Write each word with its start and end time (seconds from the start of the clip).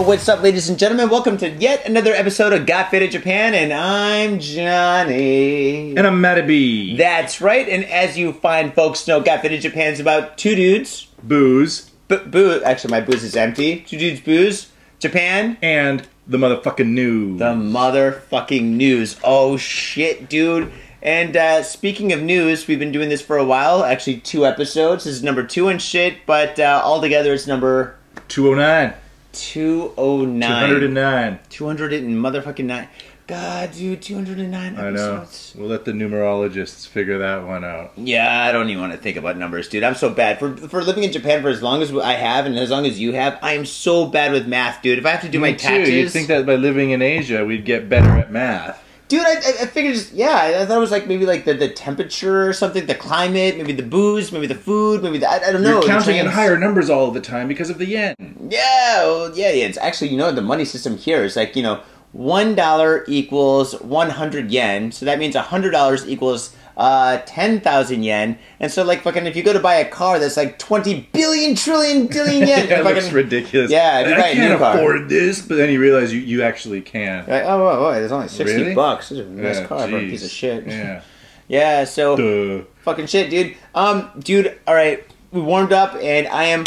Yo, 0.00 0.06
what's 0.06 0.30
up, 0.30 0.40
ladies 0.42 0.70
and 0.70 0.78
gentlemen? 0.78 1.10
Welcome 1.10 1.36
to 1.36 1.50
yet 1.50 1.84
another 1.84 2.14
episode 2.14 2.54
of 2.54 2.64
Got 2.64 2.90
Faded 2.90 3.10
Japan, 3.10 3.52
and 3.52 3.70
I'm 3.70 4.40
Johnny. 4.40 5.94
And 5.94 6.06
I'm 6.06 6.22
Matabi. 6.22 6.96
That's 6.96 7.42
right, 7.42 7.68
and 7.68 7.84
as 7.84 8.16
you 8.16 8.32
fine 8.32 8.72
folks 8.72 9.06
know, 9.06 9.20
Got 9.20 9.42
Faded 9.42 9.60
Japan 9.60 9.92
is 9.92 10.00
about 10.00 10.38
two 10.38 10.54
dudes. 10.54 11.06
Booze 11.22 11.90
B- 12.08 12.16
boo. 12.16 12.62
Actually, 12.64 12.92
my 12.92 13.02
booze 13.02 13.22
is 13.22 13.36
empty. 13.36 13.80
Two 13.80 13.98
dudes, 13.98 14.22
booze. 14.22 14.72
Japan. 15.00 15.58
and 15.60 16.08
the 16.26 16.38
motherfucking 16.38 16.88
news. 16.88 17.38
The 17.38 17.52
motherfucking 17.52 18.62
news. 18.62 19.20
Oh 19.22 19.58
shit, 19.58 20.30
dude. 20.30 20.72
And 21.02 21.36
uh, 21.36 21.62
speaking 21.62 22.14
of 22.14 22.22
news, 22.22 22.66
we've 22.66 22.78
been 22.78 22.92
doing 22.92 23.10
this 23.10 23.20
for 23.20 23.36
a 23.36 23.44
while. 23.44 23.84
Actually, 23.84 24.20
two 24.20 24.46
episodes. 24.46 25.04
This 25.04 25.16
is 25.16 25.22
number 25.22 25.44
two 25.44 25.68
and 25.68 25.80
shit, 25.80 26.24
but 26.24 26.58
uh, 26.58 26.80
altogether 26.82 27.34
it's 27.34 27.46
number 27.46 27.96
209. 28.28 28.94
209. 29.32 30.68
209. 30.68 31.38
200 31.48 31.92
and 31.92 32.16
motherfucking 32.16 32.64
nine. 32.64 32.88
God, 33.26 33.70
dude, 33.72 34.02
209 34.02 34.76
episodes. 34.76 35.54
I 35.54 35.58
know. 35.58 35.62
We'll 35.62 35.70
let 35.70 35.84
the 35.84 35.92
numerologists 35.92 36.88
figure 36.88 37.18
that 37.18 37.46
one 37.46 37.64
out. 37.64 37.92
Yeah, 37.96 38.42
I 38.44 38.50
don't 38.50 38.68
even 38.70 38.80
want 38.80 38.92
to 38.92 38.98
think 38.98 39.16
about 39.16 39.36
numbers, 39.36 39.68
dude. 39.68 39.84
I'm 39.84 39.94
so 39.94 40.10
bad 40.10 40.40
for 40.40 40.56
for 40.56 40.82
living 40.82 41.04
in 41.04 41.12
Japan 41.12 41.40
for 41.40 41.48
as 41.48 41.62
long 41.62 41.80
as 41.80 41.96
I 41.96 42.14
have 42.14 42.46
and 42.46 42.58
as 42.58 42.70
long 42.70 42.86
as 42.86 42.98
you 42.98 43.12
have. 43.12 43.38
I 43.40 43.52
am 43.52 43.66
so 43.66 44.06
bad 44.06 44.32
with 44.32 44.48
math, 44.48 44.82
dude. 44.82 44.98
If 44.98 45.06
I 45.06 45.10
have 45.10 45.20
to 45.20 45.28
do 45.28 45.38
my 45.38 45.52
Me 45.52 45.56
too. 45.58 45.92
You'd 45.92 46.10
think 46.10 46.26
that 46.26 46.44
by 46.44 46.56
living 46.56 46.90
in 46.90 47.02
Asia, 47.02 47.44
we'd 47.44 47.64
get 47.64 47.88
better 47.88 48.10
at 48.10 48.32
math. 48.32 48.82
Dude. 49.10 49.26
I, 49.26 49.32
I, 49.32 49.66
figured, 49.66 49.94
just, 49.94 50.12
yeah, 50.12 50.60
I 50.62 50.64
thought 50.64 50.78
it 50.78 50.80
was 50.80 50.90
like 50.90 51.06
maybe 51.06 51.26
like 51.26 51.44
the, 51.44 51.52
the 51.52 51.68
temperature 51.68 52.48
or 52.48 52.54
something, 52.54 52.86
the 52.86 52.94
climate, 52.94 53.58
maybe 53.58 53.72
the 53.72 53.82
booze, 53.82 54.32
maybe 54.32 54.46
the 54.46 54.54
food, 54.54 55.02
maybe 55.02 55.18
the 55.18 55.28
I, 55.28 55.48
I 55.48 55.52
don't 55.52 55.62
know. 55.62 55.80
You're 55.80 55.82
counting 55.82 56.16
in 56.16 56.26
higher 56.26 56.56
numbers 56.58 56.88
all 56.88 57.10
the 57.10 57.20
time 57.20 57.48
because 57.48 57.68
of 57.68 57.76
the 57.76 57.86
yen. 57.86 58.14
Yeah, 58.48 59.04
well, 59.04 59.36
yeah, 59.36 59.50
yeah. 59.50 59.66
It's 59.66 59.78
actually 59.78 60.08
you 60.08 60.16
know 60.16 60.32
the 60.32 60.40
money 60.40 60.64
system 60.64 60.96
here 60.96 61.22
is 61.24 61.36
like 61.36 61.54
you 61.54 61.62
know 61.62 61.82
one 62.12 62.54
dollar 62.54 63.04
equals 63.06 63.74
one 63.82 64.08
hundred 64.08 64.50
yen, 64.50 64.92
so 64.92 65.04
that 65.04 65.18
means 65.18 65.36
hundred 65.36 65.72
dollars 65.72 66.08
equals 66.08 66.56
uh 66.80 67.18
ten 67.26 67.60
thousand 67.60 68.02
yen, 68.02 68.38
and 68.58 68.72
so 68.72 68.82
like 68.82 69.02
fucking 69.02 69.26
if 69.26 69.36
you 69.36 69.42
go 69.42 69.52
to 69.52 69.60
buy 69.60 69.74
a 69.74 69.88
car 69.88 70.18
that's 70.18 70.36
like 70.38 70.58
twenty 70.58 71.08
billion 71.12 71.54
trillion 71.54 72.06
billion 72.06 72.48
yen, 72.48 72.68
that 72.70 72.82
fucking, 72.82 72.94
looks 73.02 73.12
ridiculous. 73.12 73.70
Yeah, 73.70 74.00
you 74.08 74.14
I 74.14 74.18
a 74.28 74.34
can't 74.34 74.38
new 74.52 74.56
car. 74.58 74.76
afford 74.78 75.08
this, 75.10 75.42
but 75.42 75.56
then 75.56 75.70
you 75.70 75.78
realize 75.78 76.10
you, 76.12 76.20
you 76.20 76.42
actually 76.42 76.80
can. 76.80 77.26
Like, 77.28 77.44
oh, 77.44 77.68
oh, 77.68 77.86
oh, 77.86 77.92
there's 77.92 78.10
only 78.12 78.28
sixty 78.28 78.56
Really? 78.56 78.74
bucks. 78.74 79.10
This 79.10 79.18
is 79.18 79.26
a 79.26 79.30
nice 79.30 79.58
Yeah, 79.58 79.66
car 79.66 79.86
for 79.88 79.96
a 79.98 80.00
piece 80.00 80.24
of 80.24 80.30
shit. 80.30 80.66
Yeah. 80.66 81.02
Yeah, 81.48 81.82
so 81.82 82.16
Duh. 82.16 82.64
fucking 82.82 83.06
shit, 83.08 83.28
dude. 83.28 83.56
Um, 83.74 84.08
dude, 84.20 84.56
all 84.68 84.74
right, 84.76 85.04
we 85.32 85.40
warmed 85.40 85.72
up, 85.72 85.96
and 86.00 86.28
I 86.28 86.44
am 86.44 86.64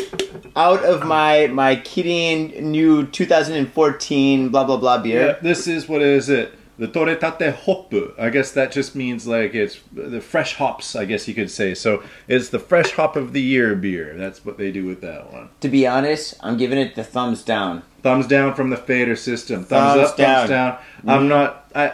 out 0.57 0.83
of 0.83 1.05
my 1.05 1.47
my 1.47 1.77
Kirin 1.77 2.59
new 2.61 3.05
2014 3.07 4.49
blah 4.49 4.65
blah 4.65 4.75
blah 4.77 4.97
beer. 4.97 5.25
Yeah, 5.27 5.33
this 5.41 5.67
is 5.67 5.87
what 5.87 6.01
is 6.01 6.27
it? 6.29 6.53
The 6.77 6.87
Toretate 6.87 7.53
Hoppu. 7.53 8.17
I 8.19 8.29
guess 8.29 8.51
that 8.53 8.71
just 8.71 8.95
means 8.95 9.27
like 9.27 9.53
it's 9.53 9.79
the 9.91 10.19
fresh 10.21 10.55
hops, 10.55 10.95
I 10.95 11.05
guess 11.05 11.27
you 11.27 11.35
could 11.35 11.51
say. 11.51 11.75
So 11.75 12.03
it's 12.27 12.49
the 12.49 12.57
fresh 12.59 12.91
hop 12.91 13.15
of 13.15 13.31
the 13.33 13.41
year 13.41 13.75
beer. 13.75 14.15
That's 14.17 14.43
what 14.43 14.57
they 14.57 14.71
do 14.71 14.85
with 14.85 15.01
that 15.01 15.31
one. 15.31 15.49
To 15.61 15.69
be 15.69 15.85
honest, 15.85 16.33
I'm 16.41 16.57
giving 16.57 16.79
it 16.79 16.95
the 16.95 17.03
thumbs 17.03 17.43
down. 17.43 17.83
Thumbs 18.01 18.25
down 18.27 18.55
from 18.55 18.69
the 18.71 18.77
fader 18.77 19.15
system. 19.15 19.63
Thumbs, 19.63 19.95
Thumbs 20.01 20.09
up, 20.11 20.17
down. 20.17 20.35
thumbs 20.35 20.49
down. 20.49 20.71
Mm-hmm. 20.73 21.09
I'm 21.09 21.27
not 21.27 21.71
I, 21.75 21.89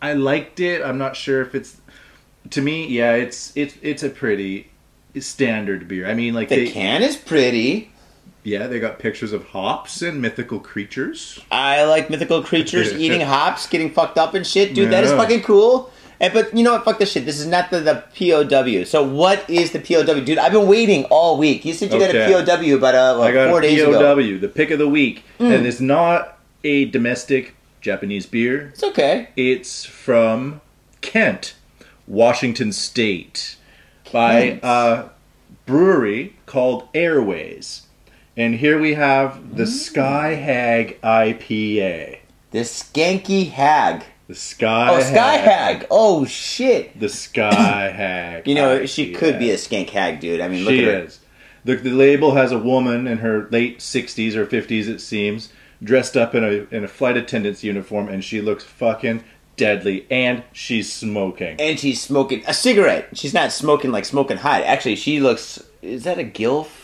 I 0.00 0.10
I 0.10 0.12
liked 0.14 0.58
it. 0.58 0.82
I'm 0.82 0.98
not 0.98 1.14
sure 1.14 1.42
if 1.42 1.54
it's 1.54 1.76
to 2.50 2.62
me, 2.62 2.88
yeah, 2.88 3.12
it's 3.12 3.52
it's 3.56 3.76
it's 3.82 4.02
a 4.02 4.08
pretty 4.10 4.70
standard 5.20 5.86
beer. 5.86 6.08
I 6.08 6.14
mean 6.14 6.32
like 6.32 6.48
The 6.48 6.64
they 6.64 6.70
can 6.70 7.02
is 7.02 7.16
pretty. 7.16 7.91
Yeah, 8.44 8.66
they 8.66 8.80
got 8.80 8.98
pictures 8.98 9.32
of 9.32 9.46
hops 9.48 10.02
and 10.02 10.20
mythical 10.20 10.58
creatures. 10.60 11.38
I 11.50 11.84
like 11.84 12.10
mythical 12.10 12.42
creatures 12.42 12.92
eating 12.98 13.20
hops, 13.20 13.66
getting 13.66 13.90
fucked 13.92 14.18
up 14.18 14.34
and 14.34 14.46
shit, 14.46 14.74
dude. 14.74 14.90
That 14.90 15.04
is 15.04 15.10
fucking 15.12 15.42
cool. 15.42 15.90
And, 16.20 16.32
but 16.32 16.56
you 16.56 16.62
know 16.62 16.72
what? 16.74 16.84
Fuck 16.84 16.98
this 17.00 17.10
shit. 17.10 17.24
This 17.26 17.40
is 17.40 17.46
not 17.46 17.70
the, 17.70 17.80
the 17.80 18.04
POW. 18.16 18.84
So 18.84 19.02
what 19.02 19.48
is 19.50 19.72
the 19.72 19.80
POW, 19.80 20.20
dude? 20.20 20.38
I've 20.38 20.52
been 20.52 20.68
waiting 20.68 21.04
all 21.06 21.36
week. 21.36 21.64
You 21.64 21.72
said 21.74 21.90
you 21.92 22.00
Okay. 22.00 22.30
got 22.30 22.48
a 22.48 22.56
POW 22.58 22.76
about 22.76 22.94
uh, 22.94 23.20
I 23.20 23.32
got 23.32 23.48
four 23.50 23.58
a 23.58 23.62
days 23.62 23.82
POW, 23.82 23.90
ago. 23.90 24.16
Mm. 24.16 24.40
the 24.40 24.48
pick 24.48 24.70
of 24.70 24.78
the 24.78 24.88
week, 24.88 25.24
and 25.40 25.66
it's 25.66 25.80
not 25.80 26.38
a 26.62 26.84
domestic 26.86 27.54
Japanese 27.80 28.26
beer. 28.26 28.68
It's 28.68 28.84
okay. 28.84 29.30
It's 29.36 29.84
from 29.84 30.60
Kent, 31.00 31.54
Washington 32.06 32.70
State, 32.72 33.56
by 34.12 34.60
a 34.62 35.06
brewery 35.66 36.36
called 36.46 36.88
Airways. 36.94 37.86
And 38.36 38.54
here 38.54 38.78
we 38.78 38.94
have 38.94 39.32
Mm. 39.34 39.56
the 39.56 39.66
Sky 39.66 40.34
Hag 40.34 40.98
IPA. 41.02 42.18
The 42.50 42.60
skanky 42.60 43.50
hag. 43.50 44.04
The 44.28 44.34
Sky 44.34 44.88
Oh, 44.90 45.00
Sky 45.00 45.36
Hag. 45.36 45.86
Oh 45.90 46.24
shit. 46.24 46.98
The 46.98 47.08
Sky 47.08 47.90
Hag. 47.96 48.46
You 48.46 48.54
know 48.54 48.86
she 48.86 49.12
could 49.12 49.38
be 49.38 49.50
a 49.50 49.56
skank 49.56 49.90
hag, 49.90 50.20
dude. 50.20 50.40
I 50.40 50.48
mean, 50.48 50.64
look 50.64 50.72
She 50.74 50.84
at 50.84 50.94
her. 50.94 51.00
is. 51.04 51.18
The, 51.64 51.76
the 51.76 51.90
label 51.90 52.34
has 52.34 52.50
a 52.52 52.58
woman 52.58 53.06
in 53.06 53.18
her 53.18 53.48
late 53.50 53.78
60s 53.80 54.34
or 54.34 54.46
50s, 54.46 54.88
it 54.88 55.00
seems, 55.00 55.50
dressed 55.82 56.16
up 56.16 56.34
in 56.34 56.42
a 56.44 56.66
in 56.74 56.82
a 56.84 56.88
flight 56.88 57.16
attendant's 57.16 57.62
uniform, 57.62 58.08
and 58.08 58.24
she 58.24 58.40
looks 58.40 58.64
fucking 58.64 59.22
deadly. 59.56 60.06
And 60.10 60.42
she's 60.52 60.90
smoking. 60.92 61.56
And 61.60 61.78
she's 61.78 62.00
smoking 62.00 62.42
a 62.46 62.54
cigarette. 62.54 63.08
She's 63.14 63.34
not 63.34 63.52
smoking 63.52 63.92
like 63.92 64.04
smoking 64.06 64.38
hot. 64.38 64.62
Actually, 64.62 64.96
she 64.96 65.20
looks. 65.20 65.62
Is 65.82 66.04
that 66.04 66.18
a 66.18 66.24
gilf? 66.24 66.81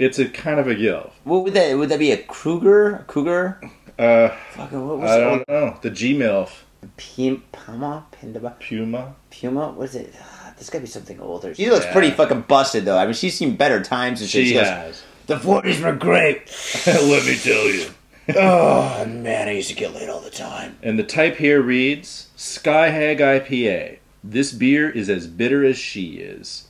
It's 0.00 0.18
a 0.18 0.28
kind 0.28 0.58
of 0.58 0.66
a 0.66 0.74
gilf. 0.74 1.10
What 1.24 1.44
would 1.44 1.52
that? 1.54 1.76
Would 1.76 1.90
that 1.90 1.98
be 1.98 2.10
a 2.12 2.16
Kruger? 2.16 2.96
A 2.96 3.02
Cougar? 3.04 3.60
Uh, 3.98 4.30
Fucking 4.52 4.88
what 4.88 4.98
was 4.98 5.10
I 5.10 5.16
it? 5.18 5.20
don't 5.20 5.48
know. 5.48 5.78
The 5.82 5.90
Gmilf. 5.90 6.50
Pim, 6.96 7.42
Puma? 7.52 8.06
Pindaba? 8.10 8.58
Puma. 8.58 9.14
Puma? 9.30 9.72
What 9.72 9.84
is 9.90 9.94
it? 9.96 10.14
Ah, 10.18 10.52
There's 10.56 10.70
gotta 10.70 10.80
be 10.82 10.88
something 10.88 11.20
older. 11.20 11.54
She 11.54 11.68
looks 11.70 11.84
Yeah. 11.84 11.92
pretty 11.92 12.10
fucking 12.12 12.42
busted 12.48 12.86
though. 12.86 12.96
I 12.96 13.04
mean, 13.04 13.12
she's 13.14 13.36
seen 13.36 13.56
better 13.56 13.82
times 13.82 14.22
and 14.22 14.30
shit. 14.30 14.46
She 14.46 14.54
goes, 14.54 14.66
has. 14.66 15.02
The 15.26 15.36
40s 15.36 15.82
were 15.84 15.92
great. 15.94 16.50
Let 16.86 17.26
me 17.26 17.36
tell 17.36 17.68
you. 17.68 17.86
oh 18.36 19.04
man, 19.04 19.48
I 19.48 19.52
used 19.52 19.68
to 19.68 19.74
get 19.76 19.92
laid 19.94 20.08
all 20.08 20.20
the 20.20 20.30
time. 20.30 20.78
And 20.82 20.98
the 20.98 21.04
type 21.04 21.36
here 21.36 21.60
reads 21.60 22.28
Sky 22.36 22.88
Hag 22.88 23.18
IPA. 23.18 23.98
This 24.24 24.52
beer 24.52 24.88
is 24.88 25.10
as 25.10 25.26
bitter 25.26 25.62
as 25.64 25.76
she 25.76 26.12
is. 26.14 26.68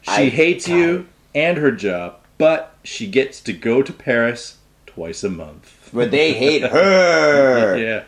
She 0.00 0.10
I- 0.10 0.28
hates 0.28 0.66
God. 0.66 0.74
you 0.74 1.06
and 1.34 1.58
her 1.58 1.70
job, 1.70 2.16
but 2.38 2.74
she 2.84 3.06
gets 3.06 3.40
to 3.42 3.52
go 3.52 3.82
to 3.82 3.92
Paris 3.92 4.58
twice 4.86 5.24
a 5.24 5.30
month. 5.30 5.90
But 5.92 6.10
they 6.10 6.32
hate 6.44 6.62
her. 6.62 7.76
yeah. 7.76 8.04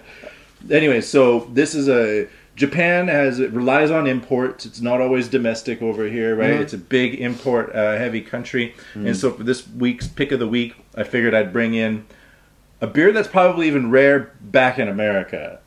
Anyway, 0.74 1.00
so 1.00 1.48
this 1.52 1.74
is 1.74 1.88
a 1.88 2.28
Japan 2.56 3.08
has 3.08 3.40
it 3.40 3.50
relies 3.52 3.90
on 3.90 4.06
imports. 4.06 4.64
It's 4.64 4.80
not 4.80 5.00
always 5.00 5.28
domestic 5.28 5.82
over 5.82 6.04
here, 6.08 6.36
right? 6.36 6.54
Mhm. 6.54 6.60
It's 6.60 6.72
a 6.72 6.78
big 6.78 7.14
import 7.20 7.74
uh, 7.74 7.96
heavy 7.98 8.20
country, 8.20 8.74
and 8.94 9.16
so 9.16 9.32
for 9.32 9.42
this 9.42 9.66
week's 9.68 10.06
pick 10.06 10.30
of 10.32 10.38
the 10.38 10.46
week, 10.46 10.74
I 10.96 11.02
figured 11.02 11.34
I'd 11.34 11.52
bring 11.52 11.74
in 11.74 12.06
a 12.80 12.86
beer 12.86 13.12
that's 13.12 13.28
probably 13.28 13.66
even 13.66 13.90
rare 13.90 14.32
back 14.40 14.78
in 14.78 14.88
America, 14.88 15.58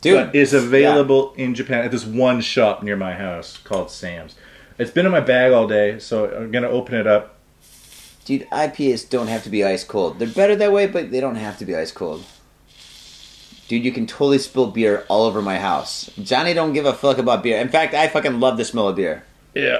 Dude. 0.00 0.34
is 0.34 0.54
available 0.54 1.34
in 1.36 1.54
Japan 1.54 1.84
at 1.84 1.90
this 1.90 2.04
one 2.04 2.40
shop 2.40 2.82
near 2.82 2.96
my 2.96 3.14
house 3.14 3.56
called 3.56 3.90
Sam's. 3.90 4.36
It's 4.78 4.92
been 4.92 5.06
in 5.06 5.12
my 5.12 5.20
bag 5.20 5.52
all 5.52 5.66
day, 5.66 5.98
so 5.98 6.32
I'm 6.36 6.52
gonna 6.52 6.68
open 6.68 6.94
it 6.94 7.06
up. 7.06 7.34
Dude, 8.28 8.46
IPAs 8.50 9.08
don't 9.08 9.28
have 9.28 9.42
to 9.44 9.48
be 9.48 9.64
ice 9.64 9.84
cold. 9.84 10.18
They're 10.18 10.28
better 10.28 10.54
that 10.56 10.70
way, 10.70 10.86
but 10.86 11.10
they 11.10 11.18
don't 11.18 11.36
have 11.36 11.56
to 11.60 11.64
be 11.64 11.74
ice 11.74 11.90
cold. 11.90 12.26
Dude, 13.68 13.86
you 13.86 13.90
can 13.90 14.06
totally 14.06 14.36
spill 14.36 14.66
beer 14.66 15.06
all 15.08 15.24
over 15.24 15.40
my 15.40 15.58
house. 15.58 16.10
Johnny 16.22 16.52
don't 16.52 16.74
give 16.74 16.84
a 16.84 16.92
fuck 16.92 17.16
about 17.16 17.42
beer. 17.42 17.58
In 17.58 17.70
fact, 17.70 17.94
I 17.94 18.06
fucking 18.06 18.38
love 18.38 18.58
the 18.58 18.66
smell 18.66 18.88
of 18.88 18.96
beer. 18.96 19.24
Yeah, 19.54 19.78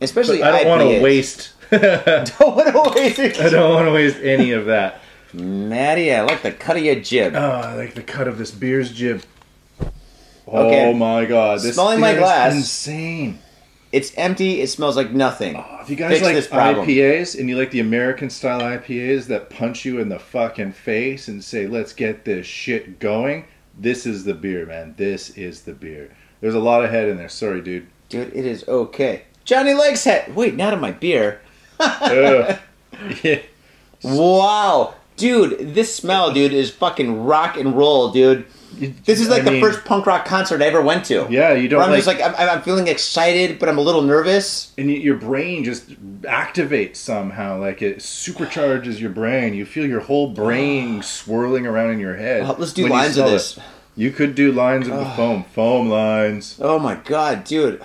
Especially 0.00 0.44
I 0.44 0.62
don't 0.62 0.68
want 0.68 0.82
to 0.82 1.02
waste. 1.02 1.54
I 1.72 2.24
Don't 2.38 2.54
want 2.56 2.72
to 2.72 3.00
waste 3.00 3.18
it. 3.18 3.50
don't 3.50 3.74
want 3.74 3.86
to 3.88 3.92
waste 3.92 4.18
any 4.22 4.52
of 4.52 4.66
that. 4.66 5.00
Maddie, 5.32 6.14
I 6.14 6.20
like 6.22 6.42
the 6.42 6.52
cut 6.52 6.76
of 6.76 6.84
your 6.84 7.00
jib. 7.00 7.34
Oh, 7.34 7.40
I 7.40 7.74
like 7.74 7.94
the 7.94 8.02
cut 8.04 8.28
of 8.28 8.38
this 8.38 8.52
beer's 8.52 8.92
jib. 8.92 9.24
Okay. 10.46 10.86
Oh 10.88 10.92
my 10.92 11.24
god, 11.24 11.62
this 11.62 11.74
Smelling 11.74 11.98
my 11.98 12.12
is 12.12 12.18
glass. 12.18 12.54
insane. 12.54 13.40
It's 13.92 14.12
empty. 14.16 14.62
It 14.62 14.68
smells 14.68 14.96
like 14.96 15.10
nothing. 15.10 15.56
Oh, 15.56 15.78
if 15.82 15.90
you 15.90 15.96
guys 15.96 16.18
Fix 16.18 16.50
like. 16.50 16.76
IPAs 16.76 17.38
and 17.38 17.48
you 17.48 17.58
like 17.58 17.70
the 17.70 17.80
American 17.80 18.30
style 18.30 18.60
IPAs 18.60 19.26
that 19.26 19.50
punch 19.50 19.84
you 19.84 20.00
in 20.00 20.08
the 20.08 20.18
fucking 20.18 20.72
face 20.72 21.28
and 21.28 21.44
say, 21.44 21.66
"Let's 21.66 21.92
get 21.92 22.24
this 22.24 22.46
shit 22.46 22.98
going," 22.98 23.44
this 23.78 24.06
is 24.06 24.24
the 24.24 24.34
beer, 24.34 24.64
man. 24.64 24.94
This 24.96 25.30
is 25.30 25.62
the 25.62 25.74
beer. 25.74 26.10
There's 26.40 26.54
a 26.54 26.60
lot 26.60 26.84
of 26.84 26.90
head 26.90 27.08
in 27.08 27.18
there. 27.18 27.28
Sorry, 27.28 27.60
dude. 27.60 27.86
Dude, 28.08 28.34
it 28.34 28.46
is 28.46 28.66
okay. 28.66 29.24
Johnny 29.44 29.74
likes 29.74 30.06
it. 30.06 30.34
Wait, 30.34 30.54
not 30.54 30.72
in 30.72 30.80
my 30.80 30.92
beer. 30.92 31.40
Ugh. 31.80 32.58
yeah. 33.22 33.40
Wow. 34.02 34.94
Dude, 35.22 35.74
this 35.74 35.94
smell, 35.94 36.32
dude, 36.32 36.52
is 36.52 36.70
fucking 36.72 37.24
rock 37.24 37.56
and 37.56 37.76
roll, 37.76 38.10
dude. 38.10 38.44
This 39.04 39.20
is 39.20 39.28
like 39.28 39.42
I 39.42 39.44
the 39.44 39.50
mean, 39.52 39.60
first 39.62 39.84
punk 39.84 40.04
rock 40.06 40.24
concert 40.24 40.60
I 40.60 40.64
ever 40.64 40.82
went 40.82 41.04
to. 41.04 41.28
Yeah, 41.30 41.52
you 41.52 41.68
don't 41.68 41.80
I'm 41.80 41.90
like, 41.90 42.02
just 42.02 42.08
like, 42.08 42.20
I'm, 42.20 42.34
I'm 42.48 42.62
feeling 42.62 42.88
excited, 42.88 43.60
but 43.60 43.68
I'm 43.68 43.78
a 43.78 43.82
little 43.82 44.02
nervous. 44.02 44.72
and 44.76 44.90
your 44.90 45.14
brain 45.14 45.62
just 45.62 45.90
activates 46.22 46.96
somehow. 46.96 47.60
Like 47.60 47.82
it 47.82 47.98
supercharges 47.98 48.98
your 48.98 49.10
brain. 49.10 49.54
You 49.54 49.64
feel 49.64 49.86
your 49.86 50.00
whole 50.00 50.30
brain 50.30 51.02
swirling 51.04 51.66
around 51.66 51.90
in 51.90 52.00
your 52.00 52.16
head. 52.16 52.42
Oh, 52.42 52.56
let's 52.58 52.72
do 52.72 52.88
lines 52.88 53.16
of 53.16 53.26
this. 53.30 53.56
it. 53.58 53.62
You 53.94 54.10
could 54.10 54.34
do 54.34 54.50
lines 54.50 54.88
of 54.88 54.96
the 54.96 55.04
foam, 55.16 55.44
foam 55.44 55.88
lines. 55.88 56.58
Oh 56.60 56.80
my 56.80 56.96
god, 56.96 57.44
dude. 57.44 57.80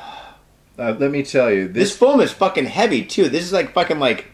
Uh, 0.79 0.95
let 0.97 1.11
me 1.11 1.21
tell 1.21 1.51
you, 1.51 1.67
This 1.67 1.89
this 1.89 1.97
foam 1.97 2.19
is 2.21 2.31
fucking 2.31 2.65
heavy, 2.65 3.03
too. 3.03 3.29
This 3.29 3.43
is 3.43 3.51
like 3.53 3.73
fucking 3.73 3.99
like, 3.99 4.27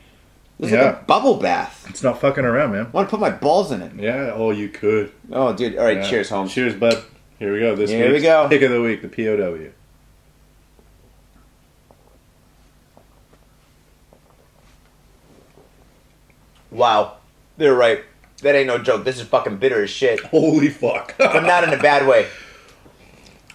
this 0.59 0.71
is 0.71 0.77
like 0.77 0.95
a 0.95 1.03
bubble 1.07 1.35
bath. 1.37 1.85
it's 1.89 2.03
not 2.03 2.21
fucking 2.21 2.45
around, 2.45 2.71
man. 2.71 2.85
I 2.85 2.89
want 2.89 3.09
to 3.09 3.11
put 3.11 3.19
my 3.19 3.29
balls 3.31 3.71
in 3.71 3.81
it. 3.81 3.91
Yeah, 3.95 4.31
oh, 4.33 4.51
you 4.51 4.69
could. 4.69 5.11
Oh, 5.31 5.53
dude. 5.53 5.77
All 5.77 5.85
right, 5.85 5.97
Yeah. 5.97 6.09
cheers, 6.09 6.29
Holmes. 6.29 6.53
Cheers, 6.53 6.75
bud. 6.75 7.03
Here 7.39 7.51
we 7.53 7.59
go. 7.59 7.75
This 7.75 7.89
Here 7.89 8.11
we 8.11 8.21
go. 8.21 8.47
pick 8.47 8.61
of 8.61 8.71
the 8.71 8.81
week, 8.81 9.01
the 9.01 9.09
POW. 9.09 9.71
Wow. 16.71 17.17
They're 17.57 17.75
right. 17.75 18.03
That 18.41 18.55
ain't 18.55 18.67
no 18.67 18.77
joke. 18.77 19.03
This 19.05 19.17
is 19.19 19.27
fucking 19.27 19.57
bitter 19.57 19.83
as 19.83 19.89
shit. 19.89 20.19
Holy 20.25 20.69
fuck! 20.69 21.15
But 21.17 21.43
not 21.45 21.63
in 21.63 21.71
a 21.71 21.77
bad 21.81 22.07
way. 22.07 22.27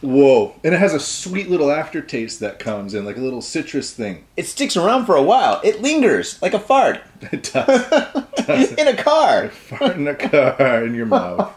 Whoa! 0.01 0.55
And 0.63 0.75
it 0.75 0.79
has 0.79 0.95
a 0.95 1.01
sweet 1.01 1.51
little 1.51 1.71
aftertaste 1.71 2.39
that 2.41 2.59
comes 2.59 2.95
in, 2.95 3.05
like 3.05 3.17
a 3.17 3.21
little 3.21 3.43
citrus 3.43 3.93
thing. 3.93 4.25
It 4.37 4.47
sticks 4.47 4.77
around 4.77 5.07
for 5.07 5.17
a 5.17 5.23
while. 5.23 5.61
It 5.65 5.83
lingers 5.83 6.41
like 6.41 6.55
a 6.55 6.61
fart 6.61 7.01
It 7.33 7.51
does. 7.53 8.73
in 8.79 8.89
a 8.89 8.97
car. 8.97 9.49
Fart 9.49 9.97
in 9.97 10.07
a 10.07 10.15
car 10.15 10.85
in 10.85 10.95
your 10.95 11.07
mouth. 11.07 11.53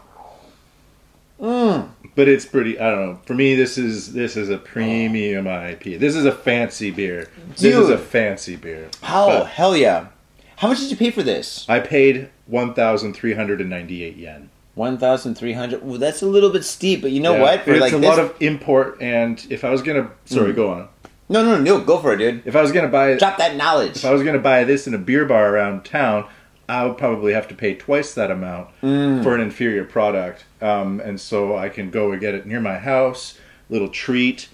Mm. 1.40 1.88
But 2.14 2.28
it's 2.28 2.44
pretty. 2.44 2.78
I 2.78 2.90
don't 2.90 3.00
know. 3.00 3.20
For 3.24 3.34
me, 3.34 3.54
this 3.54 3.78
is 3.78 4.12
this 4.12 4.36
is 4.36 4.50
a 4.50 4.58
premium 4.58 5.46
IPA. 5.46 5.98
This 5.98 6.14
is 6.14 6.24
a 6.24 6.32
fancy 6.32 6.90
beer. 6.90 7.28
This 7.56 7.74
is 7.74 7.88
a 7.88 7.98
fancy 7.98 8.56
beer. 8.56 8.90
Oh, 9.02 9.44
hell 9.44 9.76
yeah. 9.76 10.08
How 10.56 10.68
much 10.68 10.80
did 10.80 10.90
you 10.90 10.96
pay 10.96 11.10
for 11.10 11.22
this? 11.22 11.64
I 11.68 11.80
paid 11.80 12.28
one 14.74 14.96
thousand 14.98 15.34
three 15.34 15.52
hundred 15.52 15.82
and 15.82 15.90
ninety-eight 15.90 15.90
yen. 15.90 15.90
1300 15.90 15.90
Well, 15.90 15.98
that's 15.98 16.22
a 16.22 16.26
little 16.26 16.50
bit 16.50 16.64
steep, 16.64 17.02
but 17.02 17.10
you 17.10 17.20
know 17.20 17.34
Yeah, 17.34 17.42
what? 17.42 17.64
For 17.64 17.72
it's 17.72 17.80
like 17.80 17.92
a 17.92 17.98
this- 17.98 18.08
lot 18.08 18.18
of 18.18 18.34
import, 18.40 18.98
and 19.00 19.44
if 19.50 19.64
I 19.64 19.70
was 19.70 19.82
gonna, 19.82 20.10
sorry, 20.24 20.52
Mm. 20.52 20.56
go 20.56 20.70
on. 20.70 20.88
No, 21.28 21.42
no, 21.44 21.58
no, 21.58 21.80
go 21.80 21.98
for 21.98 22.12
it, 22.14 22.18
dude. 22.18 22.42
If 22.44 22.56
I 22.56 22.62
was 22.62 22.72
gonna 22.72 22.88
buy, 22.88 23.14
Drop 23.14 23.38
that 23.38 23.56
knowledge. 23.56 23.96
if 23.96 24.04
I 24.04 24.12
was 24.12 24.22
gonna 24.22 24.38
buy 24.38 24.64
this 24.64 24.86
in 24.86 24.94
a 24.94 24.98
beer 24.98 25.24
bar 25.24 25.54
around 25.54 25.84
town, 25.84 26.24
I 26.68 26.84
would 26.84 26.96
probably 26.96 27.32
have 27.32 27.48
to 27.48 27.54
pay 27.54 27.74
twice 27.74 28.14
that 28.14 28.30
amount 28.30 28.68
Mm. 28.82 29.22
for 29.22 29.34
an 29.34 29.40
inferior 29.40 29.84
product. 29.84 30.44
Um, 30.60 31.00
and 31.04 31.20
so 31.20 31.56
I 31.56 31.68
can 31.68 31.90
go 31.90 32.12
and 32.12 32.20
get 32.20 32.34
it 32.34 32.46
near 32.46 32.60
my 32.60 32.78
house, 32.78 33.38
little 33.68 33.88
treat. 33.88 34.48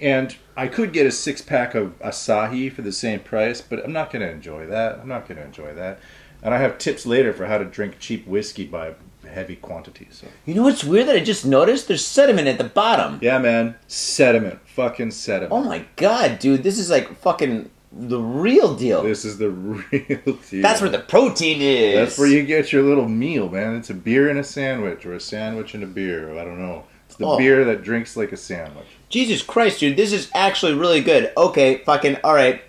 And 0.00 0.36
I 0.56 0.68
could 0.68 0.92
get 0.92 1.06
a 1.06 1.10
six 1.10 1.42
pack 1.42 1.74
of 1.74 1.98
Asahi 2.00 2.72
for 2.72 2.82
the 2.82 2.92
same 2.92 3.20
price, 3.20 3.60
but 3.60 3.84
I'm 3.84 3.92
not 3.92 4.12
gonna 4.12 4.28
enjoy 4.28 4.66
that. 4.66 5.00
I'm 5.02 5.08
not 5.08 5.28
gonna 5.28 5.42
enjoy 5.42 5.74
that. 5.74 5.98
And 6.42 6.54
I 6.54 6.58
have 6.58 6.78
tips 6.78 7.04
later 7.04 7.32
for 7.32 7.46
how 7.46 7.58
to 7.58 7.64
drink 7.64 7.96
cheap 7.98 8.26
whiskey 8.26 8.64
by 8.66 8.92
heavy 9.30 9.56
quantities. 9.56 10.18
So. 10.22 10.26
You 10.46 10.54
know 10.54 10.62
what's 10.62 10.84
weird 10.84 11.08
that 11.08 11.16
I 11.16 11.20
just 11.20 11.44
noticed? 11.46 11.88
There's 11.88 12.04
sediment 12.04 12.48
at 12.48 12.58
the 12.58 12.64
bottom. 12.64 13.18
Yeah, 13.22 13.38
man, 13.38 13.76
sediment, 13.88 14.60
fucking 14.68 15.10
sediment. 15.12 15.52
Oh 15.52 15.62
my 15.62 15.84
god, 15.96 16.38
dude, 16.38 16.62
this 16.62 16.78
is 16.78 16.90
like 16.90 17.14
fucking 17.20 17.70
the 17.92 18.20
real 18.20 18.74
deal. 18.76 19.02
This 19.02 19.24
is 19.24 19.38
the 19.38 19.50
real 19.50 20.36
deal. 20.48 20.62
That's 20.62 20.80
where 20.80 20.90
the 20.90 21.00
protein 21.00 21.60
is. 21.60 21.94
That's 21.96 22.18
where 22.18 22.28
you 22.28 22.44
get 22.44 22.72
your 22.72 22.82
little 22.82 23.08
meal, 23.08 23.48
man. 23.48 23.76
It's 23.76 23.90
a 23.90 23.94
beer 23.94 24.28
and 24.28 24.38
a 24.38 24.44
sandwich, 24.44 25.04
or 25.06 25.14
a 25.14 25.20
sandwich 25.20 25.74
and 25.74 25.82
a 25.82 25.86
beer. 25.88 26.38
I 26.38 26.44
don't 26.44 26.58
know. 26.60 26.84
It's 27.06 27.16
the 27.16 27.26
Oh. 27.26 27.36
beer 27.36 27.64
that 27.64 27.82
drinks 27.82 28.16
like 28.16 28.30
a 28.30 28.36
sandwich. 28.36 28.86
Jesus 29.08 29.42
Christ, 29.42 29.80
dude, 29.80 29.96
this 29.96 30.12
is 30.12 30.30
actually 30.34 30.74
really 30.74 31.00
good. 31.00 31.32
Okay, 31.36 31.78
fucking, 31.78 32.18
alright. 32.22 32.62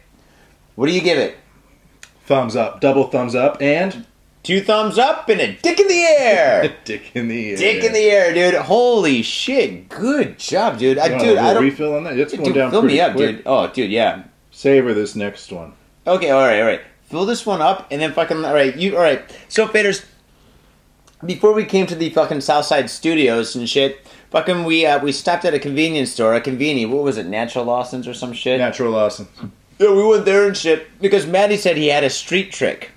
What 0.74 0.88
do 0.88 0.94
you 0.94 1.02
give 1.02 1.20
it? 1.20 1.38
Thumbs 2.26 2.56
up, 2.56 2.82
double 2.82 3.04
thumbs 3.08 3.36
up, 3.36 3.62
and 3.62 4.06
Two 4.44 4.62
thumbs 4.62 4.98
up 4.98 5.30
and 5.30 5.40
a 5.40 5.54
dick 5.58 5.80
in 5.80 5.88
the 5.88 6.02
air. 6.02 6.64
A 6.64 6.70
dick 6.86 7.12
in 7.16 7.28
the 7.28 7.52
air. 7.52 7.58
dick 7.58 7.84
in 7.84 7.94
the 7.94 8.00
air, 8.00 8.34
dude. 8.34 8.56
Holy 8.62 9.22
shit. 9.22 9.88
Good 9.90 10.40
job, 10.40 10.80
dude. 10.80 10.98
I, 10.98 11.06
You 11.08 11.12
want 11.12 11.24
a 11.24 11.26
dude, 11.30 11.38
I 11.38 11.54
don't. 11.54 11.64
refill 11.64 11.96
on 11.96 12.04
that. 12.06 12.18
It's 12.18 12.34
going 12.34 12.46
Dude, 12.46 12.56
down 12.56 12.72
fill 12.72 12.82
pretty 12.82 12.96
me 12.96 13.02
up, 13.02 13.16
quick. 13.16 13.36
dude. 13.38 13.44
Oh, 13.46 13.68
dude, 13.68 13.92
yeah. 13.92 14.24
Savor 14.50 14.94
this 14.96 15.16
next 15.16 15.52
one. 15.52 15.74
Okay, 16.08 16.32
all 16.32 16.42
right, 16.42 16.60
all 16.60 16.66
right. 16.68 16.82
Fill 17.04 17.26
this 17.26 17.46
one 17.46 17.62
up, 17.62 17.88
and 17.92 18.02
then 18.02 18.14
fucking 18.14 18.44
all 18.44 18.54
right. 18.54 18.76
You 18.76 18.96
all 18.96 19.04
right? 19.04 19.22
So, 19.48 19.68
faders. 19.68 20.06
Before 21.24 21.54
we 21.54 21.66
came 21.66 21.86
to 21.86 21.94
the 21.94 22.10
fucking 22.10 22.42
Southside 22.42 22.90
Studios 22.90 23.56
and 23.56 23.70
shit, 23.70 24.08
fucking 24.32 24.64
we 24.64 24.88
uh, 24.88 24.98
we 25.04 25.12
stopped 25.12 25.46
at 25.46 25.54
a 25.54 25.60
convenience 25.60 26.12
store, 26.12 26.34
a 26.34 26.42
conveni. 26.42 26.90
What 26.90 27.04
was 27.04 27.18
it, 27.20 27.28
Natural 27.28 27.64
Lawson's 27.64 28.08
or 28.08 28.16
some 28.16 28.34
shit? 28.34 28.60
Natural 28.60 28.92
Lawson. 28.92 29.28
Yeah, 29.78 29.94
we 29.94 30.04
went 30.04 30.26
there 30.26 30.48
and 30.48 30.58
shit 30.58 30.88
because 31.00 31.28
Maddie 31.28 31.58
said 31.58 31.78
he 31.78 31.90
had 31.90 32.04
a 32.04 32.10
street 32.10 32.52
trick. 32.52 32.90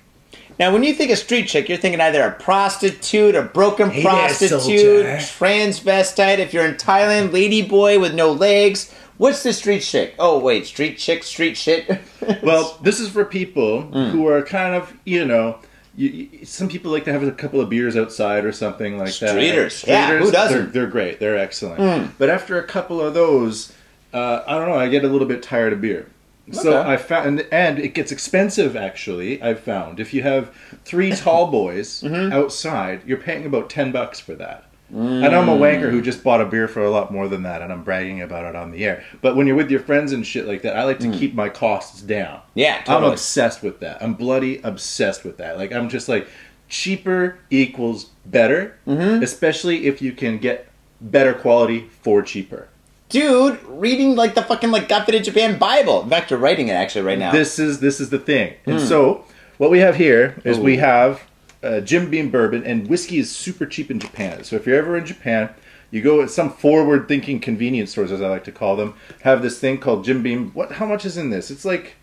Now, 0.57 0.71
when 0.71 0.83
you 0.83 0.93
think 0.93 1.11
of 1.11 1.17
street 1.17 1.47
chick, 1.47 1.67
you're 1.67 1.77
thinking 1.77 1.99
either 1.99 2.23
a 2.23 2.31
prostitute, 2.31 3.35
a 3.35 3.41
broken 3.43 3.89
Hey 3.89 4.03
prostitute, 4.03 5.05
transvestite. 5.05 6.39
If 6.39 6.53
you're 6.53 6.65
in 6.65 6.75
Thailand, 6.75 7.33
lady 7.33 7.61
boy 7.61 7.99
with 7.99 8.13
no 8.13 8.31
legs. 8.31 8.93
What's 9.17 9.43
the 9.43 9.53
street 9.53 9.79
chick? 9.81 10.13
Oh 10.19 10.39
wait, 10.39 10.65
street 10.65 10.97
chick, 10.97 11.23
street 11.23 11.57
shit. 11.57 11.89
Well, 12.41 12.79
this 12.81 12.99
is 12.99 13.09
for 13.09 13.23
people 13.23 13.83
Hmm. 13.83 14.05
who 14.09 14.27
are 14.27 14.41
kind 14.41 14.73
of, 14.73 14.91
you 15.05 15.25
know, 15.25 15.59
you, 15.95 16.09
you, 16.09 16.45
some 16.45 16.67
people 16.67 16.91
like 16.91 17.03
to 17.05 17.13
have 17.13 17.21
a 17.21 17.31
couple 17.31 17.61
of 17.61 17.69
beers 17.69 17.95
outside 17.95 18.45
or 18.45 18.51
something 18.51 18.97
like 18.97 19.15
that. 19.19 19.35
Streeters. 19.35 19.85
Yeah, 19.85 20.17
who 20.17 20.31
doesn't? 20.31 20.57
They're, 20.57 20.65
they're 20.85 20.87
great. 20.87 21.19
They're 21.19 21.37
excellent. 21.37 22.17
But 22.17 22.29
after 22.29 22.57
a 22.59 22.63
couple 22.63 22.99
of 22.99 23.13
those, 23.13 23.71
uh, 24.11 24.41
I 24.47 24.57
don't 24.57 24.67
know. 24.69 24.75
I 24.75 24.87
get 24.89 25.03
a 25.05 25.07
little 25.07 25.27
bit 25.27 25.43
tired 25.43 25.71
of 25.71 25.81
beer. 25.81 26.07
So 26.51 26.77
Okay. 26.79 26.91
I 26.91 26.97
found, 26.97 27.27
and, 27.39 27.47
and 27.51 27.79
it 27.79 27.93
gets 27.95 28.11
expensive. 28.11 28.75
Actually, 28.75 29.41
I've 29.41 29.59
found 29.59 29.99
if 29.99 30.13
you 30.13 30.21
have 30.21 30.53
three 30.85 31.11
tall 31.15 31.47
boys 31.47 32.01
Mm-hmm. 32.01 32.31
outside, 32.33 33.01
you're 33.05 33.17
paying 33.17 33.45
about 33.45 33.69
ten 33.69 33.91
bucks 33.91 34.19
for 34.19 34.35
that. 34.35 34.65
And 34.91 35.25
I'm 35.25 35.49
a 35.49 35.57
wanker 35.57 35.89
who 35.89 35.99
just 35.99 36.23
bought 36.23 36.41
a 36.41 36.45
beer 36.45 36.67
for 36.67 36.83
a 36.83 36.91
lot 36.91 37.11
more 37.11 37.27
than 37.27 37.41
that, 37.41 37.63
and 37.63 37.73
I'm 37.73 37.83
bragging 37.83 38.21
about 38.21 38.45
it 38.45 38.55
on 38.55 38.69
the 38.71 38.85
air. 38.85 39.03
But 39.19 39.35
when 39.35 39.47
you're 39.47 39.55
with 39.55 39.71
your 39.71 39.79
friends 39.79 40.11
and 40.11 40.23
shit 40.25 40.45
like 40.45 40.61
that, 40.61 40.77
I 40.77 40.83
like 40.83 40.99
to 40.99 41.11
keep 41.11 41.33
my 41.33 41.49
costs 41.49 42.01
down. 42.03 42.41
yeah, 42.53 42.83
I'm 42.87 43.01
Hmm. 43.01 43.09
obsessed 43.09 43.63
with 43.63 43.79
that. 43.79 44.01
I'm 44.03 44.13
bloody 44.13 44.61
obsessed 44.63 45.23
with 45.25 45.37
that. 45.37 45.57
Like 45.57 45.73
I'm 45.73 45.89
just 45.89 46.07
like 46.07 46.27
cheaper 46.69 47.39
equals 47.49 48.11
better, 48.27 48.77
Mm-hmm. 48.87 49.23
especially 49.23 49.87
if 49.87 50.01
you 50.03 50.11
can 50.11 50.37
get 50.37 50.67
better 51.01 51.33
quality 51.33 51.89
for 52.03 52.21
cheaper. 52.21 52.67
Dude, 53.15 53.63
reading 53.63 54.17
like 54.17 54.35
the 54.35 54.43
fucking 54.43 54.71
like 54.71 54.89
Got 54.89 55.07
in 55.07 55.23
Japan 55.23 55.57
Bible. 55.57 56.03
In 56.03 56.09
fact, 56.09 56.31
you're 56.31 56.39
writing 56.39 56.67
it 56.67 56.73
actually 56.73 57.05
right 57.05 57.17
now. 57.17 57.31
This 57.31 57.59
is 57.59 57.79
this 57.79 58.01
is 58.01 58.09
the 58.09 58.19
thing. 58.19 58.55
And 58.65 58.81
so 58.81 59.23
what 59.57 59.71
we 59.71 59.79
have 59.79 59.95
here 59.95 60.41
is 60.43 60.59
we 60.59 60.75
have 60.77 61.21
uh, 61.63 61.79
Jim 61.79 62.09
Beam 62.09 62.29
bourbon 62.29 62.65
and 62.65 62.87
whiskey 62.89 63.19
is 63.19 63.33
super 63.33 63.65
cheap 63.65 63.89
in 63.89 64.01
Japan. 64.01 64.43
So 64.43 64.57
if 64.57 64.67
you're 64.67 64.77
ever 64.77 64.97
in 64.97 65.05
Japan, 65.05 65.49
you 65.91 66.01
go 66.01 66.21
at 66.21 66.29
some 66.29 66.51
forward-thinking 66.51 67.39
convenience 67.39 67.91
stores, 67.91 68.11
as 68.11 68.21
I 68.21 68.27
like 68.27 68.43
to 68.43 68.51
call 68.51 68.75
them, 68.75 68.95
have 69.21 69.41
this 69.41 69.59
thing 69.59 69.77
called 69.77 70.03
Jim 70.03 70.21
Beam. 70.21 70.51
What? 70.51 70.73
How 70.73 70.85
much 70.85 71.05
is 71.05 71.15
in 71.15 71.29
this? 71.29 71.49
It's 71.49 71.63
like 71.63 71.95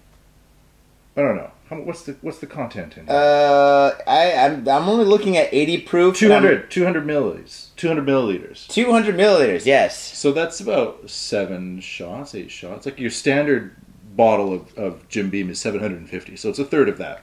I 1.15 1.21
don't 1.21 1.37
know. 1.37 1.51
How, 1.73 1.81
what's 1.81 2.03
the 2.03 2.17
what's 2.21 2.39
the 2.39 2.47
content 2.47 2.97
in? 2.99 3.07
here? 3.07 3.15
uh, 3.17 3.93
I 4.07 4.35
I'm, 4.35 4.69
I'm 4.69 4.89
only 4.89 5.05
looking 5.05 5.37
at 5.37 5.49
80 5.53 5.79
proof. 5.83 6.09
and 6.23 6.29
200, 6.31 6.71
200 6.71 7.07
milliliters. 7.07 7.69
200 7.77 8.07
milliliters. 8.07 8.69
200 8.69 9.15
milliliters. 9.17 9.65
Yes. 9.65 9.99
So 10.19 10.33
that's 10.33 10.61
about 10.61 11.09
seven 11.09 11.81
shots, 11.81 12.35
eight 12.35 12.51
shots. 12.51 12.85
Like 12.87 12.99
your 13.01 13.11
standard 13.11 13.75
bottle 14.15 14.53
of, 14.53 14.77
of 14.77 15.09
Jim 15.09 15.31
Beam 15.31 15.49
is 15.49 15.59
750. 15.61 16.37
So 16.37 16.51
it's 16.51 16.59
a 16.59 16.65
third 16.67 16.91
of 16.91 16.99
that. 16.99 17.23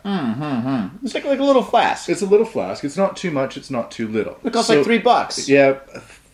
It's 1.03 1.13
like 1.13 1.25
like 1.25 1.39
a 1.39 1.43
little 1.43 1.61
flask. 1.61 2.09
It's 2.09 2.23
a 2.23 2.25
little 2.25 2.47
flask. 2.47 2.83
It's 2.83 2.97
not 2.97 3.15
too 3.15 3.29
much. 3.29 3.55
It's 3.57 3.69
not 3.69 3.91
too 3.91 4.07
little. 4.07 4.39
It 4.43 4.51
costs 4.53 4.69
So- 4.69 4.77
like 4.77 4.85
three 4.85 4.97
bucks. 4.97 5.47
Yeah, 5.47 5.77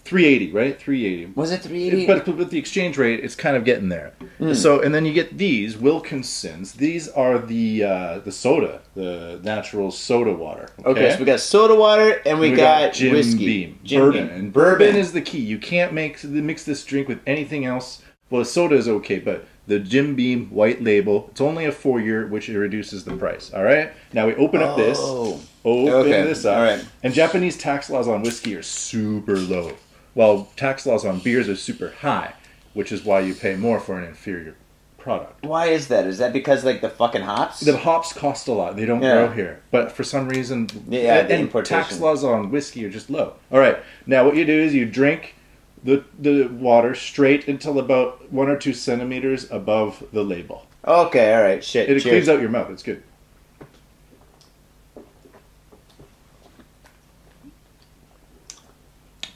380, 0.05 0.51
right? 0.53 0.79
380. 0.79 1.33
Was 1.35 1.51
it 1.51 1.61
380? 1.61 2.07
But 2.07 2.37
with 2.37 2.49
the 2.51 2.57
exchange 2.59 2.97
rate, 2.97 3.21
it's 3.23 3.35
kind 3.35 3.57
of 3.57 3.65
getting 3.65 3.89
there. 3.89 4.13
Hmm. 4.37 4.53
So, 4.53 4.79
and 4.81 4.93
then 4.93 5.05
you 5.05 5.13
get 5.13 5.37
these 5.37 5.75
Wilkinsons. 5.75 6.73
These 6.75 7.09
are 7.09 7.39
the 7.39 7.83
uh, 7.83 8.19
the 8.19 8.31
soda, 8.31 8.81
the 8.95 9.39
natural 9.43 9.91
soda 9.91 10.31
water. 10.31 10.69
okay, 10.85 11.11
so 11.11 11.19
we 11.19 11.25
got 11.25 11.39
soda 11.39 11.75
water 11.75 12.21
and 12.25 12.39
we, 12.39 12.51
We 12.51 12.55
got, 12.57 12.93
Jim 12.93 13.13
whiskey. 13.13 13.45
Beam, 13.45 13.79
Jim 13.83 14.01
bourbon, 14.01 14.27
Beam. 14.27 14.35
and 14.37 14.53
bourbon 14.53 14.95
is 14.95 15.11
the 15.11 15.21
key. 15.21 15.39
You 15.39 15.57
can't 15.57 15.93
make 15.93 16.23
mix 16.23 16.63
this 16.63 16.83
drink 16.85 17.07
with 17.07 17.19
anything 17.25 17.65
else. 17.65 18.01
Well, 18.29 18.45
soda 18.45 18.75
is 18.75 18.87
okay, 18.87 19.19
but 19.19 19.45
the 19.67 19.79
Jim 19.79 20.15
Beam 20.15 20.47
white 20.51 20.83
label. 20.83 21.27
It's 21.31 21.41
only 21.41 21.65
a 21.65 21.71
four 21.71 21.99
year, 21.99 22.27
which 22.27 22.47
reduces 22.47 23.03
the 23.05 23.15
price. 23.17 23.51
All 23.53 23.63
right. 23.63 23.91
Now 24.13 24.27
we 24.27 24.35
open 24.35 24.61
up 24.61 24.77
this. 24.77 24.97
Oh. 25.01 25.39
Open 25.63 25.93
Okay, 25.93 26.21
this 26.23 26.45
up. 26.45 26.57
all 26.57 26.63
right. 26.63 26.85
And 27.01 27.11
Japanese 27.11 27.57
tax 27.57 27.89
laws 27.89 28.07
on 28.07 28.21
whiskey 28.21 28.55
are 28.55 28.61
super 28.61 29.35
low, 29.37 29.71
while 30.15 30.47
tax 30.55 30.85
laws 30.87 31.05
on 31.05 31.19
beers 31.19 31.47
are 31.47 31.55
super 31.55 31.91
high, 31.99 32.33
which 32.73 32.91
is 32.91 33.03
why 33.05 33.19
you 33.19 33.35
pay 33.35 33.55
more 33.55 33.79
for 33.79 33.99
an 33.99 34.05
inferior 34.05 34.55
product. 34.97 35.45
Why 35.45 35.67
is 35.67 35.87
that? 35.89 36.07
Is 36.07 36.17
that 36.17 36.33
because 36.33 36.65
like 36.65 36.81
the 36.81 36.89
fucking 36.89 37.21
hops? 37.21 37.59
The 37.59 37.77
hops 37.77 38.11
cost 38.11 38.47
a 38.47 38.53
lot. 38.53 38.75
They 38.75 38.85
don't 38.87 39.03
Yeah. 39.03 39.27
grow 39.27 39.29
here. 39.31 39.61
But 39.69 39.91
for 39.91 40.03
some 40.03 40.27
reason, 40.27 40.67
Yeah, 40.89 41.19
and, 41.19 41.29
the 41.29 41.33
and 41.35 41.41
importation. 41.43 41.77
tax 41.77 41.99
laws 41.99 42.23
on 42.23 42.49
whiskey 42.49 42.83
are 42.85 42.89
just 42.89 43.09
low. 43.11 43.33
All 43.51 43.59
right. 43.59 43.77
Now 44.07 44.25
what 44.25 44.35
you 44.35 44.45
do 44.45 44.59
is 44.59 44.73
you 44.73 44.85
drink 44.87 45.35
the 45.83 46.03
the 46.17 46.47
water 46.47 46.95
straight 46.95 47.47
until 47.47 47.77
about 47.77 48.31
one 48.31 48.49
or 48.49 48.57
two 48.57 48.73
centimeters 48.73 49.51
above 49.51 50.03
the 50.11 50.23
label. 50.23 50.65
okay, 50.87 51.35
all 51.35 51.43
right, 51.43 51.63
shit. 51.63 51.87
It 51.89 51.93
cheers. 52.01 52.03
cleans 52.03 52.29
out 52.29 52.41
your 52.41 52.49
mouth. 52.49 52.71
It's 52.71 52.81
good. 52.83 53.03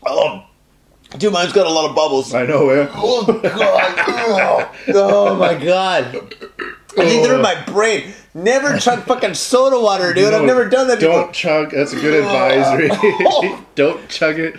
Oh, 0.06 0.46
dude, 1.18 1.34
mine's 1.34 1.54
got 1.54 1.66
a 1.66 1.70
lot 1.70 1.90
of 1.90 1.96
bubbles. 1.96 2.34
I 2.34 2.46
know, 2.46 2.70
eh? 2.70 2.88
Oh 2.94 3.40
god! 3.42 4.70
oh 4.90 5.36
my 5.36 5.56
god! 5.56 6.16
I 6.98 7.06
think 7.06 7.24
they're 7.24 7.36
in 7.36 7.42
my 7.42 7.62
brain. 7.66 8.14
Never 8.34 8.78
chug 8.78 9.04
fucking 9.04 9.34
soda 9.34 9.80
water, 9.80 10.14
dude. 10.14 10.34
I've 10.34 10.46
never 10.46 10.68
done 10.70 10.88
that 10.88 11.00
Don't 11.00 11.28
before. 11.28 11.34
chug. 11.34 11.72
That's 11.72 11.94
a 11.94 11.96
good 11.96 12.24
advisory. 12.24 12.90
don't 13.76 14.08
chug 14.10 14.40
it. 14.40 14.56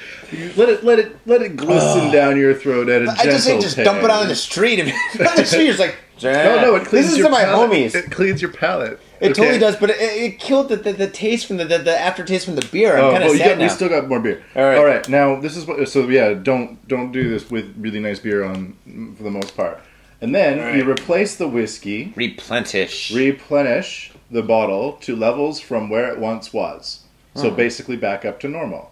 Let 0.57 0.69
it 0.69 0.85
let 0.85 0.99
it 0.99 1.16
let 1.26 1.42
it 1.42 1.57
glisten 1.57 2.11
down 2.12 2.37
your 2.37 2.54
throat 2.54 2.88
at 2.88 3.02
a 3.02 3.07
gentle 3.07 3.23
I 3.28 3.30
just 3.30 3.45
say 3.45 3.61
just 3.61 3.76
dump 3.76 4.02
it 4.02 4.11
out 4.11 4.23
in 4.23 4.28
the 4.28 4.35
street. 4.37 4.80
And 4.80 4.90
on 5.26 5.37
the 5.37 5.45
street, 5.47 5.69
it's 5.71 5.78
like 5.78 5.97
No, 6.23 6.61
no, 6.61 6.75
it 6.76 6.87
cleans 6.87 7.07
This 7.07 7.12
is 7.12 7.19
your 7.19 7.28
to 7.28 7.33
my 7.33 7.45
palate. 7.45 7.71
homies. 7.71 7.95
It 7.95 8.11
cleans 8.11 8.42
your 8.42 8.52
palate. 8.52 8.99
It 9.21 9.33
Okay? 9.33 9.35
totally 9.35 9.59
does, 9.59 9.77
but 9.77 9.91
it, 9.91 9.97
it 10.00 10.39
killed 10.39 10.69
the, 10.71 10.77
the, 10.77 10.93
the 10.93 11.09
taste 11.11 11.47
from 11.47 11.59
the, 11.59 11.65
the, 11.67 11.79
the 11.79 11.99
aftertaste 11.99 12.47
from 12.47 12.55
the 12.57 12.67
beer. 12.73 12.97
I'm 12.97 13.05
Oh, 13.05 13.11
kind 13.12 13.25
well, 13.25 13.33
of 13.33 13.37
you 13.37 13.43
sad 13.43 13.49
got, 13.50 13.59
now. 13.59 13.65
we 13.65 13.69
still 13.69 13.89
got 13.89 14.09
more 14.09 14.21
beer. 14.21 14.43
All 14.57 14.62
right. 14.62 14.79
All 14.79 14.85
right. 14.85 15.09
Now 15.09 15.39
this 15.41 15.57
is 15.57 15.67
what. 15.67 15.87
So 15.89 16.09
yeah, 16.09 16.33
don't 16.35 16.87
don't 16.89 17.12
do 17.12 17.29
this 17.29 17.50
with 17.50 17.75
really 17.79 18.00
nice 18.00 18.19
beer 18.19 18.45
on 18.45 18.77
for 19.17 19.23
the 19.23 19.31
most 19.31 19.57
part. 19.57 19.81
And 20.23 20.35
then 20.35 20.61
All 20.61 20.75
you 20.77 20.91
replace 20.91 21.37
the 21.37 21.49
whiskey, 21.49 22.12
Replenish. 22.17 23.11
replenish 23.12 24.12
the 24.31 24.43
bottle 24.43 24.93
to 25.00 25.17
levels 25.17 25.61
from 25.61 25.89
where 25.91 26.11
it 26.12 26.19
once 26.19 26.53
was. 26.53 27.05
So 27.35 27.50
hmm. 27.50 27.57
basically 27.57 27.97
back 27.97 28.25
up 28.25 28.39
to 28.41 28.49
normal. 28.49 28.91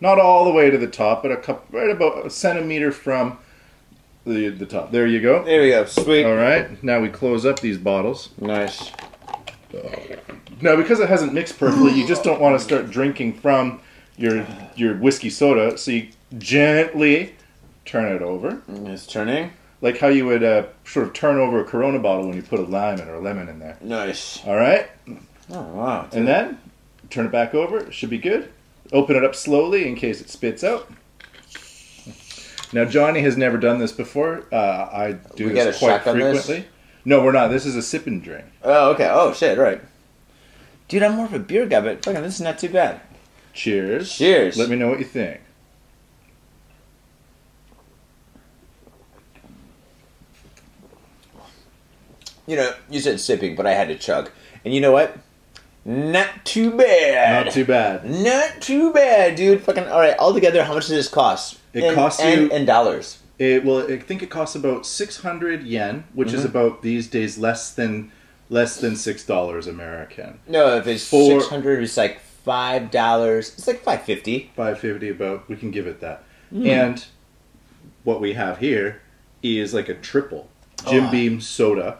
Not 0.00 0.18
all 0.18 0.44
the 0.46 0.50
way 0.52 0.70
to 0.70 0.78
the 0.78 0.86
top, 0.86 1.22
but 1.22 1.30
a 1.32 1.36
couple, 1.36 1.78
right 1.78 1.90
about 1.90 2.24
a 2.24 2.30
centimeter 2.30 2.92
from 2.92 3.38
the 4.24 4.48
the 4.48 4.66
top. 4.66 4.90
There 4.92 5.06
you 5.06 5.20
go. 5.20 5.44
there 5.44 5.60
we 5.62 5.68
go. 5.70 5.84
Sweet. 5.86 6.24
All 6.24 6.36
right. 6.36 6.82
Now 6.82 7.00
we 7.00 7.08
close 7.08 7.44
up 7.46 7.60
these 7.60 7.78
bottles. 7.78 8.30
Nice. 8.38 8.90
Now, 10.60 10.76
because 10.76 11.00
it 11.00 11.08
hasn't 11.08 11.32
mixed 11.32 11.58
perfectly, 11.58 11.92
you 11.92 12.06
just 12.06 12.22
don't 12.24 12.40
want 12.40 12.58
to 12.58 12.64
start 12.64 12.90
drinking 12.90 13.34
from 13.34 13.80
your 14.16 14.46
your 14.76 14.94
whiskey 14.96 15.30
soda. 15.30 15.78
So 15.78 15.90
you 15.92 16.08
gently 16.38 17.34
turn 17.84 18.14
it 18.14 18.22
over, 18.22 18.60
It's 18.68 19.06
turning. 19.06 19.52
like 19.80 19.98
how 19.98 20.08
you 20.08 20.26
would 20.26 20.42
uh, 20.44 20.64
sort 20.84 21.06
of 21.06 21.12
turn 21.12 21.38
over 21.38 21.60
a 21.60 21.64
Corona 21.64 21.98
bottle 21.98 22.26
when 22.26 22.36
you 22.36 22.42
put 22.42 22.60
a 22.60 22.64
lime 22.64 23.00
or 23.00 23.14
a 23.14 23.20
lemon 23.20 23.48
in 23.48 23.58
there. 23.58 23.78
Nice. 23.80 24.44
All 24.46 24.56
right, 24.56 24.88
Oh, 25.50 25.62
wow. 25.62 26.08
and 26.12 26.28
then 26.28 26.58
turn 27.08 27.26
it 27.26 27.32
back 27.32 27.54
over. 27.54 27.78
It 27.78 27.94
should 27.94 28.10
be 28.10 28.18
good. 28.18 28.50
Open 28.92 29.16
it 29.16 29.24
up 29.24 29.34
slowly 29.34 29.88
in 29.88 29.94
case 29.96 30.20
it 30.20 30.28
spits 30.30 30.62
out. 30.62 30.90
Now, 32.72 32.84
Johnny 32.84 33.20
has 33.22 33.36
never 33.36 33.56
done 33.56 33.78
this 33.80 33.90
before. 33.92 34.44
Uh, 34.52 34.56
I 34.92 35.12
do 35.34 35.46
We 35.48 35.52
get 35.54 35.64
this 35.64 35.76
a 35.76 35.78
quite 35.78 35.96
shotgun 36.04 36.18
this? 36.18 36.46
frequently. 36.46 36.70
No, 37.04 37.22
we're 37.22 37.32
not. 37.32 37.48
This 37.48 37.66
is 37.66 37.76
a 37.76 37.82
sip 37.82 38.06
and 38.06 38.22
drink. 38.22 38.44
Oh, 38.62 38.90
okay. 38.90 39.08
Oh, 39.10 39.32
shit. 39.32 39.58
Right. 39.58 39.80
Dude, 40.88 41.02
I'm 41.02 41.16
more 41.16 41.26
of 41.26 41.32
a 41.34 41.38
beer 41.38 41.66
guy, 41.66 41.80
but 41.80 42.04
fucking 42.04 42.22
this 42.22 42.34
is 42.34 42.40
not 42.40 42.58
too 42.58 42.68
bad. 42.68 43.00
Cheers. 43.52 44.12
Cheers. 44.16 44.56
Let 44.56 44.68
me 44.68 44.76
know 44.76 44.88
what 44.88 44.98
you 44.98 45.04
think. 45.04 45.40
You 52.46 52.56
know, 52.56 52.72
you 52.88 53.00
said 53.00 53.20
sipping, 53.20 53.54
but 53.54 53.66
I 53.66 53.72
had 53.74 53.88
to 53.88 53.96
chug. 53.96 54.30
And 54.64 54.74
you 54.74 54.80
know 54.80 54.92
what? 54.92 55.16
Not 55.84 56.44
too 56.44 56.70
bad. 56.76 57.46
Not 57.46 57.52
too 57.54 57.64
bad. 57.64 58.04
Not 58.10 58.60
too 58.60 58.92
bad, 58.92 59.36
dude. 59.36 59.62
Fucking 59.62 59.86
all 59.86 60.00
right. 60.00 60.16
All 60.18 60.34
together, 60.34 60.64
how 60.64 60.74
much 60.74 60.82
does 60.88 60.96
this 60.96 61.08
cost? 61.08 61.58
It 61.72 61.84
in, 61.84 61.94
costs 61.94 62.20
and, 62.20 62.40
you- 62.42 62.50
in 62.50 62.64
dollars. 62.66 63.18
It 63.40 63.64
well, 63.64 63.90
I 63.90 63.98
think 63.98 64.22
it 64.22 64.28
costs 64.30 64.54
about 64.54 64.84
six 64.84 65.22
hundred 65.22 65.62
yen, 65.64 66.04
which 66.12 66.28
Mm-hmm. 66.28 66.36
is 66.36 66.44
about 66.44 66.82
these 66.82 67.08
days 67.08 67.38
less 67.38 67.72
than 67.74 68.12
less 68.50 68.76
than 68.78 68.94
six 68.96 69.24
dollars 69.24 69.66
American. 69.66 70.38
No, 70.46 70.76
if 70.76 70.86
it's 70.86 71.02
six 71.02 71.46
hundred, 71.46 71.82
it's 71.82 71.96
like 71.96 72.20
five 72.20 72.90
dollars. 72.90 73.54
It's 73.56 73.66
like 73.66 73.82
five 73.82 74.02
fifty. 74.02 74.50
Five 74.54 74.78
fifty 74.78 75.08
about. 75.08 75.48
We 75.48 75.56
can 75.56 75.70
give 75.70 75.86
it 75.86 76.00
that. 76.00 76.22
Hmm. 76.50 76.66
And 76.66 77.04
what 78.04 78.20
we 78.20 78.34
have 78.34 78.58
here 78.58 79.00
is 79.42 79.72
like 79.72 79.88
a 79.88 79.94
triple 79.94 80.48
Jim 80.88 81.06
Oh. 81.06 81.10
Beam 81.10 81.40
soda, 81.40 81.98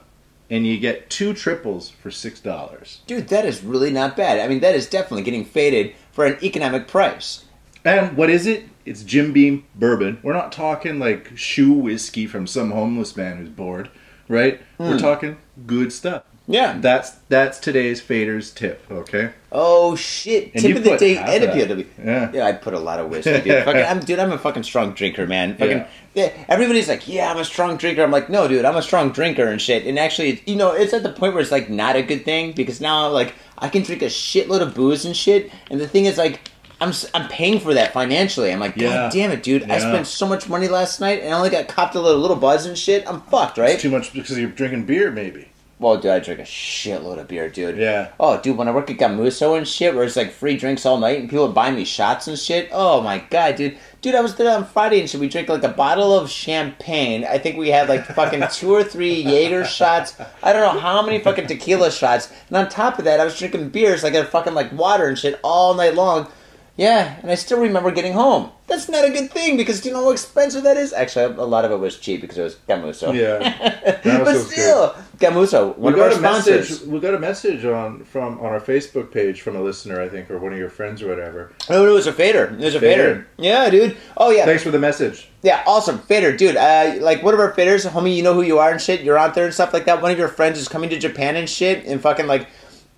and 0.51 0.67
you 0.67 0.79
get 0.79 1.09
two 1.09 1.33
triples 1.33 1.89
for 1.89 2.11
six 2.11 2.39
dollars. 2.41 3.01
Dude, 3.07 3.29
that 3.29 3.47
is 3.47 3.63
really 3.65 3.91
not 3.91 4.15
bad. 4.15 4.41
I 4.41 4.47
mean, 4.47 4.61
that 4.61 4.75
is 4.75 4.87
definitely 4.91 5.23
getting 5.23 5.47
faded 5.47 5.95
for 6.13 6.27
an 6.27 6.37
economic 6.45 6.87
price. 6.87 7.47
And 7.83 8.15
what 8.15 8.29
is 8.29 8.47
it? 8.47 8.65
It's 8.91 9.05
Jim 9.05 9.33
Beam 9.33 9.67
bourbon. 9.77 10.19
We're 10.21 10.33
not 10.33 10.51
talking 10.51 10.99
like 10.99 11.37
shoe 11.39 11.73
whiskey 11.73 12.27
from 12.27 12.49
some 12.49 12.73
homeless 12.73 13.17
man 13.17 13.37
who's 13.37 13.49
bored, 13.49 13.89
right? 14.27 14.61
We're 14.79 14.99
talking 14.99 15.37
good 15.65 15.93
stuff. 15.93 16.25
Hmm. 16.47 16.53
Yeah. 16.55 16.79
That's 16.81 17.11
that's 17.29 17.61
today's 17.61 18.03
faders 18.03 18.53
tip, 18.53 18.85
okay? 18.91 19.31
Oh 19.53 19.95
shit! 19.95 20.51
And 20.55 20.63
Tip 20.65 20.79
of 20.79 20.83
the 20.83 20.97
day 20.97 21.17
etiquette. 21.17 21.87
that. 21.99 22.35
Yeah. 22.35 22.45
I 22.45 22.51
put 22.51 22.75
a 22.75 22.81
lot 22.81 22.99
of 22.99 23.11
whiskey, 23.11 23.41
dude. 23.43 23.65
fucking, 23.65 23.81
I'm, 23.85 24.01
dude, 24.01 24.19
I'm 24.19 24.33
a 24.33 24.39
fucking 24.39 24.65
strong 24.65 24.93
drinker, 24.95 25.25
man. 25.25 25.57
Fucking, 25.57 25.79
Yeah. 25.79 25.87
yeah. 26.15 26.45
Everybody's 26.49 26.89
like, 26.89 27.07
yeah, 27.07 27.31
I'm 27.31 27.39
a 27.39 27.45
strong 27.45 27.77
drinker. 27.77 28.03
I'm 28.03 28.11
like, 28.11 28.29
no, 28.29 28.49
dude, 28.49 28.65
I'm 28.65 28.75
a 28.77 28.83
strong 28.83 29.13
drinker 29.13 29.47
and 29.47 29.63
shit. 29.63 29.87
And 29.87 30.01
actually, 30.01 30.43
you 30.47 30.57
know, 30.57 30.73
it's 30.73 30.93
at 30.93 31.05
the 31.05 31.13
point 31.13 31.35
where 31.35 31.43
it's 31.43 31.53
like 31.53 31.71
not 31.71 31.95
a 31.95 32.03
good 32.03 32.25
thing 32.25 32.55
because 32.55 32.81
now, 32.81 33.09
like, 33.09 33.35
I 33.57 33.69
can 33.69 33.85
drink 33.85 34.03
a 34.03 34.07
shitload 34.07 34.63
of 34.63 34.75
booze 34.75 35.05
and 35.05 35.17
shit. 35.17 35.53
And 35.71 35.81
the 35.81 35.87
thing 35.87 36.07
is, 36.07 36.19
like, 36.19 36.51
I'm 36.81 36.93
I'm 37.15 37.29
paying 37.29 37.61
for 37.61 37.75
that 37.75 37.93
financially. 37.93 38.53
I'm 38.53 38.61
like, 38.61 38.77
Yeah. 38.77 38.89
god 38.89 39.13
damn 39.13 39.31
it, 39.31 39.43
dude! 39.43 39.71
I 39.71 39.79
spent 39.79 40.07
so 40.07 40.27
much 40.27 40.49
money 40.49 40.69
last 40.69 41.01
night 41.01 41.23
and 41.23 41.35
I 41.35 41.37
only 41.37 41.51
got 41.51 41.69
copped 41.69 41.95
a 41.95 42.01
little, 42.01 42.21
little 42.21 42.37
buzz 42.37 42.67
and 42.67 42.77
shit. 42.79 43.07
I'm 43.07 43.21
fucked, 43.23 43.59
right? 43.59 43.73
It's 43.73 43.83
too 43.83 43.91
much 43.91 44.13
because 44.13 44.39
you're 44.39 44.49
drinking 44.51 44.87
beer, 44.87 45.11
maybe. 45.11 45.49
Well, 45.79 45.97
dude, 45.97 46.11
I 46.11 46.19
drink 46.21 46.41
a 46.41 46.45
shitload 46.45 47.19
of 47.19 47.29
beer, 47.29 47.49
dude. 47.49 47.79
Yeah. 47.79 48.09
Oh, 48.21 48.39
dude, 48.39 48.59
when 48.59 48.69
I 48.69 48.71
work 48.71 48.91
at 48.91 48.99
Gamuso 48.99 49.57
and 49.57 49.67
shit, 49.67 49.95
where 49.95 50.05
it's 50.05 50.15
like 50.15 50.31
free 50.31 50.59
drinks 50.59 50.85
all 50.85 50.99
night 50.99 51.21
and 51.21 51.31
people 51.31 51.49
buy 51.49 51.71
me 51.71 51.87
shots 51.87 52.29
and 52.29 52.39
shit. 52.39 52.69
Oh 52.71 53.01
my 53.01 53.19
god, 53.31 53.57
dude. 53.57 53.79
Dude, 54.03 54.15
I 54.15 54.21
was 54.21 54.35
there 54.37 54.55
on 54.55 54.67
Friday 54.67 55.01
and 55.01 55.09
should 55.09 55.21
We 55.21 55.29
drink 55.31 55.49
like 55.49 55.63
a 55.63 55.69
bottle 55.71 56.13
of 56.19 56.29
champagne. 56.31 57.25
I 57.25 57.39
think 57.39 57.57
we 57.57 57.69
had 57.71 57.89
like 57.89 58.05
fucking 58.05 58.43
two 58.53 58.73
or 58.75 58.85
three 58.85 59.23
Jaeger 59.23 59.65
shots. 59.65 60.17
I 60.43 60.53
don't 60.53 60.75
know 60.75 60.81
how 60.81 61.01
many 61.01 61.19
fucking 61.19 61.47
tequila 61.47 61.91
shots. 61.91 62.31
And 62.49 62.59
on 62.59 62.69
top 62.69 62.99
of 62.99 63.07
that, 63.07 63.19
I 63.19 63.25
was 63.25 63.39
drinking 63.39 63.71
beers 63.71 64.03
like 64.03 64.15
a 64.15 64.25
fucking 64.27 64.53
like 64.55 64.73
water 64.73 65.09
and 65.09 65.19
shit 65.19 65.41
all 65.43 65.73
night 65.75 65.95
long. 65.95 66.29
Yeah, 66.77 67.19
and 67.21 67.31
I 67.31 67.35
still 67.35 67.61
remember 67.61 67.91
getting 67.91 68.15
home. 68.15 68.51
That's 68.67 68.89
not 68.89 69.05
a 69.05 69.11
good 69.11 69.31
thing 69.33 69.57
because 69.57 69.81
do 69.81 69.89
you 69.89 69.95
know 69.95 70.05
how 70.05 70.11
expensive 70.13 70.63
that 70.63 70.77
is? 70.77 70.93
Actually, 70.93 71.35
a 71.35 71.45
lot 71.45 71.65
of 71.65 71.73
it 71.73 71.77
was 71.77 71.99
cheap 71.99 72.21
because 72.21 72.39
it 72.39 72.43
was 72.43 72.55
Gamuso. 72.69 73.13
Yeah. 73.13 73.99
but 74.05 74.25
good. 74.25 74.47
still, 74.47 74.95
Gamuso, 75.19 75.77
We 75.77 75.91
of 75.91 75.97
got 75.97 76.13
our 76.13 76.19
a 76.19 76.21
message. 76.23 76.81
We 76.83 77.01
got 77.01 77.15
a 77.15 77.19
message 77.19 77.65
on 77.65 78.05
from 78.05 78.39
on 78.39 78.47
our 78.47 78.61
Facebook 78.61 79.13
page 79.13 79.43
from 79.43 79.57
a 79.57 79.61
listener, 79.61 80.01
I 80.01 80.09
think, 80.09 80.31
or 80.31 80.39
one 80.39 80.53
of 80.53 80.59
your 80.59 80.71
friends 80.71 81.03
or 81.03 81.09
whatever. 81.09 81.53
Oh, 81.69 81.87
it 81.87 81.93
was 81.93 82.07
a 82.07 82.13
fader. 82.13 82.45
It 82.45 82.61
was 82.61 82.77
a 82.77 82.81
fader. 82.81 83.03
Fader. 83.15 83.27
Yeah, 83.39 83.69
dude. 83.71 83.97
Oh 84.17 84.31
yeah, 84.31 84.45
Thanks 84.45 84.63
for 84.63 84.71
the 84.71 84.79
message. 84.79 85.29
yeah, 85.43 85.65
awesome 85.67 85.99
fader, 85.99 86.35
dude. 86.35 86.57
Uh, 86.57 86.95
like 87.01 87.25
one 87.25 87.35
of 87.35 87.41
our 87.41 87.53
faders, 87.53 87.87
homie, 87.89 88.17
you 88.17 88.23
know 88.23 88.35
who 88.35 88.43
you 88.43 88.59
are 88.61 88.71
and 88.71 88.81
shit. 88.81 89.01
You're 89.01 89.19
out 89.19 89.35
there 89.35 89.45
and 89.45 89.53
stuff 89.53 89.73
like 89.75 89.85
that. 89.87 90.01
One 90.01 90.13
of 90.13 90.19
your 90.19 90.29
friends 90.29 90.59
is 90.59 90.69
coming 90.69 90.89
to 90.91 90.99
Japan 90.99 91.35
and 91.37 91.51
shit, 91.51 91.85
and 91.85 92.01
fucking 92.01 92.29
like. 92.29 92.49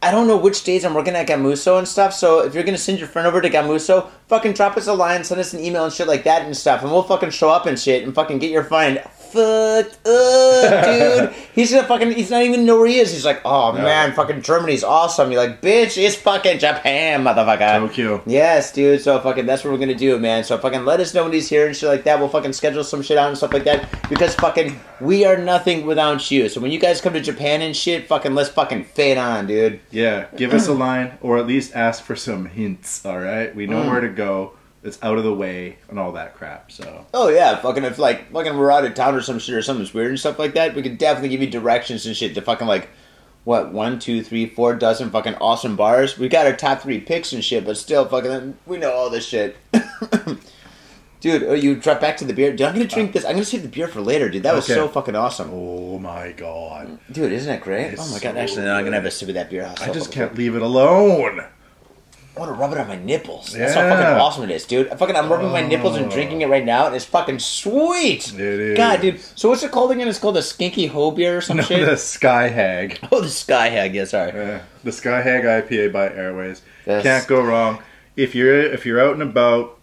I 0.05 0.11
don't 0.11 0.27
know 0.27 0.37
which 0.37 0.65
days 0.65 0.85
I'm 0.85 0.95
working 0.95 1.15
at 1.15 1.29
Gamuso 1.29 1.79
and 1.79 1.87
stuff, 1.87 2.13
so 2.13 2.41
if 2.41 2.55
you're 2.55 2.65
gonna 2.65 2.77
send 2.77 2.99
your 2.99 3.07
friend 3.07 3.29
over 3.29 3.41
to 3.41 3.49
Gamuso, 3.49 4.11
fucking 4.27 4.55
drop 4.55 4.77
us 4.77 4.89
a 4.89 4.93
line, 4.93 5.23
send 5.23 5.41
us 5.41 5.55
an 5.55 5.61
email 5.61 5.85
and 5.85 5.93
shit 5.93 6.09
like 6.09 6.25
that 6.25 6.43
and 6.43 6.57
stuff, 6.57 6.83
and 6.83 6.91
we'll 6.91 7.05
fucking 7.05 7.31
show 7.31 7.51
up 7.51 7.67
and 7.67 7.79
shit 7.79 8.03
and 8.03 8.13
fucking 8.13 8.41
get 8.41 8.51
your 8.51 8.65
friend 8.65 9.01
fucked 9.33 10.07
up, 10.07 10.85
dude. 10.85 11.35
He's 11.55 11.73
gonna 11.73 11.87
fucking, 11.87 12.13
he's 12.13 12.31
not 12.31 12.43
even 12.43 12.65
know 12.65 12.79
where 12.79 12.87
he 12.87 12.99
is. 12.99 13.13
He's 13.13 13.25
like, 13.25 13.41
oh 13.45 13.73
man, 13.73 14.13
fucking 14.13 14.43
Germany's 14.43 14.85
awesome. 14.85 15.31
You're 15.33 15.43
like, 15.47 15.61
bitch, 15.61 15.97
it's 16.03 16.15
fucking 16.17 16.59
Japan, 16.59 17.25
motherfucker. 17.25 17.81
Tokyo. 17.89 18.23
Yes, 18.27 18.73
dude. 18.73 19.01
So 19.01 19.19
fucking 19.21 19.47
that's 19.47 19.65
what 19.65 19.73
we're 19.73 19.79
gonna 19.79 19.95
do, 19.95 20.19
man. 20.19 20.45
So 20.45 20.57
fucking 20.59 20.85
let 20.85 21.01
us 21.01 21.15
know 21.15 21.25
when 21.25 21.33
he's 21.33 21.49
here 21.49 21.67
and 21.67 21.77
shit 21.77 21.89
like 21.89 22.05
that. 22.05 22.19
We'll 22.19 22.29
fucking 22.29 22.53
schedule 22.53 22.85
some 22.85 23.03
shit 23.03 23.19
out 23.19 23.29
and 23.29 23.37
stuff 23.37 23.53
like 23.53 23.65
that. 23.65 23.89
Because 24.09 24.35
fucking 24.37 24.79
we 25.01 25.25
are 25.25 25.37
nothing 25.37 25.87
without 25.87 26.31
you. 26.31 26.49
So 26.49 26.61
when 26.61 26.71
you 26.71 26.79
guys 26.79 27.01
come 27.01 27.13
to 27.15 27.21
Japan 27.21 27.63
and 27.63 27.77
shit, 27.77 28.07
fucking 28.07 28.35
let's 28.35 28.51
fucking 28.51 28.85
fade 28.85 29.19
on, 29.19 29.47
dude. 29.47 29.81
Yeah, 29.91 30.27
give 30.37 30.53
us 30.55 30.69
a 30.69 30.73
line 30.75 31.19
or 31.21 31.39
at 31.39 31.47
least 31.47 31.75
ask 31.75 32.03
for 32.05 32.17
some 32.17 32.47
hints. 32.47 33.05
All 33.05 33.19
right, 33.19 33.55
we 33.55 33.67
Mm. 33.67 33.71
know 33.71 33.91
where 33.91 34.01
to 34.01 34.09
go. 34.09 34.53
It's 34.85 34.99
out 35.03 35.17
of 35.17 35.23
the 35.25 35.33
way 35.33 35.79
and 35.89 35.99
all 35.99 36.13
that 36.13 36.35
crap. 36.35 36.73
So 36.73 37.07
Oh 37.15 37.29
yeah, 37.29 37.57
fucking 37.57 37.85
if 37.85 37.99
like 37.99 38.33
fucking 38.33 38.57
we're 38.57 38.71
out 38.71 38.85
of 38.85 38.95
town 38.95 39.15
or 39.15 39.23
some 39.23 39.39
shit 39.39 39.55
or 39.55 39.63
something's 39.63 39.95
weird 39.95 40.09
and 40.11 40.19
stuff 40.19 40.39
like 40.39 40.55
that, 40.55 40.75
we 40.75 40.83
could 40.83 40.99
definitely 40.99 41.29
give 41.29 41.41
you 41.41 41.49
directions 41.51 42.05
and 42.07 42.17
shit 42.17 42.35
to 42.35 42.43
fucking 42.43 42.67
like 42.67 42.89
what 43.45 43.73
one, 43.73 43.99
two, 43.99 44.23
three, 44.23 44.47
four 44.47 44.75
dozen 44.75 45.11
fucking 45.11 45.37
awesome 45.37 45.77
bars. 45.77 46.19
We 46.19 46.29
got 46.29 46.47
our 46.47 46.55
top 46.57 46.81
three 46.81 47.01
picks 47.01 47.33
and 47.33 47.45
shit, 47.45 47.65
but 47.65 47.77
still 47.77 48.05
fucking 48.07 48.57
we 48.67 48.77
know 48.79 48.93
all 48.93 49.11
this 49.11 49.27
shit. 49.27 49.57
Dude, 51.21 51.45
oh, 51.45 51.53
you 51.55 51.77
drop 51.77 52.01
back 52.01 52.17
to 52.17 52.25
the 52.25 52.33
beer. 52.35 52.51
Dude, 52.51 52.63
I'm 52.63 52.73
gonna 52.75 52.85
drink 52.85 53.13
this. 53.13 53.25
I'm 53.25 53.35
gonna 53.35 53.45
save 53.45 53.63
the 53.63 53.69
beer 53.69 53.87
for 53.87 54.01
later, 54.01 54.29
dude. 54.29 54.43
That 54.43 54.57
was 54.57 54.65
Okay. 54.65 54.75
so 54.75 54.89
fucking 54.89 55.15
awesome, 55.15 55.51
oh 55.53 56.01
my 56.01 56.33
god, 56.33 56.99
dude. 57.13 57.31
Isn't 57.31 57.47
that 57.49 57.61
great? 57.61 57.93
It's 57.93 58.03
oh 58.03 58.13
my 58.13 58.19
god! 58.19 58.35
so 58.35 58.41
Actually, 58.41 58.69
I'm 58.69 58.83
gonna 58.83 58.97
have 58.97 59.05
a 59.05 59.11
sip 59.13 59.29
of 59.29 59.35
that 59.37 59.49
beer. 59.49 59.73
I 59.81 59.93
just 59.93 60.11
can't 60.11 60.37
leave 60.37 60.57
it 60.57 60.63
alone. 60.63 61.45
I 62.43 62.47
want 62.47 62.57
to 62.57 62.61
rub 62.61 62.73
it 62.73 62.79
on 62.79 62.89
my 62.89 62.97
nipples. 62.97 63.53
That's 63.53 63.75
how 63.75 63.89
fucking 63.89 64.05
awesome 64.21 64.43
it 64.45 64.51
is, 64.51 64.65
dude. 64.65 64.89
I 64.89 64.97
fucking, 64.97 65.15
I'm 65.15 65.31
rubbing 65.31 65.53
my 65.53 65.61
nipples 65.65 65.97
and 65.97 66.11
drinking 66.11 66.43
it 66.43 66.49
right 66.49 66.65
now, 66.65 66.87
and 66.87 66.97
it's 66.97 67.05
fucking 67.05 67.39
sweet. 67.39 68.33
It 68.35 68.41
is. 68.41 68.77
God, 68.77 69.01
dude. 69.01 69.21
So 69.21 69.49
what's 69.49 69.63
it 69.63 69.71
called 69.71 69.93
again? 69.93 70.09
It's 70.09 70.19
called 70.19 70.35
the 70.35 70.41
Skinky 70.41 70.89
Hoe 70.89 71.13
beer 71.13 71.37
or 71.37 71.41
some 71.41 71.59
No, 71.59 71.63
shit. 71.63 71.87
the 71.89 71.97
Sky 71.97 72.49
Hag. 72.49 72.99
Oh, 73.13 73.21
the 73.21 73.29
Sky 73.29 73.69
Hag. 73.69 73.95
Yeah, 73.95 74.07
sorry. 74.07 74.33
Yeah, 74.33 74.63
the 74.83 74.91
Sky 74.91 75.21
Hag 75.23 75.45
IPA 75.45 75.93
by 75.93 76.09
Airways. 76.13 76.63
That's- 76.85 77.05
Can't 77.05 77.29
go 77.29 77.43
wrong. 77.43 77.81
If 78.17 78.35
you're 78.35 78.61
if 78.61 78.85
you're 78.87 79.01
out 79.01 79.13
and 79.15 79.23
about 79.23 79.79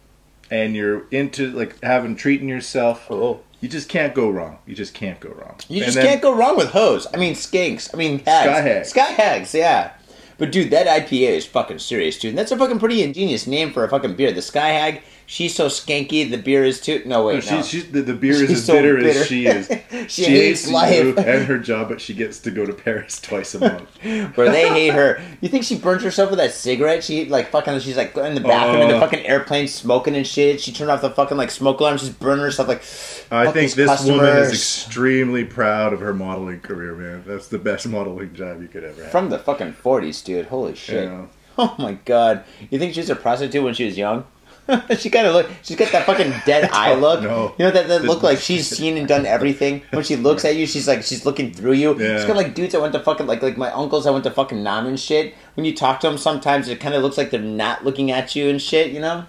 and 0.52 0.76
you're 0.76 1.08
into 1.12 1.52
like 1.52 1.82
having 1.82 2.16
treating 2.18 2.50
yourself, 2.50 3.08
oh, 3.10 3.24
oh. 3.24 3.40
you 3.62 3.70
just 3.70 3.88
can't 3.88 4.14
go 4.14 4.30
wrong. 4.30 4.58
You 4.66 4.76
just 4.76 4.94
can't 4.94 5.20
go 5.22 5.30
wrong. 5.30 5.56
You 5.70 5.78
And 5.78 5.86
just 5.86 5.96
then- 5.96 6.06
can't 6.08 6.22
go 6.22 6.36
wrong 6.36 6.58
with 6.58 6.72
hoes. 6.72 7.08
I 7.14 7.18
mean, 7.18 7.36
skinks. 7.36 7.90
I 7.94 7.98
mean, 7.98 8.20
hags. 8.20 8.44
Sky 8.50 8.62
hags. 8.62 8.90
Sky 8.90 9.12
hags, 9.12 9.54
yeah. 9.56 9.92
But 10.40 10.54
dude, 10.54 10.72
that 10.72 10.88
IPA 10.88 11.30
is 11.32 11.46
fucking 11.46 11.80
serious, 11.80 12.18
dude. 12.18 12.30
And 12.30 12.38
that's 12.38 12.52
a 12.52 12.58
fucking 12.58 12.80
pretty 12.80 13.04
ingenious 13.04 13.46
name 13.46 13.72
for 13.72 13.84
a 13.84 13.90
fucking 13.90 14.16
beer. 14.16 14.32
The 14.32 14.42
Sky 14.42 14.70
Hag. 14.70 15.04
She's 15.32 15.54
so 15.54 15.68
skanky. 15.68 16.28
The 16.28 16.40
beer 16.40 16.64
is 16.66 16.82
too. 16.82 17.04
No 17.06 17.28
wait, 17.28 17.44
She, 17.44 17.52
no. 17.52 17.62
she, 17.62 17.82
the, 17.82 18.02
the 18.02 18.16
beer 18.16 18.32
is 18.34 18.40
She's 18.40 18.50
as 18.52 18.66
so 18.66 18.74
bitter, 18.74 18.96
bitter. 18.98 19.20
as 19.20 19.28
she 19.28 19.46
is. 19.46 19.70
She 20.10 20.24
hates 20.26 20.66
you 20.66 20.74
life. 20.74 21.18
and 21.20 21.46
her 21.46 21.60
job, 21.60 21.90
but 21.90 22.02
she 22.02 22.16
gets 22.16 22.40
to 22.40 22.50
go 22.52 22.66
to 22.66 22.74
Paris 22.74 23.22
twice 23.22 23.54
a 23.54 23.60
month. 23.60 23.88
Where 24.36 24.50
they 24.52 24.68
hate 24.70 24.94
her. 24.94 25.22
You 25.40 25.48
think 25.50 25.66
she 25.66 25.78
burnt 25.78 26.02
herself 26.02 26.32
with 26.32 26.40
that 26.40 26.52
cigarette? 26.54 27.04
She 27.04 27.26
like 27.26 27.52
fucking. 27.52 27.80
She's 27.82 27.96
like 27.96 28.18
in 28.18 28.34
the 28.34 28.42
bathroom 28.42 28.82
in 28.82 28.88
the 28.88 28.96
Oh. 28.96 29.00
fucking 29.02 29.24
airplane 29.24 29.68
smoking 29.68 30.16
and 30.16 30.26
shit. 30.26 30.60
She 30.62 30.72
turned 30.72 30.90
off 30.90 31.02
the 31.02 31.12
fucking 31.12 31.38
like 31.38 31.52
smoke 31.52 31.80
alarm. 31.80 32.00
She's 32.00 32.10
burning 32.10 32.44
herself 32.44 32.68
like. 32.68 32.82
I 33.30 33.52
think 33.52 33.74
this 33.74 34.04
woman 34.06 34.26
is 34.26 34.52
extremely 34.52 35.46
proud 35.46 35.94
of 35.94 36.00
her 36.00 36.16
modeling 36.16 36.62
career, 36.62 36.96
man. 36.96 37.24
That's 37.28 37.50
the 37.50 37.60
best 37.60 37.88
modeling 37.88 38.34
job 38.34 38.64
you 38.64 38.68
could 38.68 38.84
ever 38.84 39.04
have. 39.04 39.12
From 39.12 39.30
the 39.30 39.38
fucking 39.38 39.74
forties, 39.74 40.24
dude. 40.24 40.48
Holy 40.48 40.74
shit. 40.74 41.04
Yeah. 41.04 41.28
Oh 41.60 41.76
my 41.78 41.94
god. 42.06 42.46
You 42.72 42.80
think 42.80 42.96
she 42.96 43.02
was 43.02 43.12
a 43.12 43.16
prostitute 43.16 43.64
when 43.64 43.76
she 43.76 43.86
was 43.86 43.96
young? 43.96 44.26
she 44.98 45.10
kind 45.10 45.26
of 45.28 45.34
look. 45.34 45.50
She's 45.64 45.78
got 45.78 45.92
that 45.92 46.06
fucking 46.06 46.34
dead 46.46 46.70
eye 46.74 46.94
look. 46.94 47.22
You 47.22 47.66
know 47.66 47.72
that, 47.72 47.88
that 47.88 48.04
look 48.04 48.24
like 48.24 48.40
she's 48.40 48.68
seen 48.78 48.98
and 48.98 49.08
done 49.08 49.26
everything. 49.26 49.82
When 49.92 50.04
she 50.04 50.16
looks 50.16 50.46
at 50.46 50.56
you, 50.56 50.66
she's 50.68 50.88
like 50.88 51.04
she's 51.04 51.26
looking 51.26 51.54
through 51.54 51.74
you. 51.74 52.00
Yeah. 52.00 52.16
It's 52.16 52.26
kind 52.26 52.32
of 52.32 52.38
like 52.38 52.54
dudes 52.54 52.74
that 52.74 52.82
went 52.82 52.94
to 52.94 53.00
fucking 53.00 53.28
like 53.28 53.42
like 53.42 53.58
my 53.58 53.72
uncles 53.72 54.06
that 54.06 54.12
went 54.12 54.24
to 54.26 54.32
fucking 54.32 54.62
Nam 54.62 54.86
and 54.86 55.00
shit. 55.00 55.34
When 55.56 55.66
you 55.66 55.76
talk 55.76 56.00
to 56.02 56.08
them, 56.08 56.18
sometimes 56.18 56.68
it 56.68 56.80
kind 56.80 56.94
of 56.94 57.02
looks 57.02 57.18
like 57.18 57.32
they're 57.32 57.40
not 57.40 57.84
looking 57.84 58.12
at 58.12 58.36
you 58.36 58.50
and 58.50 58.62
shit. 58.62 58.92
You 58.92 59.00
know. 59.00 59.26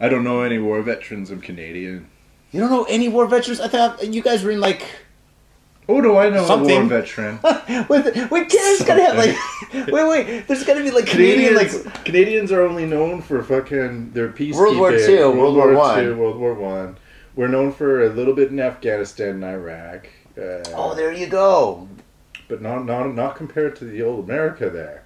I 0.00 0.08
don't 0.08 0.24
know 0.24 0.42
any 0.42 0.58
war 0.58 0.82
veterans. 0.82 1.30
I'm 1.30 1.40
Canadian. 1.40 2.08
You 2.50 2.60
don't 2.60 2.70
know 2.70 2.84
any 2.84 3.08
war 3.08 3.26
veterans. 3.26 3.60
I 3.60 3.68
thought 3.68 4.06
you 4.12 4.22
guys 4.22 4.44
were 4.44 4.50
in 4.50 4.60
like. 4.60 4.84
Oh, 5.88 6.00
do 6.00 6.16
I 6.16 6.30
know 6.30 6.44
a 6.44 6.46
Something. 6.46 6.88
war 6.88 7.00
veteran? 7.00 7.40
wait, 7.42 8.30
wait, 8.30 8.48
Canada's 8.48 8.86
gotta 8.86 9.02
have 9.02 9.16
like. 9.16 9.36
Wait, 9.92 10.08
wait. 10.08 10.46
There's 10.46 10.64
gotta 10.64 10.82
be 10.82 10.90
like 10.90 11.06
Canadian 11.06 11.54
Canadians, 11.54 11.84
like. 11.86 12.04
Canadians 12.04 12.52
are 12.52 12.62
only 12.62 12.86
known 12.86 13.20
for 13.20 13.42
fucking 13.42 14.12
their 14.12 14.28
peacekeeping. 14.28 14.54
World 14.56 14.76
War 14.78 14.92
II, 14.94 15.16
World 15.24 15.56
War 15.56 15.74
One. 15.74 16.04
II, 16.04 16.12
World 16.12 16.36
War 16.38 16.54
One. 16.54 16.96
We're 17.34 17.48
known 17.48 17.72
for 17.72 18.04
a 18.04 18.10
little 18.10 18.34
bit 18.34 18.50
in 18.50 18.60
Afghanistan 18.60 19.30
and 19.30 19.44
Iraq. 19.44 20.08
Uh, 20.38 20.62
Oh, 20.74 20.94
there 20.94 21.12
you 21.12 21.26
go. 21.26 21.88
but 22.48 22.62
not 22.62 22.84
not 22.86 23.14
not 23.14 23.34
compared 23.36 23.74
to 23.76 23.84
the 23.84 24.02
old 24.02 24.24
America 24.28 24.70
there. 24.70 25.02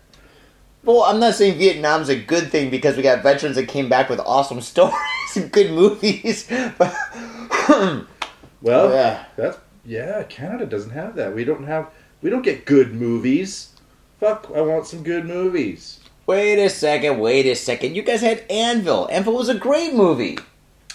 Well, 0.85 1.03
I'm 1.03 1.19
not 1.19 1.35
saying 1.35 1.59
Vietnam's 1.59 2.09
a 2.11 2.17
good 2.17 2.51
thing 2.53 2.71
because 2.71 2.97
we 2.97 3.03
got 3.03 3.23
veterans 3.23 3.57
that 3.57 3.67
came 3.67 3.89
back 3.89 4.09
with 4.09 4.21
awesome 4.21 4.61
stories 4.73 4.95
and 5.37 5.51
good 5.51 5.71
movies. 5.73 6.49
But 6.79 6.95
Well, 8.63 8.91
Yeah. 8.93 9.25
that's 9.37 9.59
yeah. 9.87 10.23
Canada 10.25 10.67
doesn't 10.67 10.91
have 10.91 11.15
that. 11.17 11.35
We 11.35 11.45
don't 11.45 11.65
have. 11.65 11.91
We 12.23 12.31
don't 12.31 12.43
get 12.43 12.65
good 12.65 12.95
movies. 12.95 13.73
Fuck! 14.21 14.51
I 14.55 14.61
want 14.63 14.87
some 14.87 15.03
good 15.03 15.27
movies. 15.27 16.01
wait 16.27 16.59
a 16.59 16.69
second, 16.71 17.21
wait 17.21 17.47
a 17.47 17.55
second. 17.55 17.95
You 17.95 18.03
guys 18.03 18.21
had 18.23 18.45
Anvil. 18.51 19.09
Anvil 19.11 19.35
was 19.35 19.49
a 19.49 19.55
great 19.55 19.95
movie. 19.95 20.39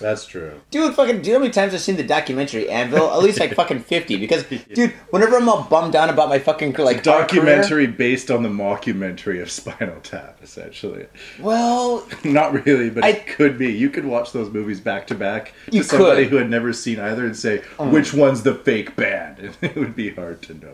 That's 0.02 0.26
true. 0.26 0.60
Dude, 0.72 0.96
fucking, 0.96 1.22
do 1.22 1.28
you 1.30 1.34
know 1.34 1.40
how 1.40 1.44
many 1.44 1.54
times 1.54 1.74
I've 1.74 1.82
seen 1.82 1.96
the 1.96 2.04
documentary 2.04 2.70
Anvil? 2.70 3.12
At 3.12 3.20
least 3.20 3.40
like 3.40 3.54
fucking 3.54 3.80
50. 3.82 4.18
Because, 4.18 4.44
dude, 4.74 4.92
whenever 5.12 5.38
I'm 5.38 5.48
all 5.48 5.64
bummed 5.64 5.94
down 5.94 6.10
about 6.10 6.28
my 6.30 6.40
fucking, 6.40 6.74
like, 6.74 6.98
art 7.08 7.30
career- 7.30 7.46
Documentary 7.46 7.88
based 7.88 8.30
on 8.32 8.44
the 8.44 8.50
mockumentary 8.50 9.42
of 9.42 9.50
Spinal 9.62 10.00
Tap, 10.02 10.40
essentially. 10.44 11.06
well, 11.40 12.06
Not 12.24 12.66
really, 12.66 12.90
but 12.90 13.04
I- 13.04 13.10
it 13.10 13.28
could 13.28 13.58
be. 13.58 13.72
You 13.72 13.90
could 13.90 14.06
watch 14.06 14.32
those 14.32 14.50
movies 14.50 14.80
back 14.80 15.08
to 15.08 15.16
back 15.16 15.54
to 15.72 15.84
somebody 15.84 16.24
could. 16.24 16.32
who 16.32 16.36
had 16.38 16.50
never 16.50 16.74
seen 16.74 17.00
either 17.00 17.26
and 17.26 17.36
say, 17.38 17.62
Oh. 17.80 17.90
which 17.90 18.14
one's 18.14 18.44
the 18.44 18.56
fake 18.56 18.96
band? 18.96 19.40
And 19.40 19.56
it 19.62 19.76
would 19.76 19.96
be 19.96 20.10
hard 20.14 20.42
to 20.44 20.54
know. 20.56 20.74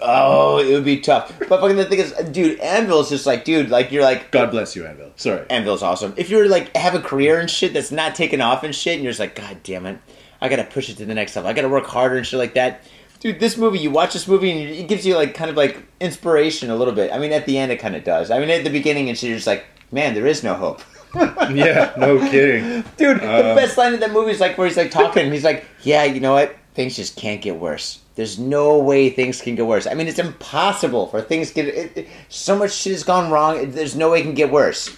Oh, 0.00 0.58
it 0.58 0.72
would 0.72 0.84
be 0.84 1.00
tough. 1.00 1.32
But 1.38 1.60
fucking 1.60 1.76
the 1.76 1.84
thing 1.84 1.98
is, 1.98 2.12
dude, 2.30 2.58
Anvil 2.60 3.00
is 3.00 3.08
just 3.08 3.26
like, 3.26 3.44
dude, 3.44 3.70
like, 3.70 3.90
you're 3.92 4.02
like, 4.02 4.30
God 4.30 4.50
bless 4.50 4.74
you, 4.76 4.86
Anvil. 4.86 5.12
Sorry. 5.16 5.44
Anvil's 5.50 5.82
awesome. 5.82 6.14
If 6.16 6.30
you're 6.30 6.48
like 6.48 6.74
have 6.76 6.94
a 6.94 7.00
career 7.00 7.40
and 7.40 7.50
shit 7.50 7.72
that's 7.74 7.90
not 7.90 8.14
taking 8.14 8.40
off 8.40 8.62
and 8.64 8.74
shit, 8.74 8.94
and 8.94 9.02
you're 9.02 9.10
just 9.12 9.20
like, 9.20 9.34
God 9.34 9.58
damn 9.62 9.86
it, 9.86 9.98
I 10.40 10.48
gotta 10.48 10.64
push 10.64 10.88
it 10.88 10.96
to 10.98 11.04
the 11.06 11.14
next 11.14 11.34
level. 11.36 11.50
I 11.50 11.52
gotta 11.54 11.68
work 11.68 11.86
harder 11.86 12.16
and 12.16 12.26
shit 12.26 12.38
like 12.38 12.54
that. 12.54 12.82
Dude, 13.20 13.40
this 13.40 13.56
movie, 13.56 13.80
you 13.80 13.90
watch 13.90 14.12
this 14.12 14.28
movie 14.28 14.50
and 14.52 14.70
it 14.70 14.86
gives 14.86 15.04
you 15.04 15.16
like 15.16 15.34
kind 15.34 15.50
of 15.50 15.56
like 15.56 15.82
inspiration 16.00 16.70
a 16.70 16.76
little 16.76 16.94
bit. 16.94 17.12
I 17.12 17.18
mean, 17.18 17.32
at 17.32 17.46
the 17.46 17.58
end, 17.58 17.72
it 17.72 17.78
kind 17.78 17.96
of 17.96 18.04
does. 18.04 18.30
I 18.30 18.38
mean, 18.38 18.48
at 18.50 18.62
the 18.62 18.70
beginning 18.70 19.08
and 19.08 19.18
shit, 19.18 19.30
you're 19.30 19.38
just 19.38 19.48
like, 19.48 19.64
man, 19.90 20.14
there 20.14 20.26
is 20.26 20.44
no 20.44 20.54
hope. 20.54 20.80
yeah, 21.14 21.92
no 21.96 22.18
kidding. 22.30 22.84
Dude, 22.96 23.20
the 23.20 23.50
Um, 23.50 23.56
best 23.56 23.76
line 23.78 23.94
in 23.94 24.00
that 24.00 24.12
movie 24.12 24.30
is 24.30 24.38
like 24.40 24.56
where 24.58 24.68
he's 24.68 24.76
like 24.76 24.90
talking 24.90 25.24
and 25.24 25.32
he's 25.32 25.42
like, 25.42 25.64
yeah, 25.82 26.04
you 26.04 26.20
know 26.20 26.34
what? 26.34 26.54
Things 26.78 26.94
just 26.94 27.16
can't 27.16 27.42
get 27.42 27.56
worse. 27.56 27.98
There's 28.14 28.38
no 28.38 28.78
way 28.78 29.10
things 29.10 29.40
can 29.40 29.56
get 29.56 29.66
worse. 29.66 29.88
I 29.88 29.94
mean, 29.94 30.06
it's 30.06 30.20
impossible 30.20 31.08
for 31.08 31.20
things 31.20 31.50
get. 31.50 31.66
It, 31.66 31.96
it, 31.96 32.08
so 32.28 32.56
much 32.56 32.72
shit 32.72 32.92
has 32.92 33.02
gone 33.02 33.32
wrong. 33.32 33.72
There's 33.72 33.96
no 33.96 34.12
way 34.12 34.20
it 34.20 34.22
can 34.22 34.34
get 34.34 34.52
worse. 34.52 34.96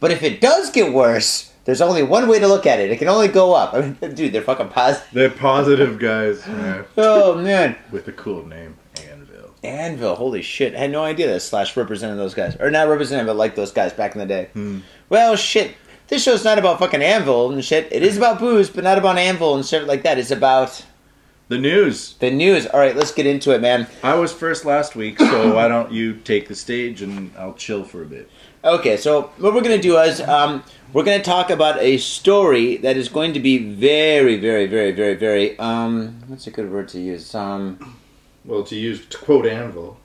But 0.00 0.10
if 0.10 0.22
it 0.22 0.40
does 0.40 0.70
get 0.70 0.94
worse, 0.94 1.52
there's 1.66 1.82
only 1.82 2.02
one 2.02 2.28
way 2.28 2.38
to 2.38 2.48
look 2.48 2.64
at 2.64 2.80
it. 2.80 2.90
It 2.90 2.96
can 2.96 3.08
only 3.08 3.28
go 3.28 3.52
up. 3.52 3.74
I 3.74 3.80
mean, 3.82 3.96
dude, 4.14 4.32
they're 4.32 4.40
fucking 4.40 4.70
positive. 4.70 5.12
They're 5.12 5.28
positive 5.28 5.98
guys, 5.98 6.46
man. 6.46 6.86
Oh 6.96 7.34
man, 7.34 7.76
With 7.92 8.08
a 8.08 8.12
cool 8.12 8.46
name, 8.46 8.78
Anvil. 9.06 9.54
Anvil. 9.62 10.14
Holy 10.14 10.40
shit! 10.40 10.74
I 10.74 10.78
had 10.78 10.92
no 10.92 11.04
idea 11.04 11.26
that 11.26 11.40
Slash 11.40 11.76
represented 11.76 12.18
those 12.18 12.32
guys, 12.32 12.56
or 12.58 12.70
not 12.70 12.88
represented, 12.88 13.26
but 13.26 13.36
like 13.36 13.54
those 13.54 13.70
guys 13.70 13.92
back 13.92 14.14
in 14.14 14.20
the 14.20 14.26
day. 14.26 14.48
Hmm. 14.54 14.78
Well, 15.10 15.36
shit. 15.36 15.74
This 16.08 16.22
show's 16.22 16.44
not 16.44 16.58
about 16.58 16.78
fucking 16.78 17.02
Anvil 17.02 17.50
and 17.52 17.64
shit. 17.64 17.88
It 17.90 18.02
is 18.02 18.16
about 18.16 18.38
booze, 18.38 18.70
but 18.70 18.84
not 18.84 18.98
about 18.98 19.18
Anvil 19.18 19.54
and 19.56 19.64
shit 19.66 19.86
like 19.86 20.02
that. 20.04 20.18
It's 20.18 20.30
about 20.30 20.84
The 21.48 21.58
news. 21.58 22.14
the 22.20 22.30
news. 22.30 22.66
All 22.66 22.78
right, 22.80 22.94
let's 22.94 23.12
get 23.12 23.26
into 23.26 23.52
it, 23.52 23.60
man. 23.60 23.86
I 24.02 24.14
was 24.14 24.32
first 24.32 24.64
last 24.64 24.94
week, 24.94 25.18
so 25.18 25.54
why 25.54 25.66
don't 25.68 25.90
you 25.92 26.14
take 26.14 26.46
the 26.48 26.54
stage 26.54 27.02
and 27.02 27.32
I'll 27.36 27.54
chill 27.54 27.82
for 27.84 28.02
a 28.02 28.06
bit. 28.06 28.30
Okay, 28.64 28.96
so 28.96 29.30
what 29.38 29.52
we're 29.54 29.60
gonna 29.62 29.78
do 29.78 29.96
is 29.98 30.20
um, 30.20 30.62
we're 30.92 31.04
gonna 31.04 31.22
talk 31.22 31.50
about 31.50 31.78
a 31.80 31.98
story 31.98 32.76
that 32.78 32.96
is 32.96 33.08
going 33.08 33.32
to 33.34 33.40
be 33.40 33.58
very, 33.58 34.36
very, 34.38 34.66
very, 34.66 34.92
very, 34.92 35.14
very. 35.14 35.58
Um, 35.58 36.22
what's 36.28 36.46
a 36.46 36.50
good 36.50 36.70
word 36.70 36.88
to 36.88 37.00
use? 37.00 37.34
Um, 37.34 37.96
Well, 38.44 38.62
to 38.64 38.76
use 38.76 39.04
to 39.06 39.18
quote 39.18 39.46
Anvil. 39.46 39.98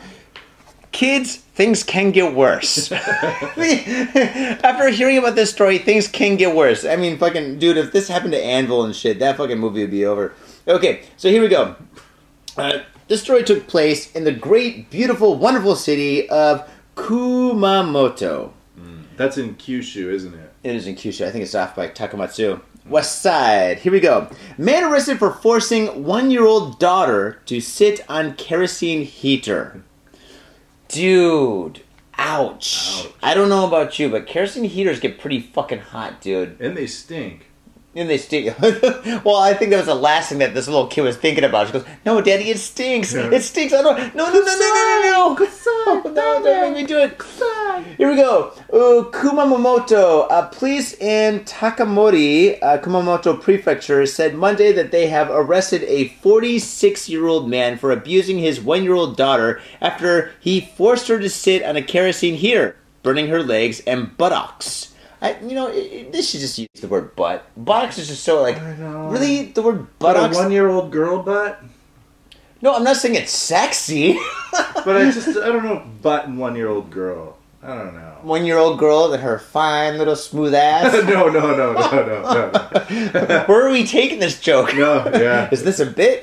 kids, 0.94 1.36
things 1.36 1.82
can 1.82 2.10
get 2.10 2.34
worse. 2.34 2.90
After 2.92 4.88
hearing 4.88 5.18
about 5.18 5.34
this 5.34 5.50
story, 5.50 5.76
things 5.76 6.08
can 6.08 6.36
get 6.36 6.56
worse. 6.56 6.86
I 6.86 6.96
mean, 6.96 7.18
fucking 7.18 7.58
dude, 7.58 7.76
if 7.76 7.92
this 7.92 8.08
happened 8.08 8.32
to 8.32 8.42
Anvil 8.42 8.84
and 8.84 8.96
shit, 8.96 9.18
that 9.18 9.36
fucking 9.36 9.58
movie 9.58 9.82
would 9.82 9.90
be 9.90 10.06
over. 10.06 10.32
Okay, 10.66 11.02
so 11.18 11.28
here 11.28 11.42
we 11.42 11.48
go. 11.48 11.76
Uh, 12.56 12.78
this 13.08 13.20
story 13.22 13.42
took 13.42 13.66
place 13.66 14.10
in 14.12 14.24
the 14.24 14.32
great, 14.32 14.88
beautiful, 14.88 15.36
wonderful 15.36 15.76
city 15.76 16.26
of 16.30 16.66
Kumamoto. 16.96 18.52
That's 19.16 19.38
in 19.38 19.54
Kyushu, 19.56 20.10
isn't 20.12 20.34
it? 20.34 20.52
It 20.62 20.74
is 20.74 20.86
in 20.86 20.96
Kyushu. 20.96 21.26
I 21.26 21.30
think 21.30 21.44
it's 21.44 21.54
off 21.54 21.76
by 21.76 21.88
Takamatsu. 21.88 22.60
West 22.86 23.22
Side. 23.22 23.78
Here 23.78 23.92
we 23.92 24.00
go. 24.00 24.28
Man 24.58 24.84
arrested 24.84 25.18
for 25.18 25.32
forcing 25.32 26.04
one-year-old 26.04 26.78
daughter 26.78 27.40
to 27.46 27.60
sit 27.60 28.04
on 28.08 28.34
kerosene 28.34 29.04
heater. 29.04 29.82
Dude, 30.94 31.82
ouch. 32.16 33.04
Ouch. 33.04 33.12
I 33.20 33.34
don't 33.34 33.48
know 33.48 33.66
about 33.66 33.98
you, 33.98 34.08
but 34.08 34.28
kerosene 34.28 34.62
heaters 34.62 35.00
get 35.00 35.18
pretty 35.18 35.40
fucking 35.40 35.80
hot, 35.80 36.20
dude. 36.20 36.60
And 36.60 36.76
they 36.76 36.86
stink. 36.86 37.46
And 37.96 38.10
they 38.10 38.18
stink. 38.18 38.58
well, 39.24 39.36
I 39.36 39.54
think 39.54 39.70
that 39.70 39.76
was 39.76 39.86
the 39.86 39.94
last 39.94 40.28
thing 40.28 40.38
that 40.38 40.52
this 40.52 40.66
little 40.66 40.88
kid 40.88 41.02
was 41.02 41.16
thinking 41.16 41.44
about. 41.44 41.68
She 41.68 41.74
goes, 41.74 41.84
"No, 42.04 42.20
Daddy, 42.20 42.50
it 42.50 42.58
stinks. 42.58 43.14
Yeah. 43.14 43.30
It 43.30 43.42
stinks. 43.42 43.72
I 43.72 43.82
don't. 43.82 44.14
No, 44.14 44.26
no, 44.26 44.40
no, 44.40 44.40
no, 44.40 44.44
no, 44.44 45.00
no, 45.02 45.34
no. 45.38 45.48
No, 45.86 46.02
don't 46.02 46.44
make 46.44 46.74
me 46.74 46.86
do 46.86 46.98
it. 46.98 47.20
Here 47.98 48.08
we 48.10 48.16
go. 48.16 48.52
Uh, 48.72 49.10
Kumamoto. 49.10 50.26
Uh, 50.30 50.46
police 50.48 50.94
in 50.94 51.40
Takamori, 51.40 52.58
uh, 52.62 52.78
Kumamoto 52.78 53.40
Prefecture, 53.40 54.06
said 54.06 54.34
Monday 54.34 54.72
that 54.72 54.90
they 54.90 55.08
have 55.08 55.30
arrested 55.30 55.82
a 55.84 56.08
46 56.22 57.08
year 57.08 57.26
old 57.26 57.48
man 57.48 57.76
for 57.76 57.92
abusing 57.92 58.38
his 58.38 58.60
one 58.60 58.82
year 58.82 58.94
old 58.94 59.16
daughter 59.16 59.60
after 59.80 60.32
he 60.40 60.60
forced 60.60 61.08
her 61.08 61.18
to 61.18 61.28
sit 61.28 61.62
on 61.62 61.76
a 61.76 61.82
kerosene 61.82 62.34
heater, 62.34 62.76
burning 63.02 63.28
her 63.28 63.42
legs 63.42 63.80
and 63.80 64.16
buttocks. 64.16 64.93
I, 65.24 65.38
you 65.40 65.54
know, 65.54 65.68
it, 65.68 65.78
it- 65.92 66.12
this 66.12 66.30
should 66.30 66.40
just 66.40 66.58
use 66.58 66.68
the 66.80 66.86
word 66.88 67.16
butt. 67.16 67.44
Buttocks 67.56 67.98
is 67.98 68.08
just 68.08 68.22
so 68.24 68.42
like, 68.42 68.60
really? 68.60 69.46
The 69.52 69.62
word 69.62 69.86
But 69.98 70.16
a 70.16 70.28
one-year-old 70.36 70.92
girl 70.92 71.22
butt. 71.22 71.60
no, 72.60 72.74
I'm 72.74 72.84
not 72.84 72.96
saying 72.96 73.14
it's 73.16 73.32
sexy. 73.32 74.18
But 74.84 74.96
I 74.98 75.10
just 75.10 75.28
I 75.38 75.48
don't 75.48 75.64
know 75.64 75.82
butt 76.02 76.26
and 76.26 76.38
one-year-old 76.38 76.90
girl. 76.90 77.38
I 77.62 77.68
don't 77.74 77.94
know. 77.94 78.18
one 78.22 78.44
year 78.44 78.58
old 78.58 78.78
girl 78.78 79.10
and 79.14 79.22
her 79.22 79.38
fine 79.38 79.96
little 79.96 80.14
smooth 80.16 80.52
ass. 80.54 80.92
no, 81.08 81.30
no, 81.30 81.40
no, 81.56 81.72
no, 81.72 81.72
no, 81.72 82.50
no, 82.52 83.44
Where 83.48 83.66
are 83.66 83.70
we 83.70 83.86
taking 83.86 84.18
this 84.18 84.38
joke? 84.38 84.74
no. 84.76 85.10
Yeah. 85.14 85.48
Is 85.50 85.64
this 85.64 85.80
a 85.80 85.86
bit? 85.86 86.22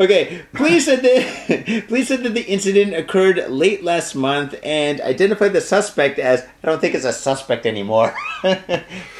Okay, 0.00 0.42
police 0.52 0.84
said 0.86 1.02
that 1.02 1.84
police 1.88 2.08
said 2.08 2.22
that 2.22 2.34
the 2.34 2.46
incident 2.46 2.94
occurred 2.94 3.48
late 3.50 3.84
last 3.84 4.14
month 4.14 4.54
and 4.62 5.00
identified 5.00 5.52
the 5.52 5.60
suspect 5.60 6.18
as 6.18 6.42
I 6.62 6.66
don't 6.66 6.80
think 6.80 6.94
it's 6.94 7.04
a 7.04 7.12
suspect 7.12 7.66
anymore. 7.66 8.14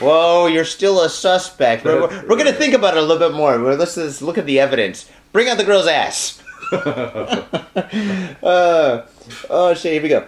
Whoa, 0.00 0.46
you're 0.46 0.64
still 0.64 1.02
a 1.02 1.08
suspect. 1.08 1.84
We're, 1.84 2.00
we're, 2.00 2.26
we're 2.26 2.36
gonna 2.36 2.52
think 2.52 2.74
about 2.74 2.96
it 2.96 3.02
a 3.02 3.06
little 3.06 3.28
bit 3.28 3.36
more. 3.36 3.58
We're- 3.60 3.76
Let's 3.76 3.94
just 3.94 4.22
look 4.22 4.38
at 4.38 4.46
the 4.46 4.60
evidence. 4.60 5.08
Bring 5.32 5.48
out 5.48 5.58
the 5.58 5.64
girl's 5.64 5.86
ass. 5.86 6.42
uh, 6.72 7.46
oh 9.50 9.74
shit! 9.74 9.92
Here 9.92 10.02
we 10.02 10.08
go. 10.08 10.26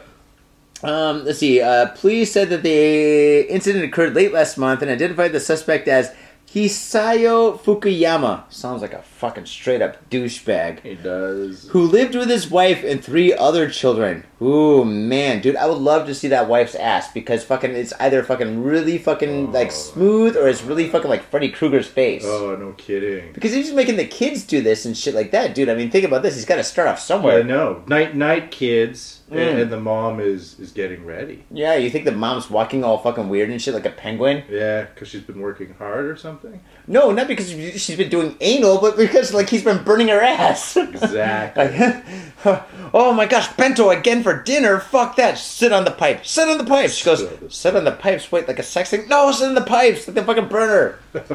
Um, 0.83 1.25
let's 1.25 1.39
see. 1.39 1.61
Uh, 1.61 1.87
police 1.97 2.33
said 2.33 2.49
that 2.51 2.63
the 2.63 3.43
incident 3.53 3.85
occurred 3.85 4.15
late 4.15 4.33
last 4.33 4.57
month 4.57 4.83
and 4.83 4.91
identified 4.91 5.33
the 5.33 5.41
suspect 5.41 5.89
as 5.89 6.15
Hisayo 6.55 7.61
Fukuyama. 7.61 8.43
Sounds 8.53 8.83
like 8.83 8.93
a 8.93 9.03
fucking 9.03 9.47
straight 9.47 9.81
up 9.81 10.11
douchebag. 10.11 10.81
He 10.83 10.97
does. 10.97 11.69
Who 11.71 11.83
lived 11.83 12.15
with 12.17 12.29
his 12.29 12.51
wife 12.51 12.83
and 12.83 13.03
three 13.05 13.33
other 13.33 13.71
children. 13.71 14.25
Ooh, 14.43 14.85
man, 14.85 15.41
dude, 15.43 15.55
I 15.57 15.67
would 15.67 15.79
love 15.79 16.07
to 16.07 16.15
see 16.15 16.29
that 16.29 16.49
wife's 16.49 16.75
ass 16.75 17.13
because 17.13 17.45
fucking 17.45 17.73
it's 17.73 17.93
either 18.01 18.23
fucking 18.25 18.65
really 18.65 18.99
fucking 18.99 19.53
like 19.53 19.69
Oh. 19.69 19.71
smooth 19.71 20.37
or 20.37 20.49
it's 20.49 20.63
really 20.63 20.89
fucking 20.89 21.11
like 21.11 21.23
Freddy 21.31 21.51
Krueger's 21.51 21.87
face. 21.87 22.25
Oh, 22.27 22.57
no 22.57 22.73
kidding. 22.73 23.33
Because 23.33 23.53
he's 23.53 23.67
just 23.67 23.77
making 23.77 23.97
the 23.97 24.07
kids 24.07 24.43
do 24.45 24.61
this 24.61 24.85
and 24.85 24.97
shit 24.97 25.15
like 25.15 25.31
that, 25.31 25.55
dude. 25.55 25.69
I 25.69 25.75
mean, 25.75 25.91
think 25.91 26.05
about 26.05 26.23
this. 26.23 26.35
He's 26.35 26.45
got 26.47 26.57
to 26.57 26.65
start 26.65 26.89
off 26.89 26.99
somewhere. 26.99 27.41
I 27.41 27.43
know. 27.43 27.85
Night, 27.87 28.17
night, 28.17 28.51
kids, 28.51 29.20
Mm. 29.31 29.51
and, 29.51 29.59
and 29.61 29.73
the 29.73 29.81
mom 29.81 30.19
is 30.19 30.59
is 30.59 30.73
getting 30.73 31.07
ready. 31.07 31.45
Yeah, 31.53 31.77
you 31.77 31.89
think 31.89 32.05
the 32.05 32.13
mom's 32.13 32.51
walking 32.51 32.83
all 32.83 32.99
fucking 32.99 33.29
weird 33.29 33.51
and 33.51 33.63
shit 33.63 33.75
like 33.75 33.87
a 33.87 33.91
penguin? 33.91 34.43
Yeah, 34.51 34.85
because 34.85 35.09
she's 35.09 35.23
been 35.23 35.41
working 35.41 35.75
hard 35.75 36.07
or 36.07 36.17
something. 36.17 36.61
No, 36.89 37.13
not 37.13 37.29
because 37.29 37.51
she's 37.51 37.97
been 37.97 38.09
doing 38.09 38.37
anal, 38.41 38.81
but 38.81 38.97
because 38.97 39.33
like 39.33 39.49
he's 39.49 39.63
been 39.63 39.85
burning 39.85 40.09
her 40.09 40.21
ass. 40.21 40.77
Exactly. 40.77 41.65
like, 42.45 42.65
oh 42.95 43.13
my 43.13 43.27
gosh, 43.27 43.53
bento 43.55 43.91
again 43.91 44.23
for 44.23 44.43
dinner. 44.43 44.81
Fuck 44.81 45.17
that. 45.17 45.39
Sit 45.39 45.73
on 45.73 45.85
the 45.85 45.93
pipe. 45.93 46.27
Sit 46.27 46.49
on 46.49 46.59
the 46.59 46.65
pipes. 46.65 46.95
She 46.95 47.05
goes, 47.05 47.25
Sit 47.49 47.77
on 47.77 47.85
the 47.85 47.93
pipes. 47.93 48.33
Wait, 48.33 48.49
like 48.49 48.59
a 48.59 48.65
sex 48.65 48.91
thing? 48.91 49.09
No, 49.09 49.31
sit 49.31 49.49
on 49.49 49.55
the 49.55 49.61
pipes. 49.61 50.09
Like 50.09 50.17
the 50.17 50.25
fucking 50.25 50.49
burner. 50.49 50.99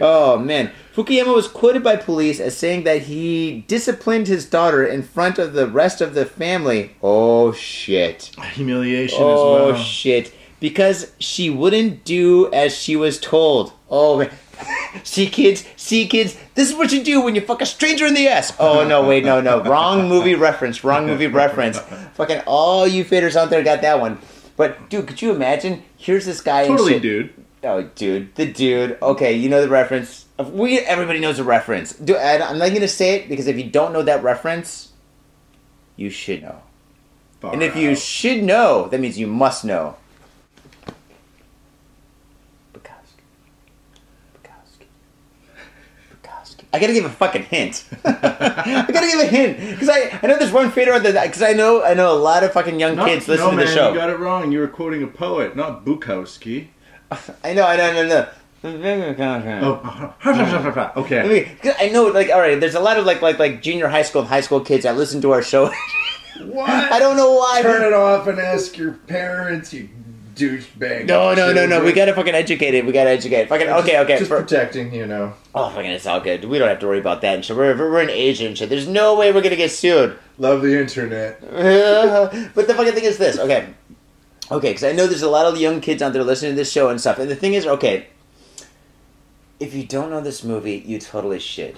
Oh 0.00 0.38
man, 0.38 0.72
Fukuyama 0.94 1.34
was 1.34 1.48
quoted 1.48 1.82
by 1.82 1.96
police 1.96 2.38
as 2.38 2.56
saying 2.56 2.84
that 2.84 3.02
he 3.02 3.64
disciplined 3.66 4.28
his 4.28 4.46
daughter 4.46 4.84
in 4.84 5.02
front 5.02 5.40
of 5.40 5.52
the 5.52 5.66
rest 5.66 6.00
of 6.00 6.14
the 6.14 6.24
family. 6.24 6.94
Oh 7.02 7.52
shit. 7.52 8.30
Humiliation 8.52 9.18
Oh 9.20 9.32
as 9.32 9.38
well. 9.38 9.80
Oh 9.80 9.82
shit! 9.82 10.32
Because 10.60 11.12
she 11.18 11.50
wouldn't 11.50 12.04
do 12.04 12.52
as 12.52 12.76
she 12.76 12.94
was 12.94 13.18
told. 13.18 13.72
Oh 13.90 14.20
man. 14.20 14.30
see 15.02 15.26
kids, 15.28 15.64
see 15.74 16.06
kids. 16.06 16.38
This 16.54 16.70
is 16.70 16.76
what 16.76 16.92
you 16.92 17.02
do 17.02 17.20
when 17.20 17.34
you 17.34 17.40
fuck 17.40 17.60
a 17.60 17.66
stranger 17.66 18.06
in 18.06 18.14
the 18.14 18.28
ass. 18.28 18.52
Oh 18.60 18.86
no, 18.86 19.04
wait, 19.06 19.24
no, 19.24 19.40
no, 19.40 19.64
wrong 19.64 20.08
movie 20.08 20.36
reference. 20.36 20.84
Wrong 20.84 21.06
movie 21.06 21.26
reference. 21.26 21.78
Fucking 22.14 22.42
all 22.46 22.86
you 22.86 23.04
faders 23.04 23.34
out 23.34 23.50
there 23.50 23.64
got 23.64 23.82
that 23.82 23.98
one. 23.98 24.18
But 24.56 24.88
dude, 24.90 25.08
could 25.08 25.20
you 25.20 25.32
imagine? 25.32 25.82
Here's 25.96 26.24
this 26.24 26.40
guy. 26.40 26.68
totally, 26.68 27.00
dude. 27.00 27.34
Oh, 27.64 27.82
dude, 27.82 28.34
the 28.34 28.52
dude. 28.52 28.98
Okay, 29.02 29.32
you 29.32 29.48
know 29.48 29.62
the 29.62 29.68
reference. 29.68 30.23
We 30.38 30.78
everybody 30.80 31.20
knows 31.20 31.36
the 31.36 31.44
reference. 31.44 31.92
Do 31.92 32.16
I, 32.16 32.44
I'm 32.44 32.58
not 32.58 32.72
gonna 32.72 32.88
say 32.88 33.14
it 33.16 33.28
because 33.28 33.46
if 33.46 33.56
you 33.56 33.64
don't 33.64 33.92
know 33.92 34.02
that 34.02 34.22
reference, 34.22 34.92
you 35.96 36.10
should 36.10 36.42
know. 36.42 36.60
Far 37.40 37.52
And 37.52 37.62
if 37.62 37.76
you 37.76 37.94
should 37.94 38.42
know, 38.42 38.88
that 38.88 38.98
means 38.98 39.16
you 39.16 39.28
must 39.28 39.64
know. 39.64 39.96
Bukowski. 42.72 43.22
Bukowski. 44.42 44.86
Bukowski. 46.10 46.64
I 46.72 46.80
gotta 46.80 46.92
give 46.94 47.04
a 47.04 47.10
fucking 47.10 47.44
hint. 47.44 47.88
I 48.04 48.86
gotta 48.92 49.06
give 49.06 49.20
a 49.20 49.26
hint 49.26 49.58
because 49.58 49.88
I, 49.88 50.18
I 50.20 50.26
know 50.26 50.36
there's 50.36 50.50
one 50.50 50.72
fader 50.72 50.94
on 50.94 51.04
the 51.04 51.12
because 51.12 51.42
I 51.42 51.52
know 51.52 51.84
I 51.84 51.94
know 51.94 52.12
a 52.12 52.18
lot 52.18 52.42
of 52.42 52.52
fucking 52.52 52.80
young 52.80 52.96
no, 52.96 53.04
kids 53.04 53.28
listen 53.28 53.44
no, 53.44 53.50
to 53.52 53.56
man, 53.56 53.66
the 53.66 53.72
show. 53.72 53.90
you 53.90 53.94
got 53.94 54.10
it 54.10 54.18
wrong. 54.18 54.50
You 54.50 54.58
were 54.58 54.68
quoting 54.68 55.04
a 55.04 55.06
poet, 55.06 55.54
not 55.54 55.84
Bukowski. 55.84 56.70
I 57.44 57.52
know 57.52 57.64
I 57.64 57.76
know 57.76 57.84
I 57.84 58.06
know. 58.08 58.28
Oh, 58.64 60.14
okay. 60.96 61.20
I 61.20 61.28
mean, 61.28 61.74
I 61.78 61.88
know, 61.90 62.04
like, 62.06 62.30
all 62.30 62.40
right. 62.40 62.58
There's 62.58 62.74
a 62.74 62.80
lot 62.80 62.98
of 62.98 63.04
like, 63.04 63.20
like, 63.20 63.38
like 63.38 63.62
junior 63.62 63.88
high 63.88 64.02
school 64.02 64.22
and 64.22 64.28
high 64.28 64.40
school 64.40 64.60
kids 64.60 64.84
that 64.84 64.96
listen 64.96 65.20
to 65.22 65.32
our 65.32 65.42
show. 65.42 65.70
What? 66.42 66.68
I 66.68 66.98
don't 66.98 67.16
know 67.16 67.32
why. 67.34 67.62
Turn 67.62 67.84
it 67.84 67.92
off 67.92 68.26
and 68.26 68.40
ask 68.40 68.76
your 68.76 68.90
parents, 68.92 69.72
you 69.72 69.88
douchebag. 70.34 71.06
No, 71.06 71.32
no, 71.32 71.52
no, 71.52 71.64
no. 71.64 71.82
We 71.84 71.92
gotta 71.92 72.12
fucking 72.12 72.34
educate 72.34 72.74
it. 72.74 72.84
We 72.84 72.90
gotta 72.90 73.10
educate. 73.10 73.42
it. 73.42 73.48
Fucking 73.48 73.68
okay, 73.68 74.00
okay. 74.00 74.18
Just 74.18 74.30
for- 74.30 74.40
protecting, 74.40 74.92
you 74.92 75.06
know. 75.06 75.34
Oh, 75.54 75.70
fucking, 75.70 75.90
it's 75.92 76.06
all 76.06 76.20
good. 76.20 76.44
We 76.44 76.58
don't 76.58 76.68
have 76.68 76.80
to 76.80 76.88
worry 76.88 76.98
about 76.98 77.20
that 77.20 77.36
and 77.36 77.44
shit. 77.44 77.56
We're, 77.56 77.76
we're 77.76 78.02
in 78.02 78.10
Asia 78.10 78.46
and 78.46 78.58
shit. 78.58 78.68
There's 78.68 78.88
no 78.88 79.14
way 79.14 79.32
we're 79.32 79.42
gonna 79.42 79.54
get 79.54 79.70
sued. 79.70 80.18
Love 80.38 80.62
the 80.62 80.76
internet. 80.80 81.40
but 82.54 82.66
the 82.66 82.74
fucking 82.74 82.94
thing 82.94 83.04
is 83.04 83.16
this, 83.18 83.38
okay. 83.38 83.68
Okay, 84.50 84.70
because 84.70 84.84
I 84.84 84.90
know 84.92 85.06
there's 85.06 85.22
a 85.22 85.30
lot 85.30 85.46
of 85.46 85.58
young 85.58 85.80
kids 85.80 86.02
out 86.02 86.12
there 86.12 86.24
listening 86.24 86.52
to 86.52 86.56
this 86.56 86.70
show 86.72 86.88
and 86.88 87.00
stuff. 87.00 87.20
And 87.20 87.30
the 87.30 87.36
thing 87.36 87.54
is, 87.54 87.64
okay, 87.64 88.08
if 89.64 89.74
you 89.74 89.84
don't 89.84 90.10
know 90.10 90.20
this 90.20 90.44
movie, 90.44 90.82
you 90.86 90.98
totally 90.98 91.38
should. 91.40 91.76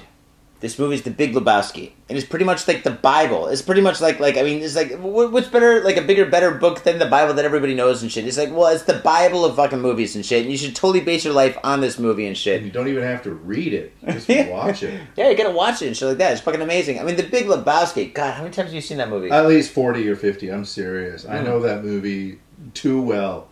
This 0.58 0.78
movie's 0.78 1.02
The 1.02 1.10
Big 1.10 1.34
Lebowski, 1.34 1.92
and 2.08 2.16
it's 2.16 2.26
pretty 2.26 2.46
much 2.46 2.66
like 2.66 2.82
the 2.82 2.90
Bible. 2.90 3.46
It's 3.48 3.60
pretty 3.60 3.82
much 3.82 4.00
like 4.00 4.20
like 4.20 4.38
I 4.38 4.42
mean, 4.42 4.62
it's 4.62 4.74
like 4.74 4.96
what's 4.98 5.48
better, 5.48 5.84
like 5.84 5.98
a 5.98 6.02
bigger, 6.02 6.24
better 6.24 6.50
book 6.52 6.82
than 6.82 6.98
the 6.98 7.04
Bible 7.04 7.34
that 7.34 7.44
everybody 7.44 7.74
knows 7.74 8.02
and 8.02 8.10
shit. 8.10 8.26
It's 8.26 8.38
like, 8.38 8.50
well, 8.50 8.68
it's 8.74 8.84
the 8.84 8.94
Bible 9.00 9.44
of 9.44 9.56
fucking 9.56 9.80
movies 9.82 10.16
and 10.16 10.24
shit. 10.24 10.42
And 10.42 10.50
you 10.50 10.56
should 10.56 10.74
totally 10.74 11.02
base 11.02 11.26
your 11.26 11.34
life 11.34 11.58
on 11.62 11.82
this 11.82 11.98
movie 11.98 12.26
and 12.26 12.34
shit. 12.34 12.56
And 12.56 12.64
you 12.66 12.72
don't 12.72 12.88
even 12.88 13.02
have 13.02 13.22
to 13.24 13.32
read 13.34 13.74
it. 13.74 13.92
Just 14.06 14.30
Yeah. 14.30 14.48
watch 14.50 14.82
it. 14.82 14.98
Yeah, 15.14 15.28
you 15.28 15.36
gotta 15.36 15.50
watch 15.50 15.82
it 15.82 15.88
and 15.88 15.96
shit 15.96 16.08
like 16.08 16.18
that. 16.18 16.32
It's 16.32 16.40
fucking 16.40 16.62
amazing. 16.62 16.98
I 17.00 17.02
mean, 17.02 17.16
The 17.16 17.24
Big 17.24 17.44
Lebowski. 17.44 18.14
God, 18.14 18.32
how 18.32 18.42
many 18.42 18.54
times 18.54 18.68
have 18.68 18.74
you 18.74 18.80
seen 18.80 18.96
that 18.96 19.10
movie? 19.10 19.30
At 19.30 19.46
least 19.46 19.72
40 19.72 20.08
or 20.08 20.16
50. 20.16 20.50
I'm 20.50 20.64
serious. 20.64 21.24
Hmm. 21.24 21.32
I 21.32 21.42
know 21.42 21.60
that 21.60 21.84
movie 21.84 22.38
too 22.72 23.02
well. 23.02 23.48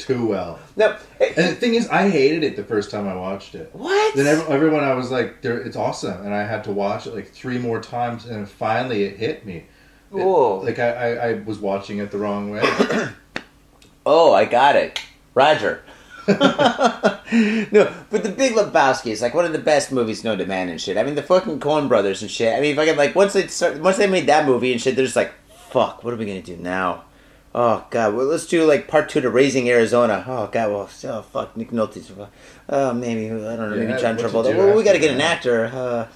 Too 0.00 0.26
well. 0.26 0.58
no, 0.76 0.96
And 1.20 1.34
the 1.36 1.54
thing 1.54 1.74
is, 1.74 1.86
I 1.88 2.08
hated 2.08 2.42
it 2.42 2.56
the 2.56 2.64
first 2.64 2.90
time 2.90 3.06
I 3.06 3.14
watched 3.14 3.54
it. 3.54 3.70
what? 3.74 4.14
Then 4.16 4.26
every, 4.26 4.52
everyone, 4.54 4.82
I 4.82 4.94
was 4.94 5.10
like, 5.10 5.36
"It's 5.42 5.76
awesome," 5.76 6.24
and 6.24 6.34
I 6.34 6.42
had 6.44 6.64
to 6.64 6.72
watch 6.72 7.06
it 7.06 7.14
like 7.14 7.30
three 7.30 7.58
more 7.58 7.80
times, 7.80 8.24
and 8.26 8.48
finally 8.48 9.04
it 9.04 9.16
hit 9.18 9.44
me. 9.44 9.56
It- 9.56 9.64
Whoa. 10.16 10.58
like 10.64 10.78
I, 10.78 10.90
I, 10.92 11.28
I 11.28 11.32
was 11.44 11.58
watching 11.58 11.98
it 11.98 12.10
the 12.10 12.18
wrong 12.18 12.50
way. 12.50 12.62
Oh, 14.06 14.32
I 14.32 14.46
got 14.46 14.76
it. 14.76 14.98
Roger. 15.34 15.82
no, 16.28 17.92
but 18.10 18.22
the 18.22 18.34
Big 18.36 18.54
Lebowski 18.54 19.08
is 19.10 19.20
like 19.22 19.34
one 19.34 19.44
of 19.44 19.52
the 19.52 19.58
best 19.58 19.92
movies 19.92 20.24
known 20.24 20.38
to 20.38 20.46
man 20.46 20.68
and 20.70 20.80
shit. 20.80 20.96
I 20.96 21.02
mean, 21.02 21.14
the 21.14 21.22
fucking 21.22 21.60
Coen 21.60 21.86
Brothers 21.88 22.22
and 22.22 22.30
shit. 22.30 22.54
I 22.56 22.60
mean, 22.60 22.74
fucking 22.76 22.96
like 22.96 23.14
once 23.14 23.34
they 23.34 23.46
start, 23.48 23.78
once 23.80 23.98
they 23.98 24.06
made 24.06 24.26
that 24.26 24.46
movie 24.46 24.72
and 24.72 24.80
shit, 24.80 24.96
they're 24.96 25.04
just 25.04 25.16
like, 25.16 25.32
fuck, 25.70 26.02
what 26.02 26.14
are 26.14 26.16
we 26.16 26.24
gonna 26.24 26.40
do 26.42 26.56
now? 26.56 27.04
Oh 27.52 27.84
god, 27.90 28.14
well 28.14 28.26
let's 28.26 28.46
do 28.46 28.64
like 28.64 28.86
part 28.86 29.08
two 29.08 29.20
to 29.20 29.28
Raising 29.30 29.68
Arizona. 29.68 30.24
Oh 30.26 30.46
god, 30.46 30.70
well, 30.70 30.88
oh 31.04 31.22
fuck, 31.22 31.56
Nick 31.56 31.70
Nolte's. 31.70 32.12
Oh 32.68 32.92
maybe 32.94 33.26
I 33.26 33.56
don't 33.56 33.70
know, 33.70 33.76
maybe 33.76 34.00
John 34.00 34.16
Travolta. 34.16 34.56
Well, 34.56 34.76
we 34.76 34.84
got 34.84 34.92
to 34.92 34.98
get 35.00 35.10
an 35.10 35.20
actor. 35.20 35.66
Uh, 35.66 36.06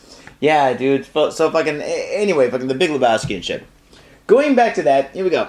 yeah, 0.40 0.72
dude. 0.74 1.06
So, 1.06 1.50
fucking 1.50 1.80
anyway, 1.82 2.50
fucking 2.50 2.68
the 2.68 2.74
Big 2.74 2.90
Lebowski 2.90 3.34
and 3.34 3.44
shit. 3.44 3.64
Going 4.26 4.54
back 4.54 4.74
to 4.74 4.82
that, 4.82 5.12
here 5.14 5.24
we 5.24 5.30
go. 5.30 5.48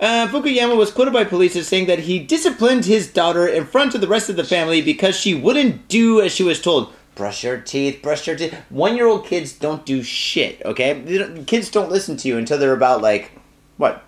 Uh, 0.00 0.26
Fukuyama 0.28 0.76
was 0.76 0.90
quoted 0.90 1.12
by 1.14 1.24
police 1.24 1.56
as 1.56 1.66
saying 1.68 1.86
that 1.86 2.00
he 2.00 2.18
disciplined 2.18 2.84
his 2.84 3.06
daughter 3.10 3.46
in 3.46 3.64
front 3.64 3.94
of 3.94 4.00
the 4.00 4.08
rest 4.08 4.28
of 4.28 4.36
the 4.36 4.44
family 4.44 4.82
because 4.82 5.16
she 5.16 5.34
wouldn't 5.34 5.88
do 5.88 6.20
as 6.20 6.32
she 6.32 6.42
was 6.42 6.60
told. 6.60 6.92
Brush 7.14 7.44
your 7.44 7.58
teeth, 7.58 8.02
brush 8.02 8.26
your 8.26 8.36
teeth. 8.36 8.54
One 8.70 8.96
year 8.96 9.06
old 9.06 9.24
kids 9.24 9.52
don't 9.52 9.86
do 9.86 10.02
shit, 10.02 10.60
okay? 10.64 11.00
Don't- 11.18 11.46
kids 11.46 11.70
don't 11.70 11.90
listen 11.90 12.16
to 12.18 12.28
you 12.28 12.36
until 12.36 12.58
they're 12.58 12.72
about, 12.74 13.00
like, 13.00 13.30
what, 13.76 14.02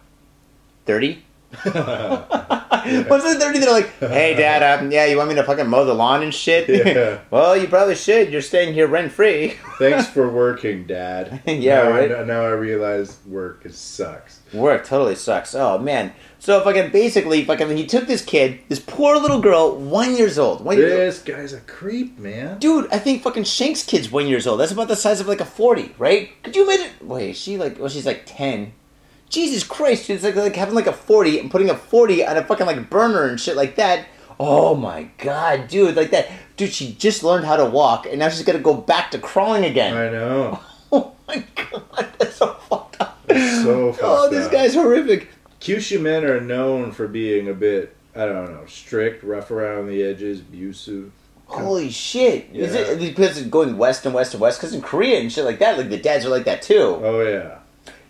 30? 0.87 1.23
Once 1.65 1.75
they're 1.75 3.41
30, 3.41 3.59
they're 3.59 3.73
like, 3.73 3.99
hey, 3.99 4.35
dad, 4.35 4.63
um, 4.81 4.91
yeah, 4.91 5.07
you 5.07 5.17
want 5.17 5.29
me 5.29 5.35
to 5.37 5.45
fucking 5.45 5.67
mow 5.69 5.85
the 5.85 5.95
lawn 5.95 6.23
and 6.23 6.35
shit? 6.35 6.69
Yeah. 6.69 7.19
well, 7.31 7.57
you 7.57 7.69
probably 7.69 7.95
should. 7.95 8.33
You're 8.33 8.43
staying 8.43 8.75
here 8.75 8.87
rent 8.87 9.13
free. 9.13 9.57
Thanks 9.79 10.07
for 10.09 10.29
working, 10.29 10.87
Dad. 10.87 11.43
Yeah, 11.47 11.83
now 11.83 11.91
right? 11.91 12.13
I, 12.13 12.25
now 12.25 12.43
I 12.43 12.51
realize 12.51 13.19
work 13.27 13.65
is 13.65 13.77
sucks. 13.77 14.41
Work 14.53 14.87
totally 14.87 15.15
sucks. 15.15 15.55
Oh, 15.55 15.79
man. 15.79 16.13
So 16.39 16.61
fucking 16.63 16.93
basically, 16.93 17.45
fucking, 17.45 17.77
he 17.77 17.87
took 17.87 18.07
this 18.07 18.25
kid, 18.25 18.61
this 18.69 18.79
poor 18.79 19.17
little 19.17 19.41
girl, 19.41 19.77
one 19.77 20.17
years 20.17 20.39
old. 20.39 20.65
One 20.65 20.77
year 20.77 20.89
This 20.89 21.21
guy's 21.21 21.53
a 21.53 21.61
creep, 21.61 22.19
man. 22.19 22.59
Dude, 22.59 22.89
I 22.93 22.99
think 22.99 23.23
fucking 23.23 23.45
Shank's 23.45 23.83
kid's 23.83 24.11
one 24.11 24.27
years 24.27 24.47
old. 24.47 24.61
That's 24.61 24.73
about 24.73 24.89
the 24.89 24.97
size 24.97 25.21
of 25.21 25.27
like 25.27 25.41
a 25.41 25.45
forty, 25.45 25.95
right? 25.99 26.31
Could 26.43 26.55
you 26.55 26.65
imagine? 26.65 26.93
Wait, 27.01 27.31
is 27.31 27.39
she 27.39 27.59
like? 27.59 27.79
Well, 27.79 27.89
she's 27.89 28.07
like 28.07 28.23
ten. 28.27 28.73
Jesus 29.29 29.65
Christ, 29.65 30.07
dude, 30.07 30.17
it's 30.17 30.25
like 30.25 30.37
like 30.37 30.57
having 30.57 30.75
like 30.75 30.87
a 30.87 30.93
forty 30.93 31.39
and 31.39 31.51
putting 31.51 31.69
a 31.71 31.77
forty 31.77 32.25
on 32.25 32.37
a 32.37 32.45
fucking 32.45 32.67
like 32.67 32.89
burner 32.91 33.27
and 33.27 33.41
shit 33.41 33.57
like 33.57 33.77
that. 33.77 34.07
Oh 34.39 34.75
my 34.75 35.09
god, 35.19 35.69
dude, 35.69 35.97
like 35.97 36.11
that. 36.11 36.29
Dude, 36.57 36.73
she 36.73 36.93
just 36.95 37.23
learned 37.23 37.45
how 37.45 37.57
to 37.57 37.65
walk 37.67 38.07
and 38.07 38.19
now 38.19 38.29
she's 38.29 38.43
gonna 38.45 38.59
go 38.59 38.75
back 38.75 39.11
to 39.13 39.19
crawling 39.19 39.65
again. 39.65 39.95
I 39.97 40.09
know. 40.11 40.61
Oh 40.93 41.13
my 41.27 41.45
god, 41.57 42.09
that's 42.19 42.37
so 42.37 42.55
fucked 42.55 43.01
up. 43.01 43.19
It's 43.29 43.65
so 43.65 43.89
oh, 43.89 43.93
fucked 43.93 44.05
up. 44.05 44.11
oh, 44.21 44.31
this 44.31 44.47
up. 44.47 44.53
guy's 44.53 44.73
horrific. 44.75 45.29
Kyushu 45.61 46.01
men 46.01 46.25
are 46.25 46.41
known 46.41 46.93
for 46.93 47.09
being 47.09 47.49
a 47.49 47.53
bit, 47.53 47.97
I 48.15 48.21
don't 48.27 48.53
know, 48.53 48.65
strict, 48.67 49.25
rough 49.25 49.51
around 49.51 49.89
the 49.89 50.05
edges, 50.05 50.39
abusive. 50.41 51.11
Holy 51.47 51.91
shit! 51.91 52.47
Is 52.53 52.73
Yeah. 52.75 52.83
it 52.83 53.01
because 53.01 53.37
it's 53.37 53.49
going 53.49 53.77
west 53.77 54.07
and 54.07 54.15
west 54.15 54.35
and 54.35 54.41
west? 54.41 54.61
Because 54.61 54.75
in 54.75 54.81
Korea 54.81 55.19
and 55.19 55.31
shit 55.33 55.45
like 55.45 55.59
that, 55.59 55.77
like 55.77 55.89
the 55.91 55.99
dads 55.99 56.25
are 56.25 56.29
like 56.31 56.45
that 56.45 56.63
too. 56.63 57.01
Oh 57.03 57.21
yeah. 57.21 57.59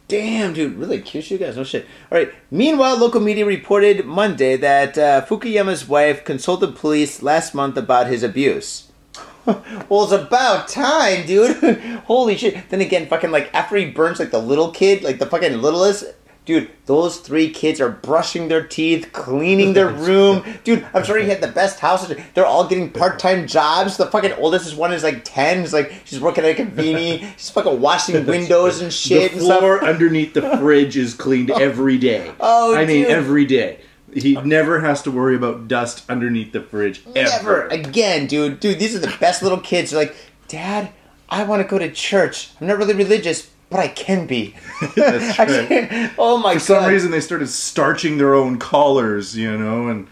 Damn, 0.08 0.52
dude, 0.52 0.76
really 0.76 1.00
Kyushu 1.00 1.38
guys, 1.38 1.56
no 1.56 1.64
shit. 1.64 1.84
All 2.12 2.18
right. 2.18 2.32
Meanwhile, 2.50 2.96
local 2.98 3.20
media 3.20 3.44
reported 3.44 4.06
Monday 4.06 4.56
that 4.56 4.96
uh, 4.96 5.26
Fukuyama's 5.26 5.88
wife 5.88 6.24
consulted 6.24 6.76
police 6.76 7.22
last 7.22 7.54
month 7.54 7.76
about 7.76 8.06
his 8.06 8.22
abuse. 8.22 8.92
well, 9.46 10.04
it's 10.04 10.12
about 10.12 10.68
time, 10.68 11.26
dude. 11.26 11.78
Holy 12.06 12.36
shit. 12.36 12.68
Then 12.70 12.80
again, 12.80 13.08
fucking 13.08 13.32
like 13.32 13.52
after 13.52 13.74
he 13.76 13.90
burns 13.90 14.20
like 14.20 14.30
the 14.30 14.38
little 14.38 14.70
kid, 14.70 15.02
like 15.02 15.18
the 15.18 15.26
fucking 15.26 15.60
littlest. 15.60 16.04
Dude, 16.46 16.70
those 16.86 17.18
three 17.18 17.50
kids 17.50 17.80
are 17.80 17.90
brushing 17.90 18.46
their 18.46 18.64
teeth, 18.64 19.10
cleaning 19.12 19.72
their 19.72 19.88
room. 20.06 20.44
Dude, 20.62 20.86
I'm 20.94 21.02
sure 21.02 21.18
he 21.18 21.28
had 21.28 21.40
the 21.40 21.48
best 21.48 21.80
house. 21.80 22.10
They're 22.34 22.46
all 22.46 22.68
getting 22.68 22.90
part-time 22.90 23.48
jobs. 23.48 23.96
The 23.96 24.06
fucking 24.06 24.32
oldest 24.34 24.66
is 24.66 24.74
one 24.74 24.92
is 24.92 25.02
like 25.02 25.22
ten. 25.24 25.64
It's 25.64 25.72
like 25.72 25.92
she's 26.04 26.20
working 26.20 26.44
at 26.44 26.50
a 26.50 26.54
convenience. 26.54 27.22
She's 27.36 27.50
fucking 27.50 27.80
washing 27.80 28.24
windows 28.26 28.80
and 28.80 28.92
shit. 28.92 29.32
the 29.32 29.36
and 29.38 29.44
stuff. 29.44 29.58
floor 29.58 29.84
underneath 29.84 30.34
the 30.34 30.56
fridge 30.58 30.96
is 30.96 31.14
cleaned 31.14 31.50
oh. 31.50 31.56
every 31.56 31.98
day. 31.98 32.32
Oh, 32.38 32.76
I 32.76 32.86
mean 32.86 33.06
every 33.06 33.44
day. 33.44 33.80
He 34.14 34.40
never 34.40 34.80
has 34.80 35.02
to 35.02 35.10
worry 35.10 35.34
about 35.34 35.68
dust 35.68 36.08
underneath 36.08 36.52
the 36.52 36.62
fridge 36.62 37.04
Never 37.06 37.64
ever. 37.64 37.66
again, 37.68 38.26
dude. 38.26 38.60
Dude, 38.60 38.78
these 38.78 38.94
are 38.94 39.00
the 39.00 39.14
best 39.20 39.42
little 39.42 39.58
kids. 39.58 39.90
They're 39.90 40.00
like, 40.00 40.16
Dad, 40.48 40.90
I 41.28 41.42
want 41.42 41.60
to 41.62 41.68
go 41.68 41.78
to 41.78 41.90
church. 41.90 42.50
I'm 42.60 42.66
not 42.66 42.78
really 42.78 42.94
religious, 42.94 43.50
but 43.70 43.80
I 43.80 43.88
can 43.88 44.26
be. 44.26 44.54
That's 44.96 45.36
can't- 45.36 46.12
oh 46.18 46.38
my 46.38 46.54
For 46.54 46.60
some 46.60 46.76
god. 46.82 46.90
reason, 46.90 47.10
they 47.10 47.20
started 47.20 47.48
starching 47.48 48.18
their 48.18 48.34
own 48.34 48.58
collars, 48.58 49.36
you 49.36 49.56
know, 49.56 49.88
and 49.88 50.06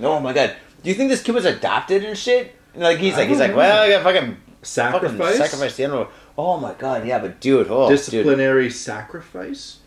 Oh 0.00 0.20
my 0.20 0.32
god. 0.32 0.56
Do 0.82 0.90
you 0.90 0.94
think 0.96 1.10
this 1.10 1.22
kid 1.22 1.32
was 1.34 1.44
adopted 1.44 2.04
and 2.04 2.16
shit? 2.16 2.54
Like 2.74 2.98
he's 2.98 3.14
like 3.16 3.28
he's 3.28 3.38
don't 3.38 3.48
like, 3.48 3.56
well, 3.56 3.82
I 3.82 3.88
got 3.90 4.02
fucking 4.02 4.36
sacrifice, 4.62 5.16
fucking 5.18 5.36
sacrifice 5.36 5.76
the 5.76 5.84
animal. 5.84 6.08
Oh 6.36 6.58
my 6.58 6.74
god, 6.74 7.06
yeah, 7.06 7.18
but 7.20 7.40
dude, 7.40 7.68
oh 7.70 7.88
dude. 7.88 7.96
disciplinary 7.98 8.70
sacrifice. 8.70 9.78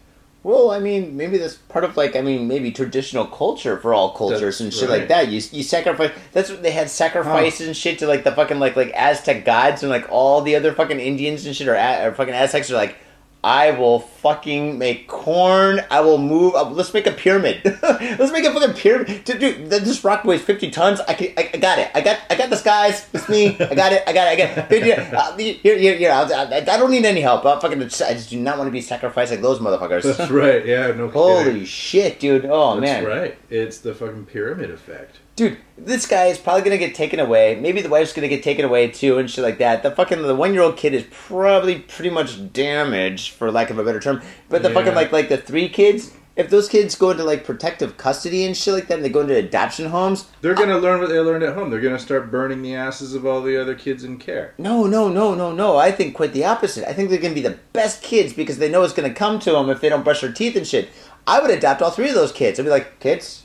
Well, 0.47 0.71
I 0.71 0.79
mean, 0.79 1.17
maybe 1.17 1.37
that's 1.37 1.55
part 1.55 1.83
of 1.83 1.97
like, 1.97 2.15
I 2.15 2.21
mean, 2.21 2.47
maybe 2.47 2.71
traditional 2.71 3.25
culture 3.25 3.77
for 3.77 3.93
all 3.93 4.13
cultures 4.13 4.39
That's 4.39 4.61
and 4.61 4.73
shit 4.73 4.87
right. 4.87 4.99
like 4.99 5.09
that. 5.09 5.27
You 5.27 5.41
you 5.51 5.61
sacrifice. 5.61 6.13
That's 6.31 6.49
what 6.49 6.63
they 6.63 6.71
had 6.71 6.89
sacrifices 6.89 7.67
and 7.67 7.75
shit 7.75 7.99
to 7.99 8.07
like 8.07 8.23
the 8.23 8.31
fucking 8.31 8.57
like 8.57 8.77
like 8.77 8.93
Aztec 8.95 9.43
gods 9.43 9.83
and 9.83 9.89
like 9.89 10.07
all 10.09 10.39
the 10.41 10.55
other 10.55 10.71
fucking 10.71 11.01
Indians 11.01 11.45
and 11.45 11.53
shit 11.53 11.67
or, 11.67 11.75
or 11.75 12.13
fucking 12.13 12.33
Aztecs 12.33 12.71
are 12.71 12.75
like, 12.75 12.95
I 13.43 13.71
will 13.71 13.99
fucking 14.27 14.77
make 14.77 15.07
corn. 15.07 15.81
I 15.89 16.01
will 16.01 16.17
move. 16.17 16.55
Uh, 16.55 16.69
let's 16.69 16.93
make 16.93 17.07
a 17.07 17.11
pyramid. 17.11 17.61
let's 17.83 18.31
make 18.31 18.43
a 18.45 18.53
fucking 18.53 18.75
pyramid. 18.75 19.23
Dude, 19.23 19.39
dude, 19.39 19.69
this 19.69 20.03
rock 20.03 20.25
weighs 20.25 20.41
fifty 20.41 20.69
tons. 20.69 20.99
I 21.07 21.13
can. 21.13 21.27
I, 21.37 21.49
I 21.53 21.57
got 21.57 21.79
it. 21.79 21.89
I 21.95 22.01
got. 22.01 22.19
I 22.29 22.35
got 22.35 22.49
this, 22.49 22.61
guys. 22.61 23.07
It's 23.13 23.29
me. 23.29 23.57
I 23.59 23.73
got 23.75 23.93
it. 23.93 24.03
I 24.07 24.13
got 24.13 24.27
it. 24.27 24.31
I 24.31 24.35
got 24.35 24.71
it. 24.71 24.83
Dude, 24.83 25.13
uh, 25.13 25.37
here, 25.37 25.77
here, 25.77 25.95
here. 25.95 26.11
I'll, 26.11 26.31
I, 26.33 26.57
I 26.57 26.77
don't 26.77 26.91
need 26.91 27.05
any 27.05 27.21
help. 27.21 27.45
I'll 27.45 27.59
fucking. 27.59 27.81
I 27.81 27.85
just 27.87 28.29
do 28.29 28.39
not 28.39 28.57
want 28.57 28.67
to 28.67 28.71
be 28.71 28.81
sacrificed 28.81 29.31
like 29.31 29.41
those 29.41 29.59
motherfuckers. 29.59 30.03
That's 30.17 30.29
right. 30.31 30.65
Yeah, 30.65 30.91
no 30.91 31.09
Holy 31.09 31.43
kidding. 31.45 31.65
shit, 31.65 32.19
dude! 32.19 32.45
Oh 32.45 32.79
That's 32.79 32.81
man, 32.81 33.03
That's 33.03 33.15
right. 33.21 33.37
It's 33.49 33.77
the 33.79 33.93
fucking 33.95 34.25
pyramid 34.25 34.71
effect. 34.71 35.19
dude, 35.35 35.57
this 35.77 36.05
guy 36.07 36.25
is 36.25 36.37
probably 36.37 36.63
gonna 36.63 36.77
get 36.77 36.95
taken 36.95 37.19
away. 37.19 37.55
Maybe 37.55 37.81
the 37.81 37.89
wife's 37.89 38.11
gonna 38.13 38.27
get 38.27 38.43
taken 38.43 38.65
away 38.65 38.89
too, 38.89 39.17
and 39.19 39.29
shit 39.29 39.43
like 39.43 39.59
that. 39.59 39.83
The 39.83 39.91
fucking 39.91 40.21
the 40.21 40.35
one 40.35 40.53
year 40.53 40.63
old 40.63 40.75
kid 40.77 40.93
is 40.93 41.05
probably 41.11 41.79
pretty 41.79 42.09
much 42.09 42.51
damaged, 42.53 43.31
for 43.33 43.51
lack 43.51 43.69
of 43.69 43.77
a 43.79 43.83
better 43.83 43.99
term. 43.99 44.16
But 44.49 44.63
the 44.63 44.69
Yeah. 44.69 44.75
fucking 44.75 44.95
like 44.95 45.11
like 45.11 45.29
the 45.29 45.37
three 45.37 45.69
kids, 45.69 46.11
if 46.35 46.49
those 46.51 46.69
kids 46.69 46.95
go 46.95 47.09
into 47.11 47.23
like 47.23 47.43
protective 47.43 47.97
custody 47.97 48.45
and 48.45 48.55
shit 48.55 48.73
like 48.73 48.87
that, 48.87 48.95
and 48.95 49.03
they 49.05 49.09
go 49.09 49.21
into 49.21 49.35
adoption 49.35 49.89
homes, 49.89 50.25
They're 50.41 50.53
gonna 50.53 50.77
learn 50.77 50.99
what 50.99 51.09
they 51.09 51.19
learned 51.19 51.43
at 51.43 51.55
home. 51.55 51.69
They're 51.71 51.79
gonna 51.81 51.97
start 51.99 52.29
burning 52.29 52.61
the 52.61 52.75
asses 52.75 53.13
of 53.15 53.25
all 53.25 53.41
the 53.41 53.59
other 53.59 53.73
kids 53.75 54.03
in 54.03 54.17
care. 54.17 54.53
no, 54.57 54.85
no, 54.85 55.09
no, 55.09 55.33
no, 55.33 55.51
no. 55.51 55.77
I 55.77 55.91
think 55.91 56.13
quite 56.15 56.33
the 56.33 56.45
opposite. 56.45 56.87
I 56.87 56.93
think 56.93 57.09
they're 57.09 57.19
gonna 57.19 57.33
be 57.33 57.41
the 57.41 57.57
best 57.73 58.03
kids 58.03 58.33
because 58.33 58.57
they 58.59 58.69
know 58.69 58.83
it's 58.83 58.93
gonna 58.93 59.13
come 59.13 59.39
to 59.39 59.51
them 59.51 59.69
if 59.69 59.81
they 59.81 59.89
don't 59.89 60.03
brush 60.03 60.21
their 60.21 60.31
teeth 60.31 60.55
and 60.55 60.67
shit. 60.67 60.89
I 61.25 61.39
would 61.41 61.49
adopt 61.51 61.81
all 61.81 61.91
three 61.91 62.09
of 62.09 62.15
those 62.15 62.31
kids. 62.31 62.59
I'd 62.59 62.63
be 62.63 62.69
like, 62.69 62.99
kids. 62.99 63.43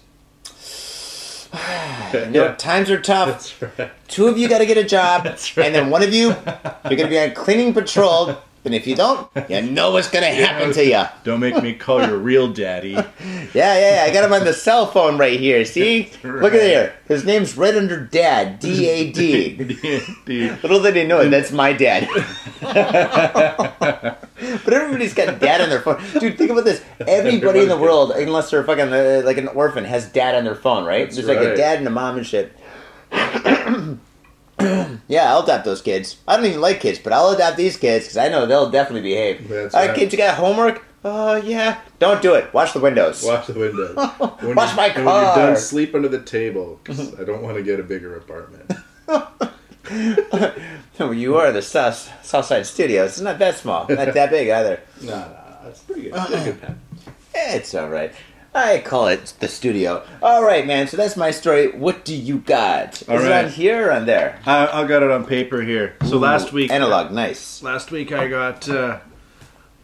You 2.15 2.27
know, 2.27 2.45
Yeah. 2.45 2.55
times 2.57 2.91
are 2.91 3.01
tough. 3.01 3.29
That's 3.59 3.79
right. 3.79 3.91
Two 4.09 4.27
of 4.27 4.37
you 4.39 4.49
got 4.49 4.59
to 4.59 4.67
get 4.67 4.77
a 4.79 4.85
job, 4.85 5.25
That's 5.25 5.57
right. 5.57 5.67
and 5.67 5.75
then 5.75 5.89
one 5.91 6.03
of 6.03 6.13
you, 6.13 6.29
you're 6.29 6.37
going 6.85 6.99
to 6.99 7.09
be 7.09 7.19
on 7.19 7.33
cleaning 7.33 7.73
patrol. 7.75 8.37
And 8.64 8.77
if 8.77 8.87
you 8.87 8.94
don't, 8.94 9.29
you 9.48 9.61
know 9.61 9.90
what's 9.90 10.09
going 10.09 10.22
to 10.25 10.31
happen 10.31 10.72
to 10.72 10.85
you. 10.85 11.03
Don't 11.25 11.40
make 11.40 11.61
me 11.62 11.75
call 11.75 12.07
your 12.07 12.16
real 12.16 12.53
daddy. 12.53 12.90
yeah, 12.90 13.05
yeah. 13.55 14.05
I 14.07 14.12
got 14.12 14.25
him 14.25 14.33
on 14.33 14.44
the 14.44 14.53
cell 14.53 14.87
phone 14.87 15.18
right 15.18 15.38
here. 15.38 15.64
See? 15.64 16.12
Look 16.22 16.55
at 16.55 16.61
there. 16.61 16.96
His 17.09 17.25
name's 17.25 17.57
right 17.57 17.77
under 17.77 17.98
Dad. 17.98 18.61
D 18.61 18.88
A 18.88 19.12
D. 19.12 19.57
Dude. 20.25 20.62
Little 20.62 20.81
did 20.81 20.94
he 20.94 21.05
know 21.05 21.20
it, 21.20 21.31
that's 21.31 21.51
my 21.51 21.72
dad. 21.72 22.09
but 22.61 24.72
everybody's 24.72 25.14
got 25.14 25.40
dad 25.40 25.61
on 25.61 25.68
their 25.68 25.81
phone. 25.81 26.01
Dude, 26.20 26.38
think 26.38 26.51
about 26.51 26.64
this. 26.64 26.83
Everybody 27.01 27.62
in 27.62 27.68
the 27.68 27.77
world, 27.77 28.12
unless 28.12 28.51
they're 28.51 28.64
fucking 28.64 28.92
uh, 28.92 29.22
like 29.25 29.38
an 29.38 29.48
orphan, 29.48 29.85
has 29.85 30.09
dad 30.09 30.37
on 30.37 30.44
their 30.44 30.55
phone, 30.55 30.85
right? 30.85 31.05
That's 31.05 31.16
There's 31.16 31.29
like 31.29 31.38
a 31.38 31.57
dad 31.57 31.79
and 31.79 31.87
a 31.88 31.90
mom 31.90 32.18
and 32.18 32.27
shit. 32.27 32.57
yeah, 35.09 35.33
I'll 35.33 35.42
adopt 35.42 35.64
those 35.64 35.83
kids. 35.83 36.16
I 36.27 36.37
don't 36.37 36.46
even 36.46 36.61
like 36.61 36.81
kids, 36.81 36.98
but 36.98 37.12
I'll 37.12 37.31
adopt 37.31 37.57
these 37.57 37.77
kids 37.77 38.05
because 38.07 38.16
I 38.16 38.29
know 38.29 38.46
they'll 38.46 38.70
definitely 38.70 39.03
behave. 39.11 39.48
That's 39.48 39.75
All 39.75 39.81
right, 39.81 39.88
right. 39.88 39.96
kids, 39.98 40.12
you 40.12 40.18
got 40.18 40.37
homework? 40.37 40.85
Oh, 41.05 41.35
yeah. 41.37 41.81
Don't 41.98 42.22
do 42.22 42.35
it. 42.35 42.53
Watch 42.55 42.72
the 42.75 42.81
windows. 42.81 43.25
Watch 43.25 43.48
the 43.48 43.55
windows. 43.55 43.96
When 44.40 44.55
Watch 44.57 44.70
you- 44.70 44.77
my 44.77 44.87
and 44.87 45.05
When 45.05 45.14
you're 45.14 45.35
done, 45.35 45.57
sleep 45.57 45.94
under 45.94 46.09
the 46.09 46.22
table 46.22 46.79
because 46.85 47.18
I 47.18 47.25
don't 47.25 47.42
want 47.42 47.57
to 47.57 47.62
get 47.62 47.81
a 47.81 47.83
bigger 47.83 48.16
apartment. 48.16 48.70
You 51.01 51.37
are 51.37 51.51
the 51.53 51.62
South 51.62 52.11
Southside 52.25 52.66
Studios. 52.66 53.11
It's 53.12 53.20
not 53.20 53.38
that 53.40 53.57
small. 53.59 53.87
Not 53.88 54.14
that 54.14 54.31
big 54.31 54.48
either. 54.48 54.81
no, 55.03 55.09
no, 55.11 55.16
no, 55.18 55.57
that's 55.64 55.81
pretty 55.81 56.03
good. 56.03 56.12
Uh-uh. 56.14 56.27
Pretty 56.27 56.44
good 56.44 56.61
pen. 56.61 56.81
It's 57.35 57.75
all 57.75 57.88
right. 57.88 58.12
I 58.55 58.81
call 58.81 59.09
it 59.09 59.33
the 59.41 59.49
studio. 59.49 60.05
All 60.23 60.45
right, 60.45 60.67
man. 60.67 60.87
So 60.87 60.99
that's 60.99 61.17
my 61.17 61.31
story. 61.31 61.69
What 61.73 62.05
do 62.05 62.15
you 62.15 62.38
got? 62.38 63.01
Is 63.01 63.09
All 63.09 63.19
it 63.19 63.33
on 63.33 63.49
here 63.49 63.88
or 63.88 63.93
on 63.93 64.05
there? 64.05 64.41
I, 64.45 64.83
I 64.83 64.87
got 64.87 65.03
it 65.03 65.11
on 65.11 65.25
paper 65.25 65.62
here. 65.62 65.97
So 66.07 66.19
last 66.19 66.53
week, 66.53 66.71
analog, 66.71 67.12
nice. 67.12 67.62
last 67.62 67.91
week 67.91 68.12
I 68.12 68.29
got 68.29 68.69
uh, 68.69 69.01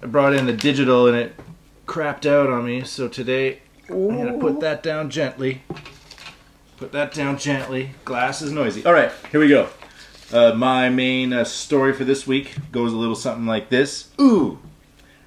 I 0.03 0.07
brought 0.07 0.35
in 0.35 0.45
the 0.45 0.53
digital 0.53 1.07
and 1.07 1.17
it 1.17 1.35
crapped 1.87 2.27
out 2.27 2.51
on 2.51 2.67
me. 2.67 2.85
So 2.85 3.09
today 3.09 3.63
I'm 3.89 4.09
gonna 4.09 4.39
put 4.39 4.61
that 4.61 4.83
down 4.83 5.09
gently. 5.09 5.63
Put 6.77 6.93
that 6.93 7.15
down 7.15 7.39
gently. 7.39 7.93
Glass 8.05 8.43
is 8.43 8.53
noisy. 8.53 8.85
All 8.85 8.93
right, 8.93 9.11
here 9.33 9.41
we 9.41 9.49
go. 9.49 9.71
Uh, 10.31 10.53
my 10.53 10.91
main 10.91 11.33
uh, 11.33 11.43
story 11.43 11.95
for 11.95 12.05
this 12.05 12.27
week 12.27 12.55
goes 12.71 12.93
a 12.93 12.97
little 12.97 13.15
something 13.17 13.47
like 13.47 13.71
this. 13.71 14.11
Ooh, 14.21 14.59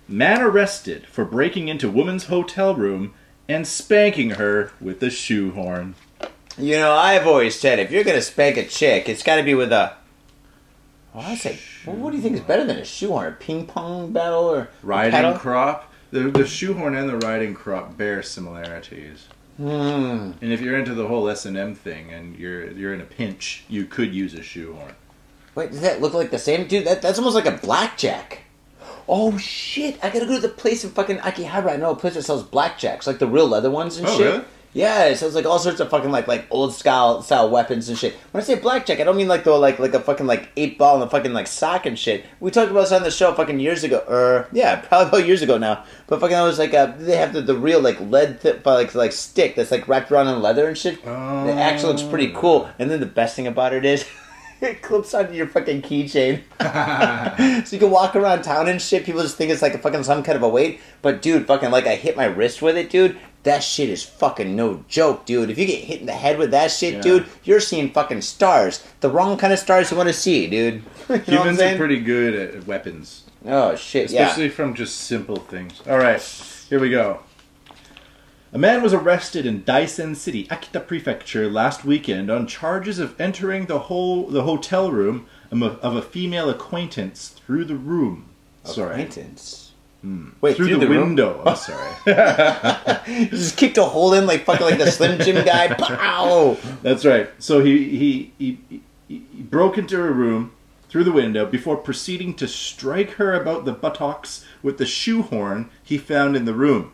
man 0.07 0.43
arrested 0.43 1.07
for 1.07 1.25
breaking 1.25 1.69
into 1.69 1.89
woman's 1.89 2.25
hotel 2.25 2.75
room 2.75 3.15
and 3.47 3.67
spanking 3.67 4.31
her 4.31 4.71
with 4.79 5.01
a 5.03 5.09
shoehorn. 5.09 5.95
You 6.57 6.75
know, 6.75 6.93
I've 6.93 7.25
always 7.25 7.59
said 7.59 7.79
if 7.79 7.91
you're 7.91 8.03
gonna 8.03 8.21
spank 8.21 8.57
a 8.57 8.65
chick, 8.65 9.07
it's 9.09 9.23
got 9.23 9.37
to 9.37 9.43
be 9.43 9.53
with 9.53 9.71
a. 9.71 9.93
Well, 11.13 11.25
I 11.25 11.35
say, 11.35 11.59
well, 11.85 11.95
what 11.97 12.11
do 12.11 12.17
you 12.17 12.23
think 12.23 12.35
is 12.35 12.41
better 12.41 12.65
than 12.65 12.77
a 12.77 12.85
shoehorn? 12.85 13.27
A 13.27 13.31
ping 13.31 13.65
pong 13.67 14.11
battle 14.13 14.45
or 14.45 14.69
Riding 14.81 15.37
crop. 15.37 15.91
The, 16.11 16.29
the 16.29 16.45
shoehorn 16.45 16.95
and 16.95 17.07
the 17.07 17.17
riding 17.17 17.53
crop 17.53 17.97
bear 17.97 18.21
similarities. 18.21 19.27
Hmm. 19.57 20.31
And 20.41 20.51
if 20.51 20.59
you're 20.59 20.77
into 20.77 20.93
the 20.93 21.07
whole 21.07 21.29
S 21.29 21.45
and 21.45 21.57
M 21.57 21.75
thing, 21.75 22.11
and 22.11 22.37
you're 22.37 22.71
you're 22.71 22.93
in 22.93 23.01
a 23.01 23.05
pinch, 23.05 23.63
you 23.69 23.85
could 23.85 24.13
use 24.13 24.33
a 24.33 24.43
shoehorn. 24.43 24.93
Wait, 25.55 25.71
does 25.71 25.81
that 25.81 26.01
look 26.01 26.13
like 26.13 26.31
the 26.31 26.39
same 26.39 26.67
dude? 26.67 26.85
That 26.85 27.01
that's 27.01 27.17
almost 27.17 27.35
like 27.35 27.45
a 27.45 27.57
blackjack. 27.57 28.43
Oh 29.07 29.37
shit! 29.37 29.97
I 30.03 30.09
gotta 30.09 30.25
go 30.25 30.35
to 30.35 30.39
the 30.41 30.49
place 30.49 30.83
in 30.83 30.91
fucking 30.91 31.17
Akihabara. 31.17 31.73
I 31.73 31.77
know 31.77 31.91
a 31.91 31.95
place 31.95 32.13
that 32.13 32.23
sells 32.23 32.43
blackjacks, 32.43 33.07
like 33.07 33.19
the 33.19 33.27
real 33.27 33.47
leather 33.47 33.71
ones 33.71 33.97
and 33.97 34.07
Oh, 34.07 34.17
shit. 34.17 34.25
really? 34.33 34.43
Yeah, 34.73 35.03
it 35.07 35.21
it's 35.21 35.35
like 35.35 35.45
all 35.45 35.59
sorts 35.59 35.81
of 35.81 35.89
fucking 35.89 36.11
like 36.11 36.29
like 36.29 36.45
old 36.49 36.73
style 36.73 37.21
style 37.21 37.49
weapons 37.49 37.89
and 37.89 37.97
shit. 37.97 38.15
When 38.31 38.41
I 38.41 38.45
say 38.45 38.55
blackjack, 38.55 39.01
I 39.01 39.03
don't 39.03 39.17
mean 39.17 39.27
like 39.27 39.43
the 39.43 39.51
like 39.51 39.79
like 39.79 39.93
a 39.93 39.99
fucking 39.99 40.25
like 40.27 40.47
eight 40.55 40.77
ball 40.77 40.95
and 40.95 41.03
a 41.03 41.09
fucking 41.09 41.33
like 41.33 41.47
sock 41.47 41.85
and 41.85 41.99
shit. 41.99 42.25
We 42.39 42.51
talked 42.51 42.71
about 42.71 42.83
this 42.83 42.93
on 42.93 43.03
the 43.03 43.11
show 43.11 43.33
fucking 43.33 43.59
years 43.59 43.83
ago, 43.83 43.97
or 44.07 44.47
yeah, 44.53 44.75
probably 44.87 45.09
about 45.09 45.27
years 45.27 45.41
ago 45.41 45.57
now. 45.57 45.83
But 46.07 46.21
fucking 46.21 46.37
that 46.37 46.43
was 46.43 46.57
like 46.57 46.73
uh 46.73 46.93
they 46.97 47.17
have 47.17 47.33
the, 47.33 47.41
the 47.41 47.57
real 47.57 47.81
like 47.81 47.99
lead 47.99 48.39
tip 48.39 48.65
like 48.65 48.95
like 48.95 49.11
stick 49.11 49.55
that's 49.55 49.71
like 49.71 49.89
wrapped 49.89 50.09
around 50.09 50.29
in 50.29 50.41
leather 50.41 50.69
and 50.69 50.77
shit. 50.77 50.99
Oh. 51.05 51.47
It 51.49 51.57
actually 51.57 51.91
looks 51.91 52.03
pretty 52.03 52.31
cool. 52.33 52.69
And 52.79 52.89
then 52.89 53.01
the 53.01 53.05
best 53.05 53.35
thing 53.35 53.47
about 53.47 53.73
it 53.73 53.83
is. 53.83 54.05
It 54.61 54.81
clips 54.81 55.13
onto 55.13 55.33
your 55.33 55.47
fucking 55.47 55.81
keychain, 55.81 56.41
so 57.65 57.75
you 57.75 57.79
can 57.79 57.89
walk 57.91 58.15
around 58.15 58.43
town 58.43 58.67
and 58.69 58.81
shit. 58.81 59.05
People 59.05 59.21
just 59.21 59.35
think 59.37 59.51
it's 59.51 59.61
like 59.61 59.73
a 59.73 59.79
fucking 59.79 60.03
some 60.03 60.23
kind 60.23 60.35
of 60.35 60.43
a 60.43 60.49
weight, 60.49 60.79
but 61.01 61.21
dude, 61.21 61.47
fucking 61.47 61.71
like 61.71 61.87
I 61.87 61.95
hit 61.95 62.15
my 62.15 62.25
wrist 62.25 62.61
with 62.61 62.77
it, 62.77 62.89
dude. 62.89 63.17
That 63.43 63.63
shit 63.63 63.89
is 63.89 64.03
fucking 64.03 64.55
no 64.55 64.85
joke, 64.87 65.25
dude. 65.25 65.49
If 65.49 65.57
you 65.57 65.65
get 65.65 65.83
hit 65.83 65.99
in 65.99 66.05
the 66.05 66.13
head 66.13 66.37
with 66.37 66.51
that 66.51 66.69
shit, 66.69 66.95
Yeah. 66.95 67.01
dude, 67.01 67.25
you're 67.43 67.59
seeing 67.59 67.89
fucking 67.91 68.21
stars. 68.21 68.85
The 68.99 69.09
wrong 69.09 69.35
kind 69.35 69.51
of 69.51 69.57
stars 69.57 69.89
you 69.89 69.97
want 69.97 70.09
to 70.09 70.13
see, 70.13 70.45
dude. 70.45 70.75
You 70.75 70.81
know 71.09 71.15
what 71.15 71.27
I'm 71.27 71.33
Humans 71.33 71.61
are 71.61 71.77
pretty 71.77 71.99
good 72.01 72.35
at 72.35 72.67
weapons, 72.67 73.23
Oh 73.47 73.75
shit, 73.75 74.05
especially 74.11 74.45
yeah. 74.45 74.51
from 74.51 74.75
just 74.75 74.95
simple 74.99 75.37
things. 75.37 75.81
All 75.89 75.97
right, 75.97 76.21
here 76.69 76.79
we 76.79 76.91
go. 76.91 77.21
A 78.53 78.57
man 78.57 78.83
was 78.83 78.93
arrested 78.93 79.45
in 79.45 79.63
Daisen 79.63 80.13
City, 80.13 80.45
Akita 80.47 80.85
Prefecture, 80.85 81.49
last 81.49 81.85
weekend 81.85 82.29
on 82.29 82.47
charges 82.47 82.99
of 82.99 83.19
entering 83.19 83.67
the 83.67 83.79
whole 83.79 84.27
the 84.27 84.43
hotel 84.43 84.91
room 84.91 85.25
of 85.51 85.95
a, 85.95 86.01
female 86.01 86.49
acquaintance 86.49 87.29
through 87.29 87.63
the 87.63 87.77
room. 87.77 88.29
Sorry, 88.65 88.91
Acquaintance. 88.91 89.71
Hmm. 90.01 90.31
Wait, 90.41 90.57
through, 90.57 90.77
the, 90.77 90.87
room? 90.87 91.09
window. 91.09 91.41
I'm 91.45 91.55
sorry. 91.55 91.91
You 93.07 93.27
just 93.27 93.55
kicked 93.55 93.77
a 93.77 93.85
hole 93.85 94.13
in 94.13 94.25
like 94.25 94.43
fucking 94.43 94.65
like 94.65 94.79
the 94.79 94.91
Slim 94.91 95.17
Jim 95.21 95.45
guy. 95.45 95.73
Pow! 95.79 96.57
That's 96.81 97.05
right. 97.05 97.29
So 97.39 97.63
he 97.63 97.87
he, 97.97 98.33
he 98.37 98.59
he 98.67 98.81
he 99.07 99.43
broke 99.43 99.77
into 99.77 99.95
her 99.95 100.11
room 100.11 100.51
through 100.89 101.05
the 101.05 101.11
window 101.13 101.45
before 101.45 101.77
proceeding 101.77 102.33
to 102.33 102.49
strike 102.49 103.11
her 103.11 103.33
about 103.33 103.63
the 103.63 103.71
buttocks 103.71 104.43
with 104.61 104.77
the 104.77 104.85
shoehorn 104.85 105.69
he 105.81 105.97
found 105.97 106.35
in 106.35 106.43
the 106.43 106.53
room. 106.53 106.91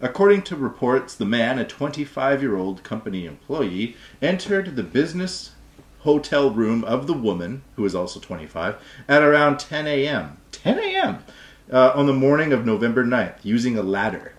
According 0.00 0.42
to 0.42 0.56
reports, 0.56 1.14
the 1.14 1.24
man, 1.24 1.58
a 1.58 1.64
25 1.64 2.42
year 2.42 2.56
old 2.56 2.82
company 2.82 3.26
employee, 3.26 3.96
entered 4.22 4.76
the 4.76 4.82
business 4.82 5.52
hotel 6.00 6.50
room 6.50 6.84
of 6.84 7.06
the 7.06 7.12
woman, 7.12 7.62
who 7.76 7.84
is 7.84 7.94
also 7.94 8.20
25, 8.20 8.76
at 9.08 9.22
around 9.22 9.58
10 9.58 9.86
a.m. 9.86 10.38
10 10.52 10.78
a.m. 10.78 11.24
Uh, 11.70 11.92
on 11.94 12.06
the 12.06 12.12
morning 12.12 12.52
of 12.52 12.64
November 12.64 13.04
9th, 13.04 13.36
using 13.42 13.76
a 13.76 13.82
ladder. 13.82 14.32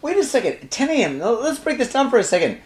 Wait 0.00 0.16
a 0.16 0.24
second. 0.24 0.70
10 0.70 0.90
a.m. 0.90 1.18
Let's 1.20 1.60
break 1.60 1.78
this 1.78 1.92
down 1.92 2.10
for 2.10 2.18
a 2.18 2.24
second. 2.24 2.58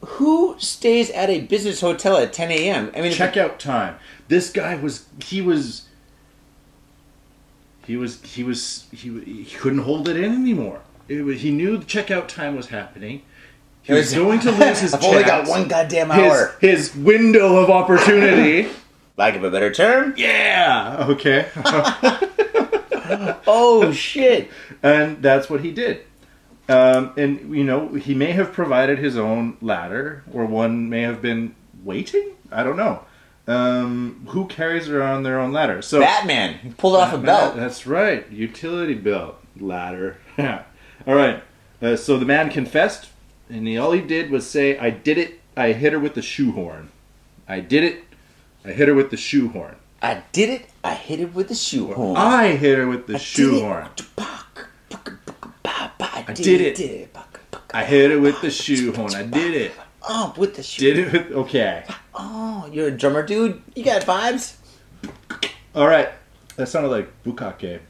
Who 0.00 0.56
stays 0.58 1.10
at 1.10 1.30
a 1.30 1.42
business 1.42 1.80
hotel 1.80 2.16
at 2.16 2.32
10 2.32 2.50
a.m.? 2.50 2.90
I 2.96 3.02
mean, 3.02 3.12
checkout 3.12 3.58
time. 3.58 3.96
This 4.26 4.50
guy 4.50 4.74
was 4.74 5.06
he 5.24 5.40
was 5.40 5.86
he 7.86 7.96
was 7.96 8.20
he 8.22 8.42
was 8.42 8.86
he, 8.90 9.20
he 9.20 9.44
couldn't 9.44 9.80
hold 9.80 10.08
it 10.08 10.16
in 10.16 10.32
anymore. 10.32 10.80
It 11.08 11.22
was, 11.22 11.40
he 11.40 11.50
knew 11.50 11.76
the 11.78 11.84
checkout 11.84 12.28
time 12.28 12.56
was 12.56 12.68
happening. 12.68 13.22
He 13.82 13.92
was, 13.92 14.06
was- 14.06 14.14
going 14.14 14.40
to 14.40 14.50
lose 14.64 14.80
his 14.80 14.94
I've 14.94 15.04
only 15.04 15.24
got 15.24 15.48
one 15.48 15.68
goddamn 15.68 16.10
hour. 16.12 16.54
his 16.60 16.94
window 16.94 17.56
of 17.56 17.70
opportunity. 17.70 18.68
Lack 19.18 19.34
of 19.36 19.44
a 19.44 19.50
better 19.50 19.72
term. 19.72 20.14
yeah. 20.16 21.06
Okay. 21.10 21.48
Oh 23.46 23.92
shit! 23.92 24.48
and 24.82 25.22
that's 25.22 25.50
what 25.50 25.60
he 25.60 25.70
did. 25.70 26.02
Um, 26.68 27.12
and 27.18 27.54
you 27.54 27.62
know 27.64 27.88
he 27.94 28.14
may 28.14 28.32
have 28.32 28.52
provided 28.52 28.98
his 28.98 29.18
own 29.18 29.58
ladder, 29.60 30.22
or 30.32 30.46
one 30.46 30.88
may 30.88 31.02
have 31.02 31.20
been 31.20 31.54
waiting. 31.84 32.30
I 32.50 32.62
don't 32.62 32.76
know. 32.76 33.04
Um, 33.46 34.24
who 34.28 34.46
carries 34.46 34.88
around 34.88 35.24
their 35.24 35.38
own 35.40 35.52
ladder? 35.52 35.82
So 35.82 36.00
Batman 36.00 36.54
he 36.58 36.70
pulled 36.70 36.96
off 36.96 37.12
a 37.12 37.18
belt. 37.18 37.54
That's 37.56 37.86
right. 37.86 38.30
Utility 38.30 38.94
belt 38.94 39.36
ladder. 39.60 40.16
All 41.06 41.14
right. 41.14 41.42
Uh, 41.80 41.96
so 41.96 42.18
the 42.18 42.24
man 42.24 42.50
confessed, 42.50 43.08
and 43.48 43.66
he, 43.66 43.76
all 43.76 43.92
he 43.92 44.00
did 44.00 44.30
was 44.30 44.48
say, 44.48 44.78
"I 44.78 44.90
did 44.90 45.18
it. 45.18 45.40
I 45.56 45.72
hit 45.72 45.92
her 45.92 45.98
with 45.98 46.14
the 46.14 46.22
shoehorn. 46.22 46.90
I 47.48 47.60
did 47.60 47.84
it. 47.84 48.04
I 48.64 48.70
hit 48.72 48.88
her 48.88 48.94
with 48.94 49.10
the 49.10 49.16
shoehorn. 49.16 49.76
I 50.00 50.22
did 50.32 50.48
it. 50.48 50.66
I 50.84 50.94
hit 50.94 51.20
her 51.20 51.26
with 51.26 51.50
a 51.50 51.54
shoehorn. 51.54 52.16
I 52.16 52.48
hit 52.52 52.78
her 52.78 52.86
with 52.88 53.06
the 53.06 53.14
I 53.14 53.18
did 53.18 53.22
shoehorn. 53.22 53.86
it. 53.86 54.04
I 55.64 56.32
did 56.34 56.60
it. 56.60 56.76
Did 56.76 56.90
it. 56.90 57.16
I 57.74 57.84
hit 57.84 58.10
her 58.10 58.20
with 58.20 58.40
the 58.40 58.50
shoehorn. 58.50 59.14
I 59.14 59.22
did 59.24 59.54
it. 59.54 59.72
Oh, 60.08 60.34
with 60.36 60.56
the 60.56 60.62
shoe. 60.62 60.82
Did 60.94 60.98
it 60.98 61.12
with 61.12 61.32
okay. 61.32 61.84
Oh, 62.14 62.68
you're 62.72 62.88
a 62.88 62.90
drummer, 62.90 63.24
dude. 63.24 63.62
You 63.74 63.84
got 63.84 64.02
vibes. 64.02 64.56
All 65.74 65.86
right. 65.86 66.10
That 66.56 66.66
sounded 66.68 66.88
like 66.90 67.10
bukake. 67.24 67.80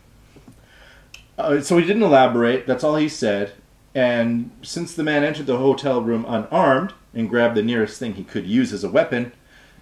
Uh, 1.39 1.61
so 1.61 1.79
he 1.79 1.87
didn't 1.87 2.03
elaborate. 2.03 2.67
That's 2.67 2.85
all 2.85 2.97
he 2.97 3.09
said. 3.09 3.53
And 3.95 4.51
since 4.63 4.95
the 4.95 5.03
man 5.03 5.25
entered 5.25 5.47
the 5.47 5.59
hotel 5.59 6.01
room 6.03 6.25
unarmed 6.27 6.95
and 7.15 7.29
grabbed 7.29 7.57
the 7.57 7.63
nearest 7.63 7.99
thing 7.99 8.15
he 8.15 8.25
could 8.25 8.47
use 8.47 8.73
as 8.73 8.85
a 8.85 8.89
weapon, 8.91 9.33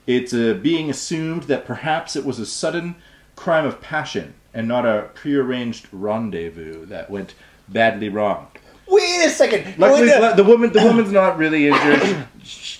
it's 0.06 0.34
uh, 0.34 0.58
being 0.60 0.90
assumed 0.90 1.44
that 1.44 1.64
perhaps 1.64 2.16
it 2.16 2.24
was 2.24 2.38
a 2.38 2.46
sudden 2.46 2.96
crime 3.36 3.64
of 3.64 3.80
passion 3.80 4.34
and 4.52 4.66
not 4.66 4.84
a 4.84 5.10
prearranged 5.14 5.86
rendezvous 5.92 6.84
that 6.86 7.10
went 7.10 7.34
badly 7.68 8.08
wrong. 8.08 8.48
Wait 8.88 9.24
a 9.24 9.30
second. 9.30 9.78
Luckily, 9.78 10.10
a- 10.10 10.34
the 10.34 10.42
woman 10.42 10.72
the 10.72 10.82
woman's 10.82 11.12
not 11.12 11.38
really 11.38 11.68
injured. 11.68 12.26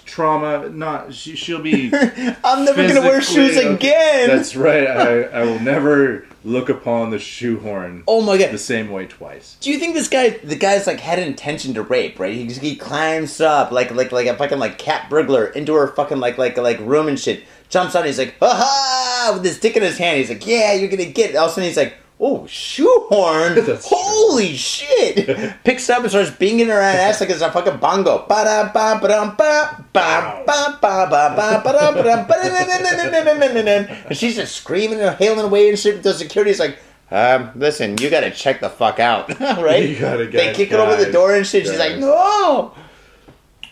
Trauma, 0.05 0.69
not 0.69 1.15
she, 1.15 1.37
she'll 1.37 1.63
be 1.63 1.93
I'm 2.45 2.65
never 2.65 2.89
gonna 2.89 3.01
wear 3.03 3.23
shoes 3.23 3.57
again. 3.57 4.29
That's 4.29 4.57
right. 4.57 4.89
I, 4.89 5.23
I 5.23 5.45
will 5.45 5.61
never 5.61 6.27
look 6.45 6.69
upon 6.69 7.11
the 7.11 7.19
shoehorn 7.19 8.03
oh 8.09 8.23
my 8.23 8.39
god. 8.39 8.51
the 8.51 8.59
same 8.59 8.91
way 8.91 9.07
twice. 9.07 9.57
Do 9.61 9.71
you 9.71 9.79
think 9.79 9.95
this 9.95 10.09
guy, 10.09 10.31
the 10.31 10.57
guy's 10.57 10.87
like 10.87 11.01
had 11.01 11.19
an 11.19 11.29
intention 11.29 11.75
to 11.75 11.83
rape, 11.83 12.19
right? 12.19 12.35
He, 12.35 12.47
he 12.47 12.77
climbs 12.77 13.41
up 13.41 13.73
like 13.73 13.91
like 13.91 14.13
like 14.13 14.27
a 14.27 14.37
fucking 14.37 14.59
like 14.59 14.79
cat 14.79 15.11
burglar 15.11 15.47
into 15.47 15.75
her 15.75 15.89
fucking 15.89 16.19
like 16.19 16.39
like 16.39 16.57
like 16.57 16.79
room 16.81 17.09
and 17.09 17.19
shit. 17.19 17.45
Jumps 17.69 17.95
on, 17.95 18.05
he's 18.05 18.19
like, 18.19 18.37
ha 18.41 18.53
ha, 18.53 19.33
with 19.35 19.45
his 19.45 19.61
dick 19.61 19.77
in 19.77 19.83
his 19.83 19.97
hand. 19.97 20.19
He's 20.19 20.29
like, 20.29 20.45
yeah, 20.47 20.73
you're 20.73 20.89
gonna 20.89 21.05
get. 21.05 21.31
It. 21.31 21.37
All 21.37 21.45
of 21.47 21.53
a 21.53 21.55
sudden, 21.55 21.69
he's 21.69 21.77
like, 21.77 21.95
oh, 22.21 22.47
shoehorn! 22.47 23.57
Holy 23.83 24.55
shit! 24.55 25.27
Picks 25.65 25.89
up 25.89 26.03
and 26.03 26.11
starts 26.11 26.31
binging 26.31 26.67
her 26.67 26.81
ass 26.81 27.21
like 27.21 27.31
it's 27.31 27.41
a 27.41 27.51
fucking 27.51 27.79
bongo. 27.79 28.27
Ba 28.29 28.45
da 28.45 28.73
ba 28.73 28.99
ba 29.01 29.09
dum 29.09 29.35
ba 29.37 29.85
ba 29.93 30.45
ba 30.47 30.77
ba 30.81 31.09
ba 31.09 31.09
ba 31.11 31.35
ba 31.37 31.73
dum 31.73 31.95
ba 31.95 32.03
dum 32.05 32.27
ba 32.29 34.07
And 34.09 34.17
she's 34.17 34.37
just 34.37 34.55
screaming 34.55 35.01
and 35.01 35.17
hailing 35.17 35.47
away 35.47 35.71
and 35.71 35.79
shit. 35.79 36.03
The 36.03 36.13
security's 36.13 36.61
like, 36.61 36.79
um, 37.11 37.51
listen, 37.57 37.97
you 37.99 38.11
gotta 38.11 38.31
check 38.31 38.61
the 38.61 38.71
fuck 38.71 39.01
out, 39.01 39.29
right? 39.41 39.89
You 39.89 39.99
gotta 39.99 40.27
get. 40.27 40.33
They 40.33 40.53
kick 40.55 40.71
guys, 40.71 40.79
her 40.79 40.85
over 40.85 41.05
the 41.05 41.11
door 41.11 41.35
and 41.35 41.47
shit. 41.47 41.65
Guys. 41.65 41.73
She's 41.73 41.81
like, 41.81 41.99
no. 41.99 42.75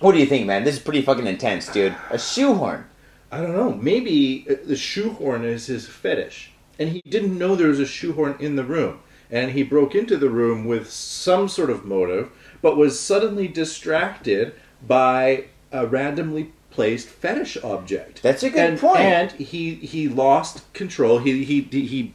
What 0.00 0.12
do 0.12 0.18
you 0.18 0.26
think, 0.26 0.46
man? 0.46 0.64
This 0.64 0.76
is 0.76 0.80
pretty 0.80 1.02
fucking 1.02 1.26
intense, 1.26 1.68
dude. 1.68 1.94
A 2.10 2.18
shoehorn. 2.18 2.86
I 3.30 3.40
don't 3.40 3.52
know. 3.52 3.74
Maybe 3.74 4.46
the 4.64 4.76
shoehorn 4.76 5.44
is 5.44 5.66
his 5.66 5.86
fetish 5.86 6.52
and 6.78 6.90
he 6.90 7.02
didn't 7.08 7.36
know 7.36 7.56
there 7.56 7.68
was 7.68 7.80
a 7.80 7.86
shoehorn 7.86 8.36
in 8.38 8.56
the 8.56 8.64
room, 8.64 9.00
and 9.30 9.52
he 9.52 9.62
broke 9.62 9.94
into 9.94 10.16
the 10.16 10.30
room 10.30 10.64
with 10.64 10.90
some 10.90 11.48
sort 11.48 11.70
of 11.70 11.84
motive, 11.84 12.30
but 12.62 12.76
was 12.76 12.98
suddenly 12.98 13.48
distracted 13.48 14.54
by 14.86 15.46
a 15.72 15.86
randomly 15.86 16.52
placed 16.70 17.08
fetish 17.08 17.56
object. 17.64 18.22
That's 18.22 18.42
a 18.42 18.50
good 18.50 18.60
and, 18.60 18.78
point. 18.78 19.00
And 19.00 19.32
he 19.32 19.74
he 19.74 20.08
lost 20.08 20.72
control. 20.72 21.18
He 21.18 21.44
he 21.44 21.62
he. 21.62 22.14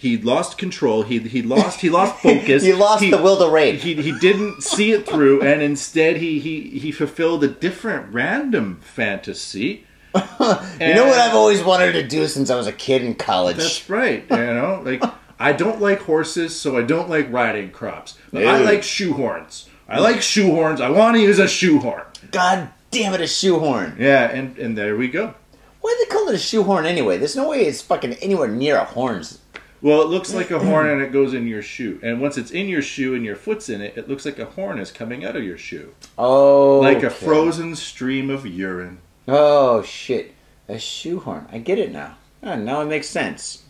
He 0.00 0.16
lost 0.16 0.58
control. 0.58 1.02
He 1.02 1.18
he 1.18 1.42
lost 1.42 1.80
he 1.80 1.90
lost 1.90 2.14
focus. 2.22 2.62
He 2.62 2.72
lost 2.72 3.00
the 3.00 3.20
will 3.20 3.36
to 3.36 3.50
rape. 3.50 3.80
He 3.80 3.94
he 4.00 4.16
didn't 4.20 4.62
see 4.62 4.92
it 4.92 5.08
through, 5.08 5.42
and 5.42 5.60
instead 5.60 6.18
he 6.18 6.38
he 6.38 6.78
he 6.78 6.92
fulfilled 6.92 7.42
a 7.42 7.48
different 7.48 8.14
random 8.14 8.78
fantasy. 8.80 9.87
You 10.80 10.94
know 10.94 11.06
what 11.06 11.18
I've 11.18 11.34
always 11.34 11.62
wanted 11.62 11.92
to 11.92 12.06
do 12.06 12.26
since 12.28 12.50
I 12.50 12.56
was 12.56 12.66
a 12.66 12.72
kid 12.72 13.02
in 13.02 13.14
college? 13.14 13.56
That's 13.56 13.90
right. 13.90 14.24
You 14.30 14.36
know, 14.36 14.80
like 14.84 15.02
I 15.38 15.52
don't 15.52 15.80
like 15.80 16.00
horses, 16.00 16.58
so 16.58 16.78
I 16.78 16.82
don't 16.82 17.10
like 17.10 17.30
riding 17.32 17.70
crops. 17.70 18.16
But 18.32 18.46
I 18.46 18.58
like 18.58 18.80
shoehorns. 18.80 19.66
I 19.88 19.98
like 19.98 20.16
shoehorns. 20.16 20.80
I 20.80 20.90
want 20.90 21.16
to 21.16 21.22
use 21.22 21.38
a 21.38 21.48
shoehorn. 21.48 22.04
God 22.30 22.70
damn 22.90 23.14
it, 23.14 23.20
a 23.20 23.26
shoehorn. 23.26 23.96
Yeah, 23.98 24.30
and 24.30 24.56
and 24.58 24.78
there 24.78 24.96
we 24.96 25.08
go. 25.08 25.34
Why 25.80 25.96
do 25.98 26.04
they 26.04 26.14
call 26.14 26.28
it 26.28 26.34
a 26.34 26.38
shoehorn 26.38 26.86
anyway? 26.86 27.18
There's 27.18 27.36
no 27.36 27.48
way 27.48 27.66
it's 27.66 27.82
fucking 27.82 28.14
anywhere 28.14 28.48
near 28.48 28.76
a 28.76 28.84
horns. 28.84 29.38
Well, 29.80 30.02
it 30.02 30.08
looks 30.08 30.34
like 30.34 30.50
a 30.50 30.58
horn 30.58 30.88
and 30.88 31.00
it 31.00 31.12
goes 31.12 31.34
in 31.34 31.46
your 31.46 31.62
shoe. 31.62 32.00
And 32.02 32.20
once 32.20 32.36
it's 32.36 32.50
in 32.50 32.68
your 32.68 32.82
shoe 32.82 33.14
and 33.14 33.24
your 33.24 33.36
foot's 33.36 33.68
in 33.68 33.80
it, 33.80 33.96
it 33.96 34.08
looks 34.08 34.24
like 34.24 34.38
a 34.40 34.44
horn 34.44 34.78
is 34.78 34.90
coming 34.90 35.24
out 35.24 35.36
of 35.36 35.44
your 35.44 35.56
shoe. 35.56 35.94
Oh. 36.16 36.80
Like 36.80 37.04
a 37.04 37.10
frozen 37.10 37.76
stream 37.76 38.28
of 38.28 38.44
urine. 38.44 38.98
Oh 39.28 39.82
shit, 39.82 40.34
a 40.68 40.78
shoehorn. 40.78 41.46
I 41.52 41.58
get 41.58 41.78
it 41.78 41.92
now. 41.92 42.16
Oh, 42.42 42.54
now 42.56 42.80
it 42.80 42.86
makes 42.86 43.08
sense. 43.08 43.62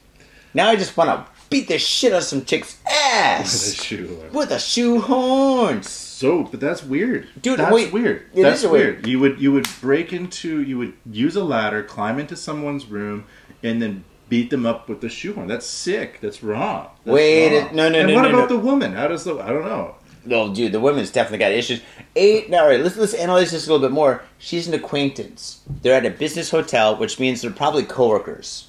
Now 0.55 0.69
I 0.69 0.77
just 0.77 0.97
want 0.97 1.11
to 1.11 1.27
beat 1.51 1.69
the 1.69 1.79
shit 1.79 2.13
out 2.13 2.19
of 2.19 2.25
some 2.25 2.45
chick's 2.45 2.79
Yes, 2.87 3.75
shoehorn. 3.83 4.33
with 4.33 4.51
a 4.51 4.59
shoehorn. 4.61 5.83
So, 5.83 6.45
but 6.45 6.61
that's 6.61 6.83
weird, 6.83 7.29
Dude, 7.41 7.59
That's 7.61 7.73
wait, 7.73 7.93
weird. 7.93 8.27
it 8.35 8.43
that's 8.43 8.65
is 8.65 8.71
weird. 8.71 9.07
You 9.07 9.21
would 9.21 9.41
you 9.41 9.53
would 9.53 9.69
break 9.81 10.13
into 10.13 10.63
you 10.63 10.79
would 10.79 10.93
use 11.11 11.37
a 11.37 11.45
ladder, 11.45 11.83
climb 11.83 12.19
into 12.19 12.37
someone's 12.37 12.87
room, 12.87 13.25
and 13.63 13.81
then 13.83 14.05
beat 14.29 14.51
them 14.51 14.67
up 14.67 14.89
with 14.89 15.01
the 15.01 15.09
shoehorn. 15.09 15.49
That's 15.49 15.67
sick. 15.67 16.21
That's 16.21 16.43
wrong. 16.43 16.89
That's 17.05 17.15
Wait, 17.15 17.59
wrong. 17.61 17.77
no, 17.77 17.89
no, 17.89 17.99
and 18.01 18.09
no, 18.09 18.15
what 18.15 18.23
no, 18.23 18.29
about 18.31 18.51
no. 18.51 18.57
the 18.57 18.63
woman? 18.63 18.93
How 18.93 19.09
does 19.09 19.25
the 19.25 19.37
I 19.39 19.49
don't 19.49 19.65
know. 19.65 19.95
No, 20.29 20.53
dude, 20.55 20.73
the 20.73 20.81
women's 20.81 21.11
definitely 21.11 21.39
got 21.39 21.53
issues. 21.53 21.81
Eight. 22.15 22.51
Now, 22.51 22.63
all 22.63 22.69
right, 22.69 22.81
let's 22.81 22.97
let's 22.97 23.15
analyze 23.15 23.51
this 23.51 23.67
a 23.67 23.73
little 23.73 23.87
bit 23.89 23.93
more. 23.95 24.23
She's 24.39 24.69
an 24.69 24.75
acquaintance. 24.75 25.63
They're 25.83 25.95
at 25.95 26.05
a 26.05 26.11
business 26.11 26.51
hotel, 26.51 26.97
which 26.97 27.19
means 27.19 27.41
they're 27.43 27.51
probably 27.51 27.85
coworkers. 27.85 28.69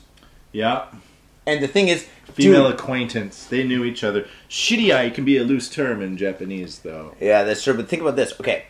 Yeah, 0.52 0.86
And 1.46 1.62
the 1.62 1.68
thing 1.68 1.90
is, 1.90 2.08
female 2.34 2.70
dude, 2.72 2.80
acquaintance. 2.80 3.46
They 3.46 3.64
knew 3.64 3.84
each 3.84 4.04
other. 4.04 4.28
Shiriai 4.50 5.14
can 5.14 5.24
be 5.26 5.38
a 5.38 5.44
loose 5.44 5.70
term 5.70 6.02
in 6.02 6.18
Japanese, 6.18 6.80
though. 6.80 7.14
Yeah, 7.20 7.44
that's 7.44 7.64
true. 7.64 7.76
But 7.76 7.88
think 7.88 8.02
about 8.02 8.16
this. 8.16 8.34
Okay, 8.40 8.66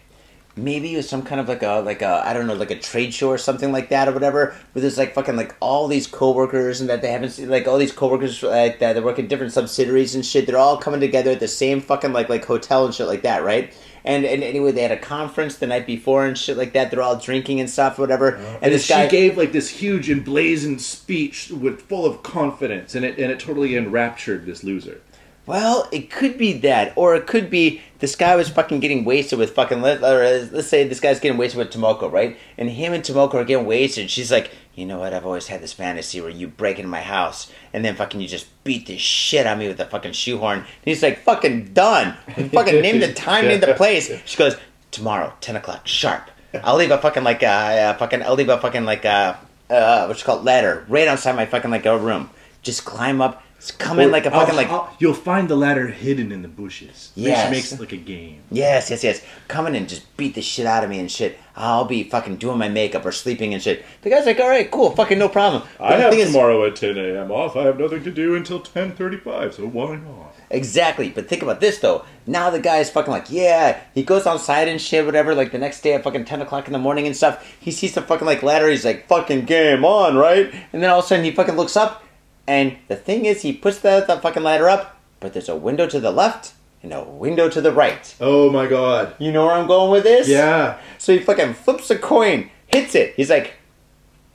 maybe 0.64 0.94
it 0.94 0.98
was 0.98 1.10
some 1.10 1.24
kind 1.24 1.42
of 1.42 1.48
like 1.48 1.64
a 1.64 1.82
like 1.86 2.02
a 2.02 2.22
I 2.26 2.34
don't 2.34 2.48
know 2.48 2.54
like 2.54 2.72
a 2.72 2.80
trade 2.80 3.14
show 3.14 3.30
or 3.30 3.38
something 3.38 3.72
like 3.72 3.90
that 3.90 4.08
or 4.08 4.12
whatever. 4.12 4.56
Where 4.74 4.82
there's 4.82 4.98
like 4.98 5.14
fucking 5.14 5.36
like 5.36 5.56
all 5.60 5.88
these 5.88 6.08
coworkers 6.08 6.82
and 6.82 6.90
that 6.90 7.02
they 7.02 7.12
haven't 7.12 7.32
seen 7.32 7.50
like 7.50 7.68
all 7.68 7.78
these 7.78 7.92
coworkers 7.92 8.44
like 8.44 8.80
that 8.80 8.94
they 8.94 9.00
work 9.00 9.20
in 9.20 9.28
different 9.28 9.54
subsidiaries 9.54 10.16
and 10.16 10.26
shit. 10.26 10.48
They're 10.48 10.58
all 10.58 10.78
coming 10.78 11.00
together 11.00 11.32
at 11.32 11.40
the 11.40 11.48
same 11.48 11.82
fucking 11.82 12.14
like 12.14 12.30
like 12.30 12.46
hotel 12.46 12.86
and 12.86 12.94
shit 12.94 13.08
like 13.08 13.24
that, 13.24 13.44
right? 13.44 13.74
And 14.04 14.26
and 14.26 14.44
anyway, 14.44 14.72
they 14.72 14.82
had 14.82 14.92
a 14.92 15.00
conference 15.00 15.58
the 15.58 15.68
night 15.68 15.86
before 15.86 16.26
and 16.26 16.38
shit 16.38 16.58
like 16.58 16.74
that. 16.74 16.92
They're 16.92 17.02
all 17.02 17.18
drinking 17.18 17.60
and 17.60 17.70
stuff, 17.70 18.00
whatever. 18.00 18.36
And 18.62 18.74
this 18.74 18.86
she 18.86 18.94
guy 18.94 19.08
gave 19.08 19.38
like 19.38 19.52
this 19.52 19.70
huge 19.70 20.10
emblazoned 20.10 20.82
speech 20.82 21.50
with 21.52 21.82
full 21.82 22.06
of 22.06 22.24
confidence, 22.24 22.96
and 22.96 23.06
it 23.06 23.18
and 23.18 23.32
it 23.32 23.40
totally 23.40 23.76
enraptured 23.76 24.46
this 24.46 24.64
loser. 24.64 25.02
Well, 25.50 25.90
it 25.92 26.12
could 26.12 26.38
be 26.38 26.54
that, 26.60 26.94
or 26.96 27.16
it 27.16 27.26
could 27.26 27.50
be 27.50 27.82
this 27.98 28.16
guy 28.16 28.36
was 28.36 28.50
fucking 28.50 28.82
getting 28.82 29.04
wasted 29.04 29.40
with 29.40 29.56
fucking. 29.56 29.82
Let, 29.82 30.04
or 30.04 30.24
uh, 30.24 30.48
let's 30.52 30.68
say 30.68 30.88
this 30.88 31.00
guy's 31.00 31.20
getting 31.20 31.40
wasted 31.40 31.58
with 31.58 31.72
Tomoko, 31.72 32.12
right? 32.12 32.38
And 32.56 32.70
him 32.70 32.94
and 32.94 33.04
Tomoko 33.04 33.34
are 33.34 33.44
getting 33.44 33.66
wasted. 33.66 34.12
She's 34.12 34.32
like, 34.32 34.52
you 34.76 34.86
know 34.86 35.00
what? 35.00 35.12
I've 35.12 35.26
always 35.26 35.48
had 35.48 35.64
this 35.64 35.74
fantasy 35.74 36.22
where 36.22 36.30
you 36.30 36.48
break 36.48 36.78
into 36.78 36.88
my 36.88 37.02
house 37.02 37.52
and 37.74 37.84
then 37.84 37.96
fucking 37.96 38.22
you 38.22 38.28
just 38.28 38.46
beat 38.64 38.86
the 38.86 39.00
shit 39.00 39.48
out 39.48 39.54
of 39.54 39.58
me 39.58 39.68
with 39.68 39.80
a 39.80 39.86
fucking 39.86 40.12
shoehorn. 40.12 40.60
And 40.60 40.68
he's 40.86 41.02
like, 41.02 41.24
fucking 41.24 41.74
done. 41.74 42.16
fucking 42.52 42.82
name 42.82 43.00
the 43.00 43.12
time, 43.12 43.48
name 43.48 43.60
the 43.60 43.74
place. 43.74 44.12
She 44.26 44.38
goes, 44.38 44.56
tomorrow, 44.92 45.34
ten 45.42 45.56
o'clock, 45.56 45.88
sharp. 45.88 46.30
I'll 46.64 46.76
leave 46.76 46.92
a 46.92 47.00
fucking 47.00 47.24
like 47.24 47.42
uh, 47.42 47.48
uh 47.48 47.94
fucking. 47.96 48.22
I'll 48.22 48.36
leave 48.36 48.50
a 48.50 48.62
fucking 48.62 48.86
like 48.86 49.04
uh 49.04 49.36
uh 49.68 50.06
what's 50.06 50.22
it 50.22 50.26
called 50.26 50.46
ladder 50.46 50.86
right 50.88 51.08
outside 51.08 51.36
my 51.36 51.48
fucking 51.48 51.72
like 51.72 51.88
a 51.88 51.98
room. 51.98 52.30
Just 52.62 52.86
climb 52.86 53.20
up. 53.20 53.42
Just 53.60 53.78
come 53.78 54.00
in 54.00 54.10
like 54.10 54.26
a 54.26 54.32
fucking 54.32 54.52
I'll- 54.52 54.56
like. 54.56 54.70
I'll- 54.70 54.90
you'll 55.00 55.14
find 55.14 55.50
the 55.50 55.56
ladder 55.58 55.88
hidden 55.88 56.32
in 56.32 56.42
the 56.44 56.48
bushes. 56.48 57.12
Which 57.16 57.26
Yes. 57.26 57.52
makes 57.52 57.72
it 57.74 57.80
like 57.80 57.92
a 57.92 57.98
game. 57.98 58.38
Yes, 58.52 58.90
yes, 58.90 59.04
yes. 59.04 59.22
Coming 59.50 59.76
in 59.76 59.82
and 59.82 59.90
just 59.90 60.16
beat 60.16 60.34
the 60.36 60.42
shit 60.42 60.66
out 60.66 60.84
of 60.84 60.90
me 60.90 60.98
and 61.00 61.12
shit. 61.12 61.38
I'll 61.58 61.84
be 61.84 62.04
fucking 62.04 62.38
doing 62.38 62.58
my 62.58 62.70
makeup 62.70 63.06
or 63.06 63.12
sleeping 63.12 63.54
and 63.54 63.62
shit. 63.62 63.84
The 64.02 64.10
guy's 64.10 64.26
like, 64.26 64.40
all 64.40 64.48
right, 64.48 64.72
cool, 64.72 64.92
fucking 64.92 65.20
no 65.20 65.28
problem. 65.28 65.64
But 65.78 66.00
have 66.00 66.12
thing 66.12 66.20
is- 66.22 66.34
at 66.36 66.76
10 66.78 66.98
a.m. 66.98 67.32
off. 67.32 67.58
I 67.58 67.64
have 67.64 67.78
nothing 67.78 68.02
to 68.06 68.12
do 68.12 68.34
until 68.36 68.62
10:35, 68.62 69.54
so 69.56 69.64
why 69.64 69.96
not? 69.96 70.34
exactly. 70.52 71.10
But 71.10 71.28
think 71.28 71.44
about 71.44 71.60
this 71.60 71.80
though. 71.80 72.06
Now 72.26 72.50
the 72.50 72.60
guy's 72.60 72.90
fucking 72.90 73.12
like, 73.12 73.30
yeah. 73.30 73.82
He 73.94 74.04
goes 74.04 74.26
outside 74.26 74.68
and 74.70 74.80
shit, 74.82 75.06
whatever. 75.06 75.36
Like 75.36 75.52
the 75.52 75.58
next 75.60 75.82
day 75.82 75.94
at 75.94 76.04
fucking 76.04 76.26
ten 76.26 76.42
o'clock 76.42 76.66
in 76.68 76.74
the 76.74 76.80
morning 76.80 77.06
and 77.08 77.16
stuff. 77.16 77.46
He 77.60 77.72
sees 77.72 77.94
the 77.94 78.02
fucking 78.02 78.26
like 78.26 78.42
ladder. 78.42 78.70
He's 78.70 78.86
like, 78.86 79.08
fucking 79.08 79.46
game 79.46 79.84
on, 79.84 80.16
right? 80.16 80.52
And 80.72 80.82
then 80.82 80.90
all 80.90 81.00
of 81.00 81.06
a 81.06 81.08
sudden 81.10 81.26
he 81.26 81.32
fucking 81.32 81.56
looks 81.58 81.76
up, 81.76 82.04
and 82.50 82.78
the 82.88 82.96
thing 82.96 83.26
is, 83.26 83.44
he 83.44 83.54
puts 83.54 83.78
the, 83.80 84.04
the 84.08 84.18
fucking 84.18 84.42
ladder 84.44 84.68
up, 84.68 84.98
but 85.20 85.34
there's 85.34 85.50
a 85.50 85.56
window 85.56 85.88
to 85.88 86.00
the 86.00 86.12
left 86.12 86.54
and 86.82 86.92
a 86.92 87.04
window 87.04 87.48
to 87.48 87.62
the 87.62 87.72
right. 87.72 88.16
Oh 88.20 88.50
my 88.50 88.66
god. 88.66 89.14
You 89.20 89.32
know 89.32 89.46
where 89.46 89.54
I'm 89.56 89.68
going 89.68 89.92
with 89.92 90.04
this? 90.04 90.28
Yeah. 90.28 90.80
So 90.98 91.14
he 91.14 91.20
fucking 91.20 91.54
flips 91.54 91.92
a 91.92 91.98
coin, 91.98 92.50
hits 92.68 92.96
it. 92.96 93.14
He's 93.16 93.30
like, 93.30 93.54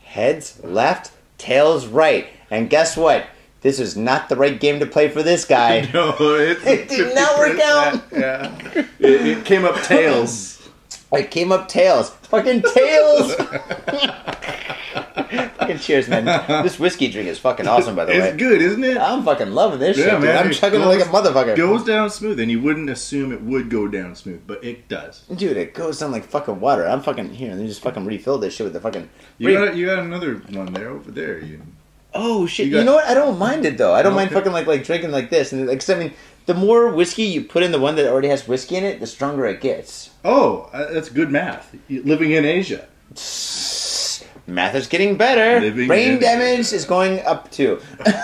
heads 0.02 0.62
left, 0.62 1.10
tails 1.38 1.86
right. 1.88 2.28
And 2.50 2.70
guess 2.70 2.96
what? 2.96 3.26
This 3.62 3.80
is 3.80 3.96
not 3.96 4.28
the 4.28 4.36
right 4.36 4.60
game 4.60 4.78
to 4.80 4.86
play 4.86 5.08
for 5.08 5.22
this 5.22 5.44
guy. 5.44 5.90
No, 5.94 6.14
it, 6.20 6.58
It 6.66 6.88
did 6.88 7.14
not 7.14 7.38
work 7.38 7.58
out. 7.58 8.02
Yeah. 8.12 8.54
It, 9.00 9.26
it 9.26 9.44
came 9.44 9.64
up 9.64 9.82
tails. 9.82 10.53
It 11.16 11.30
came 11.30 11.52
up 11.52 11.68
tails. 11.68 12.10
Fucking 12.10 12.62
tails. 12.62 13.34
fucking 15.58 15.78
cheers, 15.78 16.08
man. 16.08 16.24
This 16.62 16.78
whiskey 16.78 17.10
drink 17.10 17.28
is 17.28 17.38
fucking 17.38 17.66
awesome, 17.66 17.94
by 17.96 18.04
the 18.04 18.12
way. 18.12 18.18
It's 18.18 18.36
good, 18.36 18.60
isn't 18.60 18.84
it? 18.84 18.96
I'm 18.98 19.22
fucking 19.24 19.50
loving 19.52 19.78
this 19.80 19.96
Yeah, 19.96 20.04
shit, 20.04 20.12
dude. 20.14 20.22
man, 20.22 20.46
I'm 20.46 20.52
chugging 20.52 20.80
goes- 20.80 20.98
like 20.98 21.06
a 21.06 21.10
motherfucker. 21.10 21.56
goes 21.56 21.84
down 21.84 22.10
smooth, 22.10 22.38
and 22.40 22.50
you 22.50 22.60
wouldn't 22.60 22.90
assume 22.90 23.32
it 23.32 23.40
would 23.42 23.70
go 23.70 23.88
down 23.88 24.14
smooth, 24.14 24.42
but 24.46 24.62
it 24.64 24.88
does. 24.88 25.22
Dude, 25.34 25.56
it 25.56 25.74
goes 25.74 25.98
down 25.98 26.12
like 26.12 26.24
fucking 26.24 26.60
water. 26.60 26.86
I'm 26.86 27.00
fucking 27.02 27.34
here. 27.34 27.50
and 27.52 27.60
me 27.60 27.66
just 27.66 27.80
fucking 27.82 28.04
refill 28.04 28.38
this 28.38 28.54
shit 28.54 28.64
with 28.64 28.72
the 28.74 28.80
fucking. 28.80 29.08
You 29.38 29.52
got 29.52 29.76
you 29.76 29.86
got 29.86 29.98
another 30.00 30.34
one 30.50 30.72
there 30.72 30.90
over 30.90 31.10
there. 31.10 31.38
You, 31.40 31.62
Oh 32.16 32.46
shit! 32.46 32.68
You 32.68 32.78
You, 32.78 32.84
know 32.84 32.94
what? 32.94 33.06
I 33.08 33.14
don't 33.14 33.38
mind 33.40 33.64
it 33.66 33.76
though. 33.76 33.92
I 33.92 34.02
don't 34.02 34.14
mind 34.14 34.30
fucking 34.30 34.52
like 34.52 34.68
like 34.68 34.84
drinking 34.84 35.10
like 35.10 35.30
this 35.30 35.52
and 35.52 35.66
like 35.66 35.80
'cause, 35.80 35.90
I 35.90 35.98
mean, 35.98 36.12
the 36.46 36.54
more 36.54 36.88
whiskey 36.92 37.24
you 37.24 37.42
put 37.42 37.64
in 37.64 37.72
the 37.72 37.80
one 37.80 37.96
that 37.96 38.06
already 38.08 38.28
has 38.28 38.46
whiskey 38.46 38.76
in 38.76 38.84
it, 38.84 39.00
the 39.00 39.06
stronger 39.08 39.46
it 39.46 39.60
gets. 39.60 40.10
Oh, 40.25 40.70
uh, 40.72 40.93
that's 40.93 41.09
good 41.09 41.31
math. 41.31 41.75
Living 41.89 42.33
in 42.33 42.45
Asia. 42.45 42.87
Math 44.47 44.75
is 44.75 44.87
getting 44.89 45.16
better. 45.16 45.61
Living 45.61 45.87
Brain 45.89 46.12
in- 46.14 46.18
damage 46.20 46.72
is 46.72 46.85
going 46.85 47.20
up 47.20 47.51
too. 47.51 47.81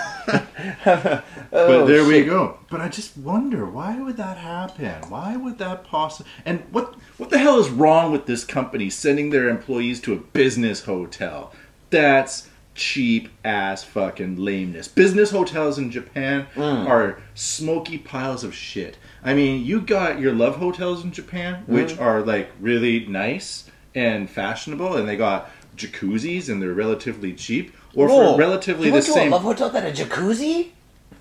But 0.83 1.23
Oh, 1.53 1.85
there 1.85 2.05
we 2.05 2.23
go. 2.23 2.59
But 2.69 2.79
I 2.79 2.87
just 2.87 3.17
wonder 3.17 3.65
why 3.65 3.99
would 3.99 4.15
that 4.17 4.37
happen? 4.37 4.85
Why 5.09 5.35
would 5.35 5.57
that 5.57 5.83
possibly? 5.83 6.31
And 6.45 6.61
what 6.71 6.95
what 7.17 7.29
the 7.29 7.39
hell 7.39 7.59
is 7.59 7.69
wrong 7.69 8.11
with 8.11 8.25
this 8.25 8.45
company 8.45 8.89
sending 8.89 9.31
their 9.31 9.49
employees 9.49 9.99
to 10.01 10.13
a 10.13 10.17
business 10.17 10.83
hotel? 10.85 11.51
That's 11.89 12.47
cheap 12.75 13.29
ass 13.43 13.83
fucking 13.83 14.37
lameness. 14.37 14.87
Business 14.87 15.31
hotels 15.31 15.77
in 15.77 15.91
Japan 15.91 16.47
Mm. 16.55 16.87
are 16.87 17.21
smoky 17.35 17.97
piles 17.97 18.43
of 18.45 18.55
shit. 18.55 18.97
I 19.23 19.33
mean, 19.33 19.63
you 19.65 19.81
got 19.81 20.19
your 20.19 20.33
love 20.33 20.55
hotels 20.57 21.03
in 21.03 21.11
Japan, 21.11 21.63
which 21.67 21.93
Mm. 21.93 22.01
are 22.01 22.21
like 22.21 22.51
really 22.59 23.05
nice 23.05 23.69
and 23.93 24.29
fashionable, 24.29 24.95
and 24.95 25.07
they 25.07 25.15
got 25.15 25.49
jacuzzis 25.77 26.49
and 26.49 26.61
they're 26.61 26.73
relatively 26.73 27.33
cheap, 27.33 27.73
or 27.95 28.07
Whoa. 28.07 28.33
for 28.33 28.39
relatively 28.39 28.85
you 28.85 28.91
the 28.91 28.95
went 28.95 29.05
to 29.05 29.11
same. 29.13 29.27
a 29.27 29.35
love 29.35 29.43
hotel 29.43 29.69
that 29.69 29.85
a 29.85 29.91
jacuzzi? 30.03 30.69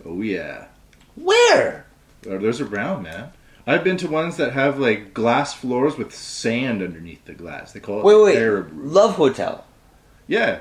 oh 0.07 0.23
yeah. 0.23 0.67
Where? 1.17 1.87
Uh, 2.29 2.39
There's 2.39 2.61
around, 2.61 3.03
man. 3.03 3.31
I've 3.67 3.85
been 3.85 3.97
to 3.99 4.09
ones 4.09 4.37
that 4.39 4.53
have 4.55 4.79
like 4.79 5.13
glass 5.15 5.53
floors 5.55 5.97
with 5.99 6.15
sand 6.15 6.83
underneath 6.83 7.25
the 7.27 7.35
glass. 7.35 7.73
They 7.73 7.81
call 7.81 8.01
it 8.01 8.05
Wait, 8.05 8.23
wait. 8.23 8.37
Arab. 8.39 8.71
Love 8.75 9.15
hotel. 9.17 9.65
Yeah, 10.27 10.61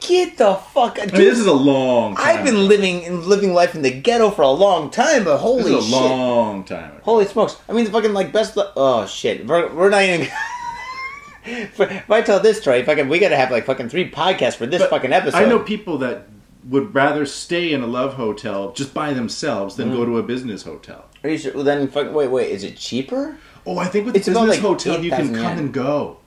Get 0.00 0.36
the 0.38 0.54
fuck. 0.54 0.98
out 0.98 1.08
I 1.12 1.16
mean 1.18 1.20
this 1.24 1.38
is 1.38 1.46
a 1.46 1.52
long. 1.52 2.14
time 2.16 2.38
I've 2.38 2.44
been 2.44 2.68
living 2.68 3.22
living 3.26 3.52
life 3.52 3.74
in 3.74 3.82
the 3.82 3.90
ghetto 3.90 4.30
for 4.30 4.42
a 4.42 4.50
long 4.50 4.90
time, 4.90 5.24
but 5.24 5.38
holy 5.38 5.64
This 5.72 5.84
is 5.84 5.88
a 5.88 5.96
shit. 5.96 6.00
long 6.10 6.64
time. 6.64 6.90
Ago. 6.92 7.00
Holy 7.02 7.24
smokes! 7.26 7.56
I 7.68 7.72
mean, 7.72 7.84
the 7.84 7.90
fucking 7.90 8.12
like 8.12 8.32
best. 8.32 8.56
Lo- 8.56 8.72
oh 8.76 9.06
shit! 9.06 9.46
We're, 9.46 9.72
we're 9.74 9.90
not 9.90 10.02
even. 10.02 10.28
if 11.44 12.10
I 12.10 12.22
tell 12.22 12.40
this 12.40 12.60
story, 12.60 12.84
fucking, 12.84 13.08
we 13.08 13.18
gotta 13.18 13.36
have 13.36 13.50
like 13.50 13.66
fucking 13.66 13.88
three 13.88 14.10
podcasts 14.10 14.56
for 14.56 14.66
this 14.66 14.82
But 14.82 14.90
fucking 14.90 15.12
episode. 15.12 15.38
I 15.38 15.46
know 15.48 15.58
people 15.58 15.98
that 15.98 16.28
would 16.68 16.94
rather 16.94 17.24
stay 17.24 17.72
in 17.72 17.82
a 17.82 17.86
love 17.86 18.14
hotel 18.14 18.72
just 18.72 18.92
by 18.92 19.12
themselves 19.14 19.76
than 19.76 19.90
Mm. 19.90 19.96
go 19.96 20.04
to 20.04 20.18
a 20.18 20.22
business 20.22 20.62
hotel. 20.64 21.06
Are 21.24 21.30
you 21.30 21.38
sure? 21.38 21.54
Well, 21.54 21.64
then, 21.64 21.88
fuck, 21.88 22.12
wait, 22.12 22.28
wait. 22.30 22.50
Is 22.50 22.62
it 22.64 22.76
cheaper? 22.76 23.36
Oh, 23.66 23.78
I 23.78 23.86
think 23.86 24.06
with 24.06 24.16
It's 24.16 24.28
about, 24.28 24.46
business 24.46 24.62
like, 24.64 24.78
hotel 24.78 25.02
you 25.04 25.10
can 25.10 25.34
come 25.34 25.42
yen. 25.42 25.58
and 25.58 25.72
go. 25.74 26.18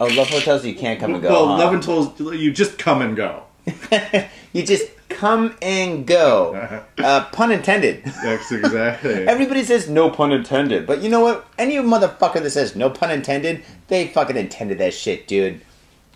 Oh, 0.00 0.06
love 0.06 0.28
hotels, 0.28 0.64
you 0.64 0.74
can't 0.74 0.98
come 0.98 1.14
and 1.14 1.22
go. 1.22 1.28
well, 1.30 1.46
huh? 1.48 1.58
love 1.58 1.74
and 1.74 1.82
tolls 1.82 2.18
you 2.20 2.52
just 2.52 2.78
come 2.78 3.00
and 3.02 3.14
go. 3.16 3.44
you 4.52 4.62
just 4.64 4.90
come 5.08 5.54
and 5.62 6.06
go. 6.06 6.80
Uh, 7.04 7.22
pun 7.32 7.52
intended. 7.52 8.02
That's 8.22 8.50
exactly. 8.50 9.12
Everybody 9.28 9.62
says 9.62 9.90
no 9.90 10.08
pun 10.08 10.32
intended, 10.32 10.86
but 10.86 11.02
you 11.02 11.10
know 11.10 11.20
what? 11.20 11.46
Any 11.58 11.74
motherfucker 11.76 12.42
that 12.42 12.50
says 12.50 12.74
no 12.74 12.88
pun 12.88 13.10
intended, 13.10 13.62
they 13.88 14.06
fucking 14.08 14.36
intended 14.38 14.78
that 14.78 14.94
shit, 14.94 15.28
dude. 15.28 15.60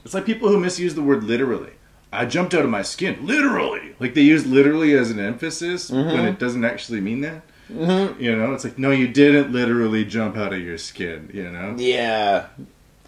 It's 0.05 0.15
like 0.15 0.25
people 0.25 0.49
who 0.49 0.59
misuse 0.59 0.95
the 0.95 1.03
word 1.03 1.25
literally. 1.25 1.73
I 2.11 2.25
jumped 2.25 2.55
out 2.55 2.65
of 2.65 2.71
my 2.71 2.81
skin. 2.81 3.19
Literally. 3.27 3.95
Like 4.01 4.15
they 4.15 4.23
use 4.23 4.47
literally 4.47 4.95
as 4.95 5.11
an 5.11 5.19
emphasis 5.19 5.91
Mm-hmm. 5.91 6.11
when 6.17 6.25
it 6.25 6.39
doesn't 6.39 6.65
actually 6.65 7.01
mean 7.03 7.21
that. 7.21 7.43
Mm-hmm. 7.71 8.19
You 8.23 8.35
know, 8.35 8.55
it's 8.55 8.65
like, 8.65 8.79
no, 8.79 8.91
you 8.91 9.09
didn't 9.09 9.53
literally 9.53 10.07
jump 10.07 10.39
out 10.39 10.55
of 10.55 10.61
your 10.61 10.79
skin, 10.79 11.29
you 11.35 11.51
know? 11.51 11.75
Yeah. 11.77 12.47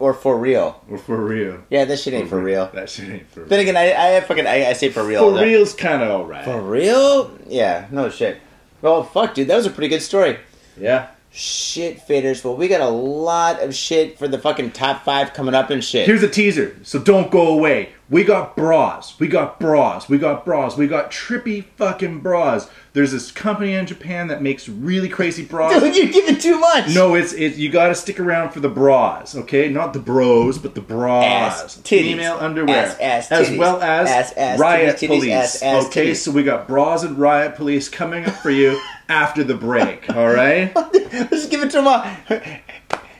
Or 0.01 0.15
for 0.15 0.35
real. 0.35 0.83
Or 0.89 0.97
for 0.97 1.15
real. 1.15 1.63
Yeah, 1.69 1.85
that 1.85 1.99
shit 1.99 2.15
ain't 2.15 2.27
for 2.27 2.37
mm-hmm. 2.37 2.45
real. 2.45 2.71
That 2.73 2.89
shit 2.89 3.07
ain't 3.07 3.29
for 3.29 3.41
real. 3.41 3.49
Then 3.49 3.59
again, 3.59 3.77
I, 3.77 4.17
I 4.17 4.21
fucking 4.21 4.47
I, 4.47 4.69
I 4.69 4.73
say 4.73 4.89
for 4.89 5.03
real. 5.03 5.29
for 5.29 5.39
real's 5.39 5.75
kind 5.75 6.01
of 6.01 6.09
alright. 6.09 6.43
For 6.43 6.59
real? 6.59 7.37
Yeah, 7.45 7.85
no 7.91 8.09
shit. 8.09 8.41
Well, 8.81 9.03
fuck, 9.03 9.35
dude, 9.35 9.47
that 9.49 9.55
was 9.55 9.67
a 9.67 9.69
pretty 9.69 9.89
good 9.89 10.01
story. 10.01 10.39
Yeah. 10.75 11.09
Shit, 11.33 12.05
faders. 12.05 12.43
Well, 12.43 12.57
we 12.57 12.67
got 12.67 12.81
a 12.81 12.89
lot 12.89 13.61
of 13.61 13.73
shit 13.73 14.19
for 14.19 14.27
the 14.27 14.37
fucking 14.37 14.71
top 14.71 15.05
five 15.05 15.33
coming 15.33 15.55
up 15.55 15.69
and 15.69 15.81
shit. 15.81 16.05
Here's 16.05 16.23
a 16.23 16.27
teaser, 16.29 16.75
so 16.83 16.99
don't 16.99 17.31
go 17.31 17.47
away. 17.47 17.93
We 18.09 18.25
got 18.25 18.57
bras. 18.57 19.17
We 19.17 19.29
got 19.29 19.57
bras. 19.57 20.09
We 20.09 20.17
got 20.17 20.43
bras. 20.43 20.75
We 20.75 20.87
got 20.87 21.09
trippy 21.11 21.63
fucking 21.77 22.19
bras. 22.19 22.69
There's 22.91 23.13
this 23.13 23.31
company 23.31 23.71
in 23.71 23.85
Japan 23.85 24.27
that 24.27 24.41
makes 24.41 24.67
really 24.67 25.07
crazy 25.07 25.45
bras. 25.45 25.79
Dude, 25.81 25.95
you're 25.95 26.07
giving 26.11 26.37
too 26.37 26.59
much. 26.59 26.93
No, 26.93 27.15
it's 27.15 27.31
it. 27.31 27.55
You 27.55 27.69
got 27.69 27.87
to 27.87 27.95
stick 27.95 28.19
around 28.19 28.51
for 28.51 28.59
the 28.59 28.67
bras, 28.67 29.33
okay? 29.33 29.69
Not 29.69 29.93
the 29.93 29.99
bros, 29.99 30.57
but 30.57 30.75
the 30.75 30.81
bras. 30.81 31.23
Ass, 31.63 31.77
titties. 31.77 32.01
female 32.01 32.35
underwear, 32.41 32.75
Ass, 32.87 32.97
ass, 32.99 33.31
as 33.31 33.47
titties. 33.47 33.57
well 33.57 33.81
as 33.81 34.33
Ass, 34.33 34.59
riot 34.59 34.97
titties, 34.97 35.07
police. 35.07 35.63
okay, 35.87 36.13
so 36.13 36.31
we 36.31 36.43
got 36.43 36.67
bras 36.67 37.03
and 37.03 37.17
riot 37.17 37.55
police 37.55 37.87
coming 37.87 38.25
up 38.25 38.33
for 38.35 38.49
you 38.51 38.77
after 39.11 39.43
the 39.43 39.55
break. 39.55 40.09
All 40.09 40.27
right. 40.27 40.73
Let's 40.93 41.47
give 41.47 41.61
it 41.61 41.71
to 41.71 41.81
him. 41.81 42.41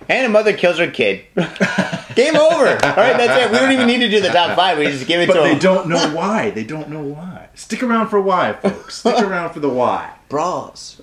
And 0.09 0.25
a 0.25 0.29
mother 0.29 0.53
kills 0.53 0.77
her 0.77 0.89
kid. 0.89 1.25
Game 2.15 2.35
over. 2.35 2.67
All 2.67 2.95
right, 2.97 3.17
that's 3.17 3.45
it. 3.45 3.51
We 3.51 3.57
don't 3.57 3.71
even 3.71 3.87
need 3.87 3.99
to 3.99 4.09
do 4.09 4.21
the 4.21 4.29
top 4.29 4.55
five. 4.55 4.77
We 4.77 4.85
just 4.85 5.07
give 5.07 5.21
it 5.21 5.27
But 5.27 5.35
to 5.35 5.41
they 5.41 5.59
don't 5.59 5.87
know 5.87 6.13
why. 6.15 6.49
They 6.51 6.63
don't 6.63 6.89
know 6.89 7.01
why. 7.03 7.49
Stick 7.55 7.83
around 7.83 8.07
for 8.07 8.19
why, 8.21 8.53
folks. 8.53 8.95
Stick 8.97 9.19
around 9.21 9.53
for 9.53 9.59
the 9.59 9.69
why. 9.69 10.13
Bras, 10.27 11.01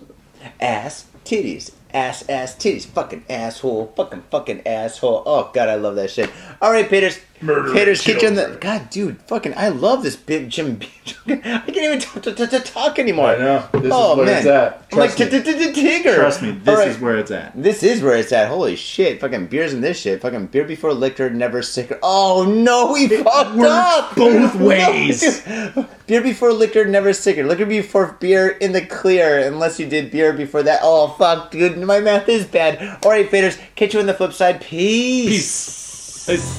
ass, 0.61 1.07
titties, 1.25 1.73
ass, 1.95 2.29
ass, 2.29 2.55
titties, 2.57 2.87
fucking 2.87 3.25
asshole, 3.31 3.93
fucking 3.97 4.25
fucking 4.31 4.67
asshole. 4.67 5.23
Oh 5.25 5.51
god, 5.55 5.69
I 5.69 5.77
love 5.77 5.97
that 5.97 6.11
shit. 6.11 6.31
All 6.61 6.73
right, 6.73 6.89
Peters. 6.89 7.19
Murder 7.41 7.93
you 7.93 8.19
in 8.27 8.35
the. 8.35 8.59
God, 8.61 8.91
dude, 8.91 9.21
fucking, 9.23 9.55
I 9.57 9.69
love 9.69 10.03
this 10.03 10.17
big 10.17 10.51
Jim. 10.51 10.81
I 11.27 11.37
can't 11.37 11.77
even 11.77 12.01
talk, 12.01 12.23
to, 12.23 12.61
talk 12.61 12.99
anymore. 12.99 13.29
I 13.29 13.39
know. 13.39 13.69
This 13.73 13.85
is 13.85 13.91
oh 13.93 14.17
where 14.17 14.27
man, 14.27 14.39
it's 14.39 14.47
at. 14.47 14.87
I'm 14.93 14.99
like 14.99 15.17
Trust 15.17 15.33
me. 15.33 15.41
Tigger. 15.41 16.15
Trust 16.17 16.43
me, 16.43 16.51
this 16.53 16.79
right. 16.79 16.89
is 16.89 16.99
where 16.99 17.17
it's 17.17 17.31
at. 17.31 17.61
This 17.61 17.83
is 17.83 18.03
where 18.03 18.17
it's 18.17 18.33
at. 18.33 18.49
Holy 18.49 18.75
shit. 18.75 19.21
Fucking 19.21 19.47
beers 19.47 19.73
in 19.73 19.81
this 19.81 20.01
shit. 20.01 20.21
Fucking 20.21 20.47
beer 20.47 20.65
before 20.65 20.93
liquor, 20.93 21.31
never 21.31 21.63
sicker. 21.63 21.99
Oh 22.03 22.45
no, 22.45 22.93
we 22.93 23.09
fucked 23.09 23.59
up. 23.61 24.17
both 24.17 24.55
ways. 24.57 25.45
dude. 25.45 25.87
beer 26.07 26.23
before 26.23 26.53
liquor, 26.53 26.87
never 26.87 27.13
sicker. 27.13 27.47
Liquor 27.47 27.67
before 27.67 28.17
beer 28.19 28.49
in 28.49 28.73
the 28.73 28.85
clear, 28.85 29.47
unless 29.47 29.79
you 29.79 29.89
did 29.89 30.11
beer 30.11 30.33
before 30.33 30.65
that. 30.65 30.81
Oh 30.83 31.09
fuck, 31.19 31.53
dude. 31.53 31.79
My 31.79 32.01
math 32.01 32.29
is 32.29 32.47
bad. 32.47 33.05
Alright, 33.05 33.31
faders, 33.31 33.59
catch 33.77 33.95
you 33.95 34.01
on 34.01 34.07
the 34.07 34.15
flip 34.15 34.33
side. 34.33 34.61
Peace. 34.61 36.27
Peace. 36.27 36.59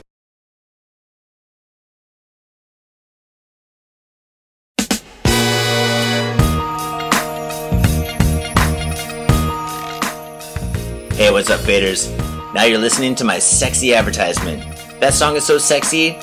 Hey, 11.21 11.29
what's 11.29 11.51
up, 11.51 11.59
faders? 11.59 12.09
Now 12.51 12.63
you're 12.63 12.79
listening 12.79 13.13
to 13.13 13.23
my 13.23 13.37
sexy 13.37 13.93
advertisement. 13.93 14.63
That 14.99 15.13
song 15.13 15.35
is 15.35 15.45
so 15.45 15.59
sexy, 15.59 16.13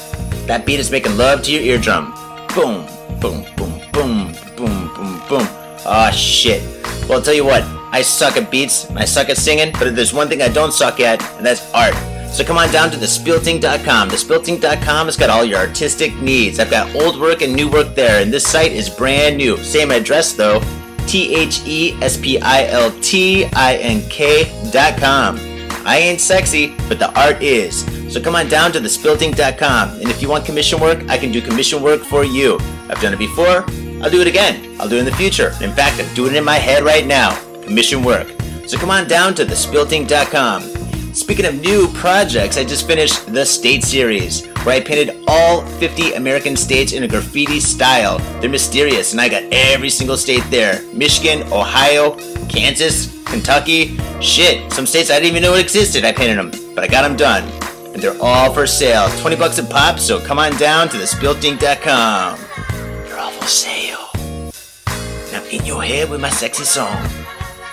that 0.49 0.67
beat 0.67 0.81
is 0.81 0.91
making 0.91 1.17
love 1.17 1.43
to 1.43 1.53
your 1.53 1.63
eardrum. 1.63 2.13
Boom, 2.53 2.85
boom, 3.21 3.45
boom, 3.57 3.81
boom, 3.93 4.33
boom, 4.57 4.91
boom, 4.97 5.23
boom. 5.29 5.47
Aw, 5.87 6.11
shit. 6.11 6.65
Well, 7.03 7.13
I'll 7.13 7.23
tell 7.23 7.33
you 7.33 7.45
what, 7.45 7.63
I 7.93 8.03
suck 8.03 8.37
at 8.37 8.51
beats, 8.51 8.87
and 8.87 8.99
I 8.99 9.05
suck 9.05 9.29
at 9.29 9.37
singing, 9.37 9.71
but 9.79 9.95
there's 9.95 10.13
one 10.13 10.29
thing 10.29 10.43
I 10.43 10.49
don't 10.49 10.73
suck 10.73 10.99
at, 10.99 11.23
and 11.37 11.47
that's 11.47 11.73
art. 11.73 11.95
So 12.33 12.43
come 12.43 12.59
on 12.59 12.73
down 12.73 12.91
to 12.91 12.97
thespiltink.com. 12.97 14.11
Thespiltink.com 14.11 15.07
has 15.07 15.17
got 15.17 15.31
all 15.31 15.45
your 15.45 15.61
artistic 15.61 16.13
needs. 16.17 16.59
I've 16.59 16.73
got 16.73 16.93
old 16.97 17.21
work 17.21 17.41
and 17.43 17.55
new 17.55 17.71
work 17.71 17.95
there, 17.95 18.21
and 18.21 18.33
this 18.33 18.49
site 18.49 18.73
is 18.73 18.91
brand 18.91 19.37
new. 19.37 19.59
Same 19.59 19.93
address 19.93 20.33
though. 20.33 20.61
T 21.09 21.35
H 21.35 21.63
E 21.67 21.95
S 22.03 22.17
P 22.17 22.39
I 22.39 22.67
L 22.67 22.93
T 23.01 23.47
I 23.47 23.77
N 23.77 24.09
K 24.09 24.45
dot 24.71 24.99
com. 24.99 25.39
I 25.85 25.97
ain't 25.97 26.21
sexy, 26.21 26.75
but 26.89 26.99
the 26.99 27.11
art 27.19 27.43
is. 27.43 27.87
So 28.13 28.21
come 28.21 28.37
on 28.37 28.49
down 28.49 28.73
to 28.73 28.79
thespiltink.com. 28.79 30.01
And 30.01 30.11
if 30.11 30.21
you 30.21 30.29
want 30.29 30.45
commission 30.45 30.81
work, 30.81 31.09
I 31.09 31.17
can 31.17 31.33
do 31.33 31.41
commission 31.41 31.83
work 31.83 32.03
for 32.03 32.25
you. 32.25 32.59
I've 32.91 33.01
done 33.01 33.15
it 33.15 33.19
before, 33.19 33.65
I'll 34.03 34.11
do 34.11 34.21
it 34.21 34.27
again. 34.27 34.77
I'll 34.81 34.89
do 34.89 34.97
it 34.97 35.01
in 35.01 35.05
the 35.05 35.13
future. 35.13 35.53
In 35.61 35.73
fact, 35.73 36.01
I'm 36.01 36.15
doing 36.15 36.35
it 36.35 36.39
in 36.39 36.45
my 36.45 36.57
head 36.57 36.85
right 36.85 37.07
now. 37.07 37.39
Commission 37.63 38.03
work. 38.03 38.29
So 38.67 38.79
come 38.79 38.91
on 38.91 39.09
down 39.09 39.35
to 39.37 39.45
thespiltink.com. 39.45 41.15
Speaking 41.15 41.47
of 41.47 41.61
new 41.61 41.89
projects, 41.95 42.57
I 42.57 42.65
just 42.65 42.87
finished 42.87 43.33
the 43.33 43.45
State 43.45 43.83
Series, 43.83 44.47
where 44.65 44.77
I 44.77 44.81
painted 44.81 45.25
all 45.29 45.65
50 45.79 46.15
American 46.15 46.57
states 46.57 46.93
in 46.93 47.03
a 47.03 47.09
graffiti 47.09 47.61
style. 47.61 48.19
They're 48.41 48.51
mysterious, 48.51 49.13
and 49.13 49.21
I 49.21 49.29
got 49.29 49.45
every 49.53 49.91
single 49.91 50.17
state 50.17 50.45
there 50.51 50.83
Michigan, 50.93 51.43
Ohio, 51.53 52.17
Kansas, 52.49 53.23
Kentucky. 53.25 53.97
Shit, 54.21 54.73
some 54.73 54.87
states 54.87 55.11
I 55.11 55.15
didn't 55.15 55.31
even 55.31 55.43
know 55.43 55.55
existed, 55.55 56.05
I 56.05 56.13
painted 56.13 56.39
them, 56.39 56.51
but 56.75 56.85
I 56.85 56.89
got 56.89 57.03
them 57.03 57.17
done. 57.17 57.49
And 57.93 58.03
they're 58.03 58.21
all 58.23 58.53
for 58.53 58.67
sale 58.67 59.09
20 59.21 59.37
bucks 59.37 59.59
a 59.59 59.65
pop, 59.65 59.99
so 59.99 60.21
come 60.21 60.39
on 60.39 60.57
down 60.57 60.89
to 60.91 60.97
thespiltink.com. 60.97 62.39
They're 63.05 63.19
all 63.19 63.33
for 63.33 63.47
sale. 63.47 64.11
I'm 65.35 65.45
in 65.51 65.65
your 65.65 65.83
head 65.83 66.11
with 66.11 66.21
my 66.21 66.31
sexy 66.31 66.65
song. 66.65 67.28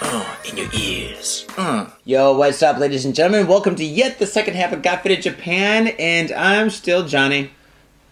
Uh, 0.08 0.36
in 0.47 0.58
your 0.58 0.70
ears. 0.72 1.47
Uh. 1.58 1.89
Yo, 2.03 2.38
what's 2.38 2.62
up, 2.62 2.78
ladies 2.78 3.06
and 3.06 3.16
gentlemen? 3.16 3.47
Welcome 3.47 3.76
to 3.76 3.84
yet 3.84 4.20
the 4.20 4.28
second 4.28 4.53
half 4.53 4.72
of 4.72 4.84
Got 4.84 5.01
Faded 5.01 5.24
Japan, 5.24 5.88
and 5.99 6.32
I'm 6.32 6.70
still 6.70 7.08
Johnny. 7.08 7.49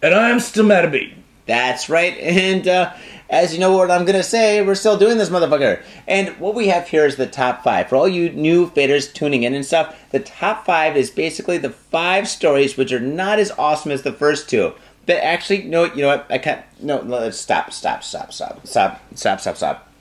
And 0.02 0.12
I'm 0.12 0.40
still 0.40 0.64
mad 0.64 0.84
at 0.84 0.90
me. 0.90 1.16
That's 1.46 1.88
right, 1.88 2.18
and 2.18 2.66
uh, 2.66 2.92
as 3.30 3.54
you 3.54 3.60
know 3.60 3.76
what 3.76 3.92
I'm 3.92 4.04
gonna 4.04 4.24
say, 4.24 4.60
we're 4.60 4.74
still 4.74 4.98
doing 4.98 5.18
this 5.18 5.28
motherfucker. 5.28 5.84
And 6.08 6.30
what 6.40 6.56
we 6.56 6.66
have 6.66 6.88
here 6.88 7.06
is 7.06 7.14
the 7.14 7.28
top 7.28 7.62
five. 7.62 7.88
For 7.88 7.94
all 7.94 8.08
you 8.08 8.28
new 8.30 8.68
faders 8.70 9.12
tuning 9.12 9.44
in 9.44 9.54
and 9.54 9.64
stuff, 9.64 9.96
the 10.10 10.18
top 10.20 10.66
five 10.66 10.96
is 10.96 11.10
basically 11.10 11.58
the 11.58 11.70
five 11.70 12.26
stories 12.26 12.76
which 12.76 12.92
are 12.92 12.98
not 12.98 13.38
as 13.38 13.52
awesome 13.52 13.92
as 13.92 14.02
the 14.02 14.12
first 14.12 14.50
two. 14.50 14.72
But 15.06 15.18
actually, 15.18 15.62
no, 15.62 15.84
you 15.84 16.02
know 16.02 16.08
what? 16.08 16.26
I 16.28 16.38
can't. 16.38 16.64
No, 16.80 17.02
no, 17.02 17.18
let's 17.18 17.38
stop, 17.38 17.72
stop, 17.72 18.02
stop, 18.02 18.32
stop, 18.32 18.66
stop, 18.66 19.00
stop, 19.14 19.40
stop, 19.40 19.56
stop. 19.56 19.93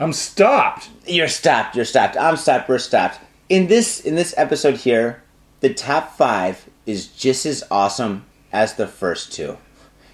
I'm 0.00 0.14
stopped. 0.14 0.88
You're 1.06 1.28
stopped. 1.28 1.76
You're 1.76 1.84
stopped. 1.84 2.16
I'm 2.16 2.36
stopped. 2.36 2.70
We're 2.70 2.78
stopped. 2.78 3.20
In 3.50 3.66
this 3.66 4.00
in 4.00 4.14
this 4.14 4.32
episode 4.38 4.78
here, 4.78 5.22
the 5.60 5.74
top 5.74 6.16
five 6.16 6.70
is 6.86 7.06
just 7.08 7.44
as 7.44 7.62
awesome 7.70 8.24
as 8.50 8.74
the 8.74 8.86
first 8.86 9.30
two. 9.30 9.58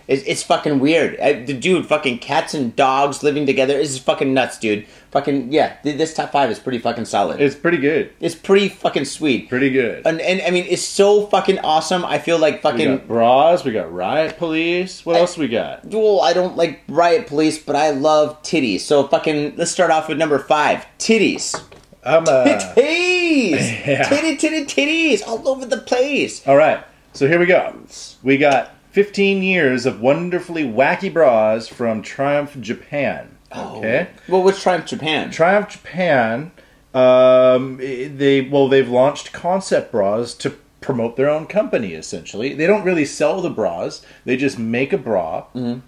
It's, 0.09 0.23
it's 0.25 0.43
fucking 0.45 0.79
weird. 0.79 1.19
I, 1.21 1.33
the 1.45 1.53
dude, 1.53 1.87
fucking 1.87 2.19
cats 2.19 2.55
and 2.55 2.75
dogs 2.77 3.23
living 3.25 3.45
together 3.45 3.77
is 3.77 3.99
fucking 3.99 4.33
nuts, 4.33 4.59
dude. 4.59 4.87
Fucking 5.11 5.53
yeah. 5.53 5.77
th- 5.83 5.99
This 5.99 6.15
top 6.15 6.31
five 6.31 6.49
is 6.51 6.59
pretty 6.61 6.79
fucking 6.79 7.07
solid. 7.07 7.41
It's, 7.41 7.55
pretty 7.57 7.79
good. 7.79 8.13
It's 8.21 8.35
pretty 8.35 8.69
fucking 8.69 9.05
sweet. 9.07 9.49
Pretty 9.49 9.71
good. 9.71 10.07
And, 10.07 10.21
and 10.21 10.41
I 10.43 10.51
mean, 10.51 10.67
it's 10.69 10.83
so 10.85 11.27
fucking 11.27 11.59
awesome. 11.61 12.05
I 12.05 12.19
feel 12.19 12.39
like 12.39 12.57
We 12.57 12.61
fucking. 12.61 12.87
got 12.99 13.09
bras. 13.09 13.65
We 13.65 13.73
got 13.73 13.93
riot 13.93 14.39
police. 14.39 15.05
What 15.05 15.17
I- 15.17 15.21
else 15.21 15.37
we 15.37 15.49
got? 15.49 15.85
Well, 15.87 16.21
I 16.21 16.33
don't 16.33 16.57
like 16.57 16.83
riot 16.89 17.27
police, 17.27 17.59
but 17.59 17.75
I 17.75 17.91
love 17.91 18.41
titties. 18.43 18.81
So 18.81 19.09
fucking, 19.09 19.57
let's 19.57 19.71
start 19.73 19.91
off 19.91 20.09
with 20.09 20.19
number 20.19 20.39
five, 20.39 20.87
titties. 20.99 21.61
I'm 22.05 22.23
uh. 22.29 22.45
titties, 22.77 23.51
Yeah. 23.87 24.09
titty, 24.09 24.37
titty, 24.37 24.65
titties, 24.67 25.27
all 25.27 25.49
over 25.49 25.67
the 25.67 25.79
place. 25.79 26.47
All 26.47 26.57
right. 26.57 26.85
So 27.13 27.27
here 27.27 27.39
we 27.41 27.47
go. 27.47 27.75
We 28.23 28.37
got 28.37 28.76
15 28.97 29.43
years 29.43 29.85
of 29.85 30.01
wonderfully 30.01 30.65
wacky 30.65 31.13
bras 31.13 31.69
from 31.69 32.01
Triumph 32.01 32.59
Japan. 32.59 33.37
Okay. 33.55 34.09
Well, 34.27 34.43
which 34.43 34.63
Triumph 34.63 34.87
Japan? 34.87 35.31
Triumph 35.31 35.69
Japan. 35.69 36.51
Um, 36.95 37.77
they 37.77 38.41
well, 38.41 38.69
they've 38.69 38.89
launched 38.89 39.35
concept 39.35 39.93
bras 39.93 40.33
to 40.37 40.55
promote 40.81 41.17
their 41.17 41.29
own 41.29 41.47
company. 41.47 41.93
Essentially, 41.93 42.55
they 42.55 42.67
don't 42.67 42.85
really 42.85 43.05
sell 43.05 43.43
the 43.43 43.51
bras; 43.51 44.01
they 44.25 44.35
just 44.35 44.59
make 44.59 44.95
a 44.95 44.99
bra. 44.99 45.45
Mm-hmm. 45.55 45.81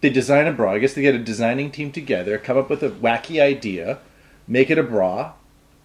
They 0.00 0.10
design 0.10 0.46
a 0.46 0.52
bra. 0.52 0.74
I 0.74 0.78
guess 0.78 0.94
they 0.94 1.02
get 1.02 1.16
a 1.16 1.18
designing 1.18 1.72
team 1.72 1.90
together, 1.90 2.38
come 2.38 2.56
up 2.56 2.70
with 2.70 2.84
a 2.84 2.90
wacky 2.90 3.42
idea, 3.42 3.98
make 4.46 4.70
it 4.70 4.78
a 4.78 4.84
bra, 4.84 5.32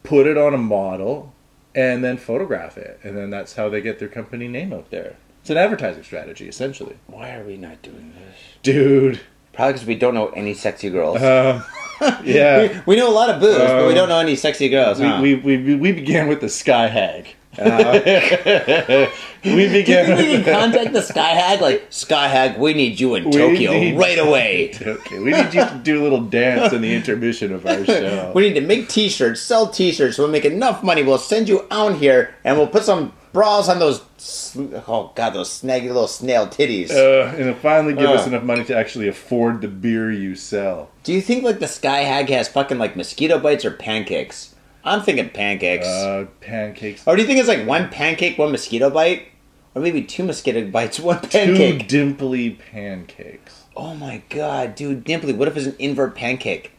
put 0.03 0.27
it 0.27 0.37
on 0.37 0.53
a 0.53 0.59
model, 0.59 1.33
and 1.73 2.03
then 2.03 2.17
photograph 2.17 2.77
it. 2.77 2.99
And 3.03 3.17
then 3.17 3.31
that's 3.31 3.55
how 3.55 3.67
they 3.67 3.81
get 3.81 3.97
their 3.97 4.07
company 4.07 4.47
name 4.47 4.71
out 4.71 4.91
there. 4.91 5.15
It's 5.47 5.51
an 5.53 5.55
advertising 5.55 6.03
strategy, 6.03 6.49
essentially. 6.49 6.97
Why 7.07 7.33
are 7.33 7.41
we 7.45 7.55
not 7.55 7.81
doing 7.81 8.11
this? 8.19 8.35
Dude. 8.63 9.21
Probably 9.53 9.71
because 9.71 9.87
we 9.87 9.95
don't 9.95 10.13
know 10.13 10.27
any 10.31 10.53
sexy 10.53 10.89
girls. 10.89 11.21
Uh, 11.21 11.63
yeah. 12.25 12.63
we, 12.63 12.81
we 12.85 12.95
know 12.97 13.09
a 13.09 13.15
lot 13.15 13.29
of 13.29 13.39
boobs, 13.39 13.57
but 13.59 13.83
we 13.83 13.89
Um, 13.91 13.95
don't 13.95 14.09
know 14.09 14.19
any 14.19 14.35
sexy 14.35 14.67
girls. 14.67 14.99
huh? 14.99 15.19
we, 15.23 15.35
we, 15.35 15.55
we, 15.55 15.75
we 15.75 15.91
began 15.93 16.27
with 16.27 16.41
the 16.41 16.49
Sky 16.49 16.87
Hag. 16.89 17.29
Uh, 17.57 17.97
we 19.45 19.51
do 19.51 19.57
you 19.61 19.69
began 19.71 20.05
think 20.05 20.19
we 20.19 20.35
with 20.37 20.43
can 20.45 20.53
contact 20.53 20.91
the 20.91 21.01
Sky 21.01 21.29
Hag? 21.29 21.61
Like, 21.61 21.85
Sky 21.91 22.27
Hag, 22.27 22.59
we 22.59 22.73
need 22.73 22.99
you 22.99 23.15
in 23.15 23.23
We 23.23 23.31
Tokyo 23.31 23.71
need- 23.71 23.97
right 23.97 24.19
away. 24.19 24.73
Okay, 24.85 25.19
we 25.19 25.31
need 25.31 25.53
you 25.53 25.61
to 25.65 25.79
do 25.81 26.01
a 26.01 26.03
little 26.03 26.21
dance 26.23 26.73
in 26.73 26.81
the 26.81 26.93
intermission 26.93 27.53
of 27.53 27.65
our 27.65 27.85
show. 27.85 28.33
We 28.35 28.41
need 28.41 28.55
to 28.59 28.67
make 28.67 28.89
T-shirts, 28.89 29.39
sell 29.39 29.69
T-shirts. 29.69 30.17
We'll 30.17 30.27
make 30.27 30.43
enough 30.43 30.83
money. 30.83 31.03
We'll 31.03 31.17
send 31.17 31.47
you 31.47 31.65
out 31.71 31.95
here, 31.95 32.35
and 32.43 32.57
we'll 32.57 32.67
put 32.67 32.83
some 32.83 33.13
bras 33.31 33.69
on 33.69 33.79
those. 33.79 34.01
Oh 34.19 35.11
God, 35.15 35.31
those 35.31 35.49
snaggy 35.61 35.87
little 35.87 36.07
snail 36.07 36.47
titties. 36.47 36.89
Uh, 36.91 37.27
and 37.29 37.41
it'll 37.41 37.53
finally 37.55 37.93
give 37.93 38.09
us 38.09 38.25
Uh. 38.25 38.29
enough 38.31 38.43
money 38.43 38.63
to 38.65 38.75
actually 38.75 39.07
afford 39.07 39.61
the 39.61 39.67
beer 39.67 40.11
you 40.11 40.35
sell. 40.35 40.89
Do 41.03 41.13
you 41.13 41.21
think 41.21 41.43
like 41.43 41.59
the 41.59 41.67
Sky 41.67 41.99
Hag 41.99 42.29
has 42.29 42.47
fucking 42.47 42.79
like 42.79 42.95
mosquito 42.95 43.37
bites 43.39 43.63
or 43.65 43.71
pancakes? 43.71 44.55
I'm 44.83 45.01
thinking 45.01 45.29
pancakes. 45.29 45.85
Uh, 45.85 46.25
pancakes. 46.41 47.03
or 47.05 47.15
do 47.15 47.21
you 47.21 47.27
think 47.27 47.39
it's 47.39 47.47
like 47.49 47.67
one 47.67 47.89
pancake, 47.89 48.37
one 48.37 48.51
mosquito 48.51 48.89
bite, 48.89 49.27
or 49.75 49.81
maybe 49.81 50.01
two 50.01 50.23
mosquito 50.23 50.65
bites, 50.69 50.99
one 51.01 51.19
pancake? 51.19 51.87
Two 51.87 51.97
dimply 52.15 52.57
pancakes. 52.71 53.63
Oh 53.75 53.93
my 53.93 54.23
God, 54.29 54.73
dude, 54.73 55.03
Dimply, 55.05 55.33
what 55.37 55.47
if 55.47 55.55
it's 55.55 55.67
an 55.67 55.75
invert 55.77 56.15
pancake? 56.15 56.71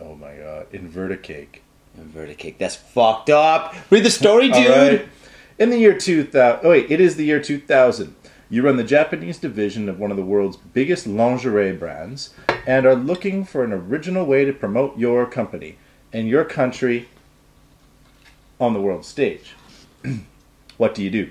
Oh 0.00 0.14
my 0.14 0.34
god. 0.36 0.66
Inverted 0.72 1.22
cake. 1.22 1.62
Inverted 1.98 2.38
cake. 2.38 2.56
That's 2.58 2.74
fucked 2.74 3.28
up. 3.30 3.74
Read 3.90 4.04
the 4.04 4.10
story, 4.10 4.48
dude. 4.50 5.06
In 5.56 5.70
the 5.70 5.78
year 5.78 5.96
2000, 5.96 6.60
oh 6.64 6.70
wait, 6.70 6.90
it 6.90 7.00
is 7.00 7.14
the 7.14 7.24
year 7.24 7.40
2000. 7.40 8.16
You 8.50 8.62
run 8.62 8.76
the 8.76 8.82
Japanese 8.82 9.38
division 9.38 9.88
of 9.88 10.00
one 10.00 10.10
of 10.10 10.16
the 10.16 10.24
world's 10.24 10.56
biggest 10.56 11.06
lingerie 11.06 11.72
brands 11.72 12.34
and 12.66 12.84
are 12.84 12.96
looking 12.96 13.44
for 13.44 13.62
an 13.62 13.72
original 13.72 14.26
way 14.26 14.44
to 14.44 14.52
promote 14.52 14.98
your 14.98 15.26
company 15.26 15.78
and 16.12 16.28
your 16.28 16.44
country 16.44 17.08
on 18.58 18.72
the 18.72 18.80
world 18.80 19.04
stage. 19.04 19.54
what 20.76 20.92
do 20.92 21.04
you 21.04 21.10
do? 21.10 21.30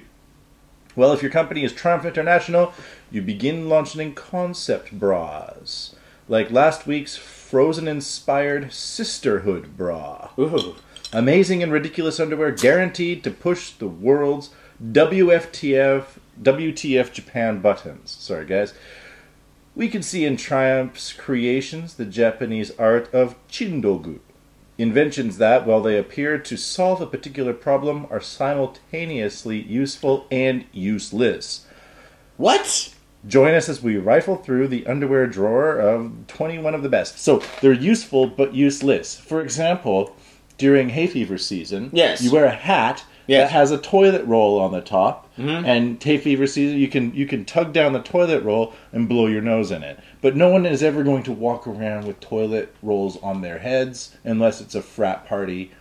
Well, 0.95 1.11
if 1.11 1.21
your 1.21 1.31
company 1.31 1.65
is 1.65 1.73
Triumph 1.73 2.05
International, 2.05 2.73
you 3.11 3.21
begin 3.21 3.67
launching 3.67 4.13
concept 4.13 4.97
bras, 4.97 5.95
like 6.29 6.49
last 6.49 6.87
week's 6.87 7.17
Frozen 7.17 7.89
inspired 7.89 8.71
Sisterhood 8.71 9.75
bra. 9.75 10.29
Ooh. 10.39 10.75
Amazing 11.15 11.61
and 11.61 11.71
ridiculous 11.71 12.19
underwear 12.19 12.49
guaranteed 12.51 13.23
to 13.23 13.29
push 13.29 13.69
the 13.69 13.87
world's 13.87 14.49
WFTF 14.83 16.05
WTF 16.41 17.13
Japan 17.13 17.61
buttons. 17.61 18.09
Sorry 18.09 18.47
guys. 18.47 18.73
We 19.75 19.89
can 19.89 20.01
see 20.01 20.25
in 20.25 20.37
Triumph's 20.37 21.13
creations 21.13 21.93
the 21.93 22.05
Japanese 22.05 22.71
art 22.79 23.13
of 23.13 23.35
chindogu. 23.47 24.21
Inventions 24.79 25.37
that, 25.37 25.67
while 25.67 25.83
they 25.83 25.99
appear 25.99 26.39
to 26.39 26.57
solve 26.57 26.99
a 26.99 27.05
particular 27.05 27.53
problem, 27.53 28.07
are 28.09 28.19
simultaneously 28.19 29.61
useful 29.61 30.25
and 30.31 30.65
useless. 30.71 31.67
What? 32.37 32.95
Join 33.27 33.53
us 33.53 33.69
as 33.69 33.83
we 33.83 33.97
rifle 33.97 34.37
through 34.37 34.67
the 34.67 34.87
underwear 34.87 35.27
drawer 35.27 35.77
of 35.77 36.25
21 36.25 36.73
of 36.73 36.81
the 36.81 36.89
best. 36.89 37.19
So 37.19 37.43
they're 37.61 37.71
useful 37.71 38.25
but 38.25 38.55
useless. 38.55 39.15
For 39.15 39.41
example, 39.41 40.15
during 40.57 40.89
hay 40.89 41.07
fever 41.07 41.37
season, 41.37 41.89
Yes. 41.93 42.21
you 42.21 42.31
wear 42.31 42.45
a 42.45 42.51
hat 42.51 43.03
Yes. 43.25 43.49
that 43.49 43.53
has 43.57 43.71
a 43.71 43.77
toilet 43.77 44.25
roll 44.25 44.59
on 44.59 44.73
the 44.73 44.81
top, 44.81 45.29
mm-hmm. 45.37 45.65
and 45.65 46.03
hay 46.03 46.17
fever 46.17 46.45
season 46.45 46.77
you 46.77 46.89
can 46.89 47.13
you 47.13 47.25
can 47.25 47.45
tug 47.45 47.71
down 47.71 47.93
the 47.93 48.01
toilet 48.01 48.43
roll 48.43 48.73
and 48.91 49.07
blow 49.07 49.27
your 49.27 49.41
nose 49.41 49.71
in 49.71 49.81
it. 49.81 49.97
But 50.21 50.35
no 50.35 50.49
one 50.49 50.65
is 50.65 50.83
ever 50.83 51.03
going 51.03 51.23
to 51.23 51.31
walk 51.31 51.65
around 51.65 52.05
with 52.05 52.19
toilet 52.19 52.75
rolls 52.81 53.17
on 53.23 53.41
their 53.41 53.59
heads 53.59 54.15
unless 54.25 54.59
it's 54.59 54.75
a 54.75 54.81
frat 54.81 55.25
party 55.25 55.71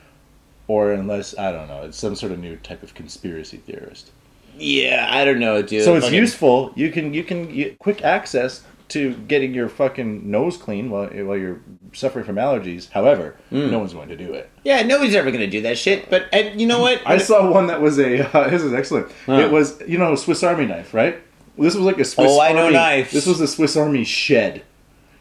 or 0.68 0.93
unless 0.93 1.37
I 1.37 1.51
don't 1.51 1.68
know, 1.68 1.83
it's 1.83 1.99
some 1.99 2.14
sort 2.14 2.31
of 2.33 2.39
new 2.39 2.57
type 2.57 2.83
of 2.85 2.95
conspiracy 2.95 3.57
theorist. 3.57 4.11
Yeah, 4.57 5.09
I 5.11 5.25
don't 5.25 5.41
know, 5.41 5.62
dude. 5.62 5.85
So 5.85 5.97
it's 5.97 6.11
useful. 6.11 6.73
You 6.77 6.91
can 6.91 7.12
you 7.12 7.25
can 7.25 7.53
get 7.53 7.79
quick 7.79 8.03
access 8.05 8.62
to 8.93 9.14
getting 9.28 9.53
your 9.55 9.68
fucking 9.68 10.30
nose 10.30 10.57
clean 10.57 10.90
while 10.90 11.07
while 11.09 11.36
you're 11.36 11.61
suffering 11.93 12.24
from 12.24 12.36
allergies. 12.36 12.88
However, 12.90 13.36
Hmm. 13.51 13.70
no 13.70 13.78
one's 13.78 13.93
going 13.93 14.09
to 14.09 14.16
do 14.16 14.32
it. 14.32 14.49
Yeah, 14.64 14.82
nobody's 14.82 15.14
ever 15.14 15.30
gonna 15.30 15.47
do 15.47 15.61
that 15.62 15.76
shit. 15.78 16.09
But 16.09 16.26
and 16.32 16.61
you 16.61 16.66
know 16.66 16.80
what? 16.80 17.01
I 17.07 17.18
saw 17.18 17.51
one 17.51 17.66
that 17.68 17.80
was 17.80 17.99
a. 17.99 18.22
Uh, 18.34 18.49
this 18.49 18.62
is 18.62 18.72
excellent. 18.72 19.09
Huh. 19.26 19.34
It 19.40 19.51
was 19.51 19.82
you 19.86 19.99
know 19.99 20.12
a 20.12 20.16
Swiss 20.16 20.43
Army 20.43 20.66
knife, 20.66 20.95
right? 20.95 21.18
This 21.59 21.74
was 21.74 21.84
like 21.84 21.99
a 21.99 22.05
Swiss. 22.05 22.30
Oh, 22.30 22.40
I 22.40 22.53
know 22.53 22.62
Army, 22.64 22.72
knives. 22.74 23.11
This 23.12 23.26
was 23.26 23.40
a 23.40 23.47
Swiss 23.47 23.76
Army 23.76 24.05
shed. 24.05 24.62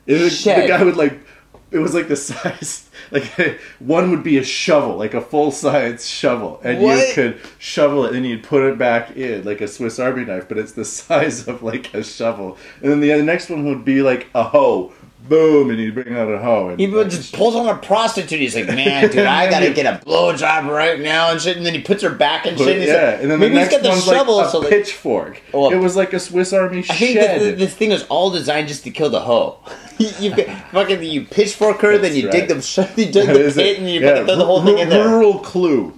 It 0.05 0.19
was, 0.21 0.39
Shed. 0.39 0.63
The 0.63 0.67
guy 0.67 0.83
would 0.83 0.95
like. 0.97 1.19
It 1.71 1.79
was 1.79 1.93
like 1.93 2.07
the 2.07 2.15
size, 2.29 2.89
like 3.11 3.59
one 3.79 4.09
would 4.11 4.23
be 4.23 4.37
a 4.37 4.43
shovel, 4.43 4.97
like 4.97 5.13
a 5.13 5.21
full 5.21 5.51
size 5.51 6.07
shovel, 6.07 6.59
and 6.63 6.81
you 6.81 7.13
could 7.13 7.39
shovel 7.59 8.05
it, 8.05 8.15
and 8.15 8.25
you'd 8.25 8.43
put 8.43 8.63
it 8.63 8.77
back 8.77 9.15
in 9.15 9.43
like 9.43 9.61
a 9.61 9.67
Swiss 9.67 9.99
Army 9.99 10.25
knife, 10.25 10.47
but 10.47 10.57
it's 10.57 10.73
the 10.73 10.85
size 11.01 11.47
of 11.47 11.63
like 11.63 11.93
a 11.93 12.03
shovel. 12.03 12.57
And 12.81 12.91
then 12.91 12.99
the, 12.99 13.09
the 13.09 13.23
next 13.23 13.49
one 13.49 13.65
would 13.65 13.85
be 13.85 14.01
like 14.01 14.27
a 14.33 14.43
hoe, 14.43 14.93
boom, 15.27 15.69
and 15.69 15.79
you'd 15.79 15.93
bring 15.95 16.13
out 16.15 16.31
a 16.31 16.37
hoe. 16.39 16.69
And, 16.69 16.79
He 16.79 16.87
just 16.87 17.33
pulls 17.33 17.55
on 17.55 17.67
a 17.67 17.77
prostitute. 17.77 18.39
He's 18.39 18.55
like, 18.55 18.67
"Man, 18.67 19.09
dude, 19.09 19.25
I 19.25 19.49
gotta 19.49 19.71
get 19.73 19.85
a 19.85 20.03
blowjob 20.05 20.67
right 20.69 20.99
now 20.99 21.31
and 21.31 21.41
shit." 21.41 21.57
And 21.57 21.65
then 21.65 21.73
he 21.73 21.81
puts 21.81 22.03
her 22.03 22.09
back 22.09 22.45
and 22.45 22.57
shit. 22.57 22.67
And 22.69 22.79
he's 22.79 22.87
yeah, 22.89 23.11
like, 23.11 23.21
and 23.21 23.31
then 23.31 23.39
the 23.39 23.49
maybe 23.49 23.55
he's 23.59 23.71
next 23.71 23.71
got 23.75 23.83
the 23.83 23.89
one's 23.89 24.05
shovel. 24.05 24.37
like 24.37 24.47
a 24.47 24.49
so 24.51 24.59
like, 24.59 24.69
pitchfork. 24.69 25.41
Oh, 25.53 25.71
a- 25.71 25.75
it 25.75 25.79
was 25.79 25.95
like 25.95 26.13
a 26.13 26.19
Swiss 26.19 26.53
Army 26.53 26.79
I 26.79 26.81
think 26.81 26.97
shed. 27.19 27.39
that 27.41 27.43
th- 27.43 27.57
this 27.59 27.73
thing 27.75 27.91
is 27.91 28.03
all 28.03 28.31
designed 28.31 28.67
just 28.67 28.83
to 28.85 28.91
kill 28.91 29.09
the 29.09 29.21
hoe. 29.21 29.59
you, 29.97 30.09
you 30.19 30.33
fucking 30.71 31.03
you 31.03 31.25
pitchfork 31.25 31.79
her, 31.81 31.97
then 31.97 32.15
you 32.15 32.23
dig 32.31 32.49
right. 32.49 32.49
the 32.49 32.61
sh- 32.61 32.77
you 32.97 33.05
dig 33.11 33.27
That 33.27 33.33
the 33.33 33.45
is 33.45 33.55
pit, 33.55 33.65
it. 33.65 33.79
and 33.79 33.89
you 33.89 33.99
Yeah, 34.01 34.09
fucking 34.11 34.25
throw 34.25 34.35
the 34.37 34.45
whole 34.45 34.63
thing 34.63 34.77
in 34.79 34.89
there. 34.89 35.07
Rural 35.07 35.39
clue. 35.39 35.91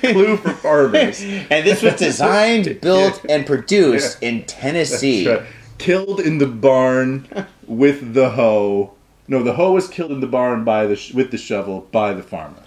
clue 0.00 0.36
for 0.36 0.50
farmers. 0.54 1.20
And 1.22 1.66
this 1.66 1.82
was 1.82 1.94
designed, 1.94 2.80
built, 2.80 3.24
and 3.28 3.46
produced 3.46 4.22
in 4.22 4.44
Tennessee. 4.44 5.24
That's 5.24 5.42
right. 5.42 5.50
Killed 5.80 6.20
in 6.20 6.38
the 6.38 6.46
barn 6.46 7.26
with 7.66 8.14
the 8.14 8.30
hoe. 8.30 8.92
No, 9.26 9.42
the 9.42 9.54
hoe 9.54 9.72
was 9.72 9.88
killed 9.88 10.10
in 10.10 10.20
the 10.20 10.26
barn 10.26 10.64
by 10.64 10.86
the 10.86 10.96
sh- 10.96 11.14
with 11.14 11.30
the 11.30 11.38
shovel 11.38 11.88
by 11.90 12.12
the 12.12 12.22
farmer. 12.22 12.62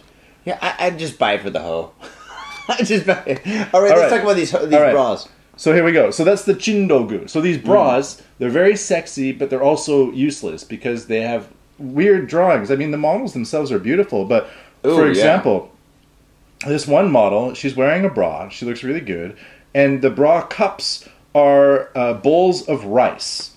Yeah, 0.45 0.57
I, 0.61 0.87
I'd 0.87 0.99
just 0.99 1.19
buy 1.19 1.33
it 1.33 1.41
for 1.41 1.49
the 1.49 1.59
hoe. 1.59 1.93
I 2.67 2.83
just 2.83 3.05
buy 3.05 3.23
it. 3.25 3.45
All 3.45 3.53
right, 3.53 3.73
All 3.73 3.81
let's 3.81 4.01
right. 4.01 4.09
talk 4.09 4.23
about 4.23 4.35
these 4.35 4.51
these 4.51 4.71
right. 4.71 4.93
bras. 4.93 5.29
So 5.55 5.73
here 5.73 5.83
we 5.83 5.91
go. 5.91 6.09
So 6.09 6.23
that's 6.23 6.45
the 6.45 6.55
chindogu. 6.55 7.29
So 7.29 7.39
these 7.39 7.57
mm. 7.57 7.65
bras, 7.65 8.21
they're 8.39 8.49
very 8.49 8.75
sexy, 8.75 9.31
but 9.31 9.49
they're 9.49 9.61
also 9.61 10.11
useless 10.11 10.63
because 10.63 11.05
they 11.05 11.21
have 11.21 11.49
weird 11.77 12.27
drawings. 12.27 12.71
I 12.71 12.75
mean, 12.75 12.91
the 12.91 12.97
models 12.97 13.33
themselves 13.33 13.71
are 13.71 13.79
beautiful, 13.79 14.25
but 14.25 14.49
Ooh, 14.85 14.95
for 14.95 15.05
yeah. 15.05 15.11
example, 15.11 15.71
this 16.65 16.87
one 16.87 17.11
model, 17.11 17.53
she's 17.53 17.75
wearing 17.75 18.05
a 18.05 18.09
bra. 18.09 18.49
She 18.49 18.65
looks 18.65 18.83
really 18.83 19.01
good, 19.01 19.37
and 19.73 20.01
the 20.01 20.09
bra 20.09 20.41
cups 20.41 21.07
are 21.35 21.89
uh, 21.95 22.13
bowls 22.13 22.67
of 22.67 22.85
rice, 22.85 23.51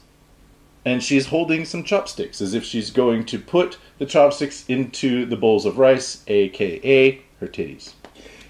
and 0.84 1.02
she's 1.02 1.26
holding 1.26 1.64
some 1.64 1.82
chopsticks 1.82 2.40
as 2.40 2.54
if 2.54 2.64
she's 2.64 2.90
going 2.90 3.24
to 3.26 3.38
put 3.38 3.78
the 3.98 4.06
chopsticks 4.06 4.64
into 4.68 5.26
the 5.26 5.36
bowls 5.36 5.64
of 5.64 5.78
rice, 5.78 6.22
aka 6.26 7.20
her 7.40 7.46
titties. 7.46 7.92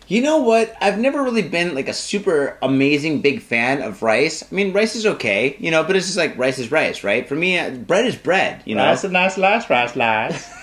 You 0.09 0.23
know 0.23 0.39
what? 0.39 0.73
I've 0.81 0.99
never 0.99 1.23
really 1.23 1.43
been 1.43 1.75
like 1.75 1.89
a 1.89 1.93
super 1.93 2.59
amazing 2.63 3.23
big 3.23 3.43
fan 3.43 3.83
of 3.83 4.03
rice. 4.03 4.45
I 4.45 4.55
mean, 4.55 4.73
rice 4.73 4.95
is 4.95 5.05
okay, 5.05 5.57
you 5.59 5.73
know, 5.73 5.83
but 5.83 5.97
it's 5.97 6.07
just 6.07 6.17
like 6.17 6.39
rice 6.39 6.61
is 6.61 6.71
rice, 6.71 7.03
right? 7.03 7.29
For 7.29 7.35
me, 7.35 7.59
uh, 7.59 7.71
bread 7.71 8.07
is 8.07 8.15
bread, 8.15 8.63
you 8.65 8.77
know. 8.77 8.83
a 9.03 9.09
nice 9.09 9.37
rice, 9.37 9.69
rice, 9.69 9.97
rice. 9.97 10.56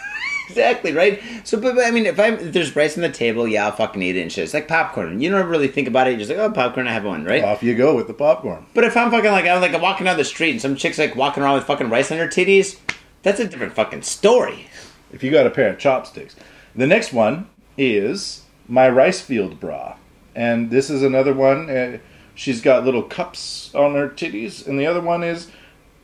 Exactly, 0.54 0.94
right? 0.94 1.22
So, 1.44 1.60
but, 1.60 1.76
but 1.76 1.86
I 1.86 1.92
mean, 1.92 2.06
if 2.06 2.20
I'm 2.20 2.36
if 2.36 2.54
there's 2.54 2.76
rice 2.76 2.96
on 2.98 3.02
the 3.02 3.10
table, 3.10 3.48
yeah, 3.48 3.66
I'll 3.66 3.72
fucking 3.72 4.02
eat 4.02 4.16
it 4.16 4.22
and 4.22 4.32
shit. 4.32 4.44
It's 4.46 4.54
like 4.54 4.68
popcorn. 4.68 5.20
You 5.20 5.32
don't 5.32 5.48
really 5.48 5.68
think 5.68 5.88
about 5.88 6.08
it. 6.08 6.12
You're 6.12 6.20
just 6.20 6.30
like, 6.30 6.40
oh, 6.40 6.52
popcorn, 6.52 6.88
I 6.88 6.94
have 6.94 7.06
one, 7.06 7.26
right? 7.26 7.44
Off 7.44 7.64
you 7.64 7.76
go 7.76 7.96
with 7.96 8.08
the 8.08 8.14
popcorn. 8.14 8.66
But 8.74 8.84
if 8.84 8.96
I'm 8.96 9.12
fucking 9.12 9.32
like 9.32 9.46
I'm 9.46 9.62
like 9.62 9.80
walking 9.82 10.06
down 10.06 10.18
the 10.18 10.24
street 10.24 10.52
and 10.52 10.62
some 10.62 10.76
chick's 10.76 10.98
like 10.98 11.16
walking 11.16 11.44
around 11.44 11.56
with 11.56 11.66
fucking 11.66 11.90
rice 11.90 12.12
on 12.12 12.18
her 12.18 12.28
titties, 12.28 12.80
that's 13.24 13.40
a 13.40 13.48
different 13.48 13.74
fucking 13.74 14.04
story. 14.04 14.68
if 15.12 15.24
you 15.24 15.32
got 15.32 15.48
a 15.48 15.52
pair 15.52 15.70
of 15.70 15.80
chopsticks. 15.80 16.36
The 16.76 16.88
next 16.88 17.14
one 17.14 17.50
is 17.78 18.44
my 18.68 18.90
rice 18.90 19.22
field 19.22 19.60
bra, 19.60 19.96
and 20.36 20.72
this 20.72 20.90
is 20.90 21.04
another 21.04 21.34
one. 21.34 21.70
Uh, 21.70 21.98
she's 22.36 22.62
got 22.62 22.84
little 22.86 23.04
cups 23.04 23.74
on 23.76 23.94
her 23.96 24.10
titties, 24.10 24.66
and 24.68 24.80
the 24.80 24.88
other 24.88 25.02
one 25.02 25.24
is 25.24 25.50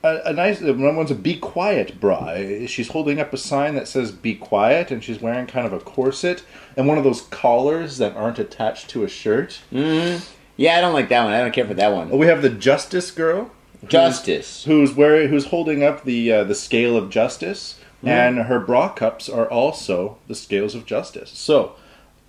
a, 0.03 0.21
a 0.25 0.33
nice. 0.33 0.61
One 0.61 0.95
one's 0.95 1.11
a 1.11 1.15
be 1.15 1.35
quiet 1.37 1.99
bra. 1.99 2.35
She's 2.67 2.89
holding 2.89 3.19
up 3.19 3.33
a 3.33 3.37
sign 3.37 3.75
that 3.75 3.87
says 3.87 4.11
"Be 4.11 4.35
quiet," 4.35 4.91
and 4.91 5.03
she's 5.03 5.19
wearing 5.21 5.45
kind 5.47 5.65
of 5.67 5.73
a 5.73 5.79
corset 5.79 6.43
and 6.77 6.87
one 6.87 6.97
of 6.97 7.03
those 7.03 7.21
collars 7.23 7.97
that 7.97 8.15
aren't 8.15 8.39
attached 8.39 8.89
to 8.91 9.03
a 9.03 9.09
shirt. 9.09 9.59
Yeah, 9.71 10.77
I 10.77 10.81
don't 10.81 10.93
like 10.93 11.09
that 11.09 11.23
one. 11.23 11.33
I 11.33 11.39
don't 11.39 11.53
care 11.53 11.65
for 11.67 11.73
that 11.75 11.93
one. 11.93 12.09
We 12.09 12.27
have 12.27 12.41
the 12.41 12.49
Justice 12.49 13.11
Girl. 13.11 13.51
Justice. 13.87 14.65
who's 14.65 14.93
wearing 14.93 15.29
who's 15.29 15.45
holding 15.45 15.83
up 15.83 16.03
the 16.03 16.31
uh, 16.31 16.43
the 16.43 16.55
scale 16.55 16.97
of 16.97 17.09
justice, 17.09 17.79
Hmm. 18.01 18.07
and 18.09 18.37
her 18.39 18.59
bra 18.59 18.89
cups 18.89 19.27
are 19.29 19.49
also 19.49 20.17
the 20.27 20.35
scales 20.35 20.75
of 20.75 20.85
justice. 20.85 21.31
So 21.31 21.75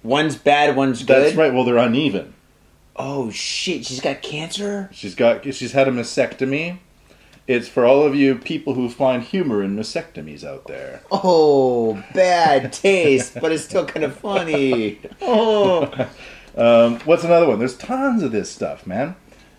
One's 0.02 0.34
bad, 0.36 0.76
one's 0.76 1.00
good. 1.02 1.08
that's 1.24 1.36
right. 1.36 1.52
Well, 1.52 1.64
they're 1.64 1.76
uneven. 1.76 2.34
Oh 2.96 3.30
shit, 3.30 3.84
she's 3.86 4.00
got 4.00 4.22
cancer. 4.22 4.88
She's 4.92 5.14
got 5.14 5.44
she's 5.54 5.72
had 5.72 5.88
a 5.88 5.90
mastectomy. 5.90 6.78
It's 7.52 7.66
for 7.66 7.84
all 7.84 8.04
of 8.04 8.14
you 8.14 8.36
people 8.36 8.74
who 8.74 8.88
find 8.88 9.24
humor 9.24 9.60
in 9.60 9.74
mastectomies 9.74 10.44
out 10.44 10.68
there. 10.68 11.02
Oh, 11.10 12.00
bad 12.14 12.72
taste, 12.86 13.38
but 13.40 13.50
it's 13.50 13.64
still 13.64 13.84
kind 13.84 14.04
of 14.04 14.14
funny. 14.16 15.00
Oh, 15.20 16.08
Um, 16.56 17.00
what's 17.00 17.24
another 17.24 17.48
one? 17.48 17.58
There's 17.58 17.76
tons 17.76 18.22
of 18.22 18.30
this 18.30 18.52
stuff, 18.52 18.86
man. 18.86 19.16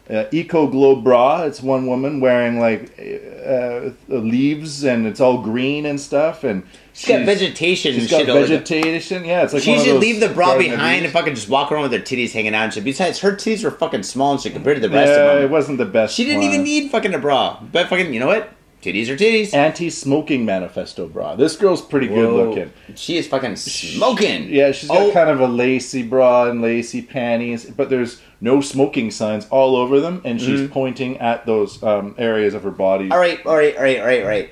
Uh, 0.10 0.26
Eco 0.32 0.68
Glow 0.68 0.96
bra. 0.98 1.44
It's 1.44 1.62
one 1.62 1.88
woman 1.88 2.20
wearing 2.20 2.60
like 2.60 2.92
uh, 3.00 3.92
leaves, 4.08 4.84
and 4.84 5.08
it's 5.08 5.22
all 5.22 5.42
green 5.42 5.86
and 5.86 6.00
stuff, 6.02 6.44
and 6.44 6.64
she's 6.94 7.08
got 7.08 7.26
vegetation 7.26 7.94
She's 7.94 8.10
got 8.12 8.22
shit. 8.22 8.30
all 8.30 8.38
over 8.38 8.48
the- 8.48 8.58
vegetation. 8.58 9.24
Yeah, 9.24 9.44
it's 9.44 9.54
like 9.54 9.64
She 9.64 9.78
should 9.80 10.00
leave 10.02 10.20
the 10.20 10.30
bra 10.30 10.58
behind 10.58 11.06
and 11.06 11.14
fucking 11.14 11.36
just 11.36 11.48
walk 11.50 11.72
around 11.72 11.84
with 11.84 11.94
her 11.94 12.00
titties 12.00 12.34
hanging 12.34 12.54
out 12.56 12.64
and 12.66 12.74
shit. 12.74 12.84
Besides, 12.84 13.20
her 13.20 13.34
titties 13.34 13.64
were 13.64 13.72
fucking 13.72 14.04
small 14.04 14.34
and 14.34 14.42
shit 14.42 14.54
compared 14.54 14.82
to 14.82 14.88
the 14.88 14.94
rest 14.94 15.10
Yeah, 15.12 15.32
of 15.34 15.44
it 15.44 15.50
wasn't 15.50 15.78
the 15.78 15.86
best. 15.86 16.16
She 16.16 16.26
didn't 16.26 16.42
one. 16.42 16.50
even 16.52 16.64
need 16.64 16.92
fucking 16.92 17.14
a 17.14 17.20
bra. 17.20 17.60
But 17.72 17.88
fucking, 17.88 18.14
you 18.14 18.20
know 18.20 18.28
what? 18.28 18.52
Titties 18.82 19.10
are 19.10 19.16
titties. 19.16 19.54
anti-smoking 19.54 20.44
manifesto 20.44 21.08
bra. 21.08 21.36
This 21.36 21.56
girl's 21.56 21.84
pretty 21.84 22.08
good 22.08 22.34
looking. 22.34 22.74
She 22.96 23.16
is 23.18 23.28
fucking 23.28 23.56
smoking. 23.56 24.50
Yeah, 24.50 24.72
she's 24.72 24.90
got 24.90 24.98
Oh. 25.02 25.12
kind 25.12 25.30
of 25.30 25.40
a 25.40 25.48
lacy 25.48 26.02
bra 26.04 26.50
and 26.50 26.62
lacy 26.64 27.04
panties, 27.04 27.66
but 27.66 27.90
there's 27.92 28.20
no 28.42 28.60
smoking 28.60 29.12
signs 29.12 29.48
all 29.50 29.76
over 29.76 30.00
them, 30.00 30.22
and 30.26 30.42
she's 30.42 30.62
Mm-hmm. 30.62 30.74
pointing 30.74 31.18
at 31.20 31.46
those 31.46 31.82
um, 31.84 32.16
areas 32.18 32.54
of 32.54 32.64
her 32.64 32.72
body. 32.72 33.10
All 33.12 33.20
right, 33.20 33.46
all 33.46 33.56
right, 33.56 33.76
all 33.78 33.84
right, 33.84 34.00
all 34.00 34.06
right, 34.06 34.22
all 34.24 34.28
right. 34.28 34.50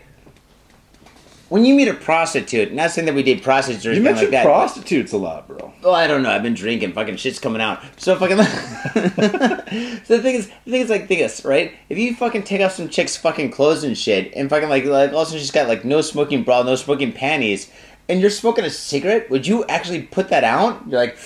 When 1.50 1.66
you 1.66 1.74
meet 1.74 1.88
a 1.88 1.96
prostitute, 1.96 2.72
not 2.74 2.92
saying 2.92 3.08
that 3.08 3.16
we 3.16 3.24
date 3.24 3.42
prostitutes 3.42 3.84
or 3.84 3.90
You 3.90 3.96
anything 3.96 4.04
mentioned 4.14 4.32
like 4.34 4.44
that. 4.44 4.44
but- 4.44 4.50
prostitutes 4.54 5.14
a 5.14 5.18
lot, 5.18 5.48
bro. 5.48 5.74
Oh, 5.84 5.92
I 5.92 6.06
don't 6.06 6.22
know. 6.22 6.30
I've 6.30 6.44
been 6.44 6.54
drinking. 6.54 6.92
Fucking 6.94 7.16
shit's 7.16 7.40
coming 7.40 7.60
out. 7.62 7.82
So 7.98 8.16
fucking. 8.18 8.38
so 10.06 10.18
the 10.18 10.20
thing 10.22 10.36
is, 10.36 10.48
the 10.66 10.72
thing 10.72 10.82
is 10.82 10.90
like 10.92 11.08
this, 11.08 11.44
right? 11.46 11.74
If 11.90 11.98
you 11.98 12.14
fucking 12.16 12.44
take 12.44 12.62
off 12.62 12.74
some 12.74 12.88
chick's 12.90 13.18
fucking 13.18 13.50
clothes 13.50 13.84
and 13.84 13.98
shit, 13.98 14.32
and 14.36 14.48
fucking 14.50 14.70
like, 14.70 14.86
like 14.86 15.14
also 15.14 15.38
she's 15.38 15.50
got 15.50 15.68
like 15.68 15.84
no 15.84 16.02
smoking 16.02 16.44
bra, 16.44 16.62
no 16.62 16.76
smoking 16.76 17.12
panties, 17.14 17.72
and 18.10 18.20
you're 18.20 18.30
smoking 18.32 18.66
a 18.66 18.70
cigarette, 18.70 19.30
would 19.30 19.46
you 19.48 19.64
actually 19.66 20.02
put 20.02 20.30
that 20.30 20.44
out? 20.44 20.82
You're 20.88 21.00
like, 21.00 21.18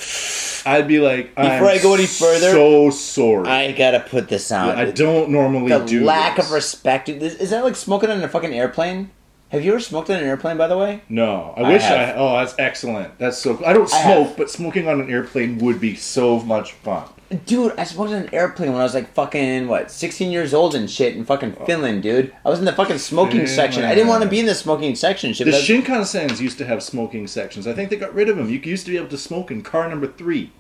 I'd 0.66 0.88
be 0.88 1.00
like, 1.00 1.34
Before 1.36 1.68
I 1.70 1.80
go 1.82 1.94
any 1.94 2.06
further, 2.06 2.52
so 2.52 2.90
sorry. 2.90 3.48
I 3.48 3.72
gotta 3.72 4.02
put 4.02 4.28
this 4.30 4.52
out. 4.52 4.78
I 4.78 4.92
don't 4.92 5.30
normally 5.30 5.70
the 5.70 5.86
do 5.86 6.04
lack 6.04 6.36
this. 6.36 6.48
of 6.48 6.52
respect. 6.52 7.10
Is, 7.10 7.36
is 7.36 7.50
that 7.50 7.64
like 7.64 7.76
smoking 7.76 8.10
on 8.10 8.22
a 8.22 8.28
fucking 8.28 8.54
airplane? 8.54 9.12
Have 9.54 9.64
you 9.64 9.72
ever 9.72 9.80
smoked 9.80 10.10
on 10.10 10.18
an 10.18 10.24
airplane, 10.24 10.58
by 10.58 10.68
the 10.68 10.76
way? 10.76 11.04
No, 11.10 11.54
I, 11.56 11.62
I 11.62 11.70
wish 11.70 11.84
I. 11.84 12.14
Oh, 12.16 12.38
that's 12.40 12.56
excellent. 12.58 13.20
That's 13.20 13.38
so. 13.38 13.64
I 13.64 13.72
don't 13.72 13.84
I 13.94 14.02
smoke, 14.02 14.28
have. 14.30 14.38
but 14.38 14.50
smoking 14.50 14.88
on 14.88 15.00
an 15.00 15.12
airplane 15.12 15.60
would 15.60 15.80
be 15.80 15.96
so 15.96 16.40
much 16.40 16.72
fun. 16.72 17.08
Dude, 17.46 17.72
I 17.78 17.84
smoked 17.84 18.10
on 18.14 18.24
an 18.24 18.34
airplane 18.34 18.72
when 18.72 18.82
I 18.82 18.84
was 18.84 18.96
like 18.96 19.14
fucking 19.14 19.68
what, 19.68 19.92
sixteen 19.92 20.32
years 20.32 20.56
old 20.56 20.74
and 20.74 20.90
shit 20.90 21.16
in 21.16 21.24
fucking 21.24 21.56
oh. 21.60 21.66
Finland, 21.66 22.02
dude. 22.02 22.34
I 22.44 22.50
was 22.50 22.58
in 22.58 22.66
the 22.66 22.74
fucking 22.74 22.98
smoking 22.98 23.46
section. 23.46 23.84
I 23.84 23.94
didn't 23.94 24.10
want 24.10 24.24
to 24.24 24.30
be 24.30 24.40
in 24.40 24.48
the 24.48 24.56
smoking 24.56 24.96
section. 24.96 25.34
Shit, 25.34 25.46
The 25.46 25.52
Shinkansens 25.52 26.40
used 26.42 26.58
to 26.58 26.66
have 26.66 26.82
smoking 26.82 27.28
sections. 27.28 27.68
I 27.68 27.74
think 27.74 27.92
they 27.92 27.96
got 27.96 28.16
rid 28.16 28.30
of 28.30 28.38
them. 28.38 28.50
You 28.50 28.58
used 28.60 28.86
to 28.86 28.92
be 28.92 28.98
able 28.98 29.10
to 29.10 29.20
smoke 29.20 29.52
in 29.52 29.62
car 29.62 29.88
number 29.88 30.08
three. 30.08 30.52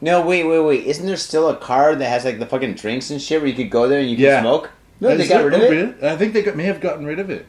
no, 0.00 0.24
wait, 0.24 0.44
wait, 0.44 0.60
wait. 0.60 0.86
Isn't 0.86 1.06
there 1.06 1.16
still 1.16 1.48
a 1.48 1.56
car 1.56 1.96
that 1.96 2.08
has 2.08 2.24
like 2.24 2.38
the 2.38 2.46
fucking 2.46 2.74
drinks 2.74 3.10
and 3.10 3.20
shit 3.20 3.40
where 3.40 3.48
you 3.50 3.56
could 3.56 3.70
go 3.70 3.88
there 3.88 3.98
and 3.98 4.08
you 4.08 4.14
could 4.14 4.22
Yeah. 4.22 4.42
smoke? 4.42 4.70
No, 5.00 5.16
they 5.16 5.26
got 5.26 5.40
it- 5.40 5.44
rid 5.46 5.54
of 5.54 5.60
oh, 5.62 5.72
it. 5.72 6.04
I 6.04 6.16
think 6.16 6.32
they 6.34 6.42
got, 6.42 6.54
may 6.54 6.66
have 6.66 6.80
gotten 6.80 7.04
rid 7.04 7.18
of 7.18 7.28
it. 7.28 7.46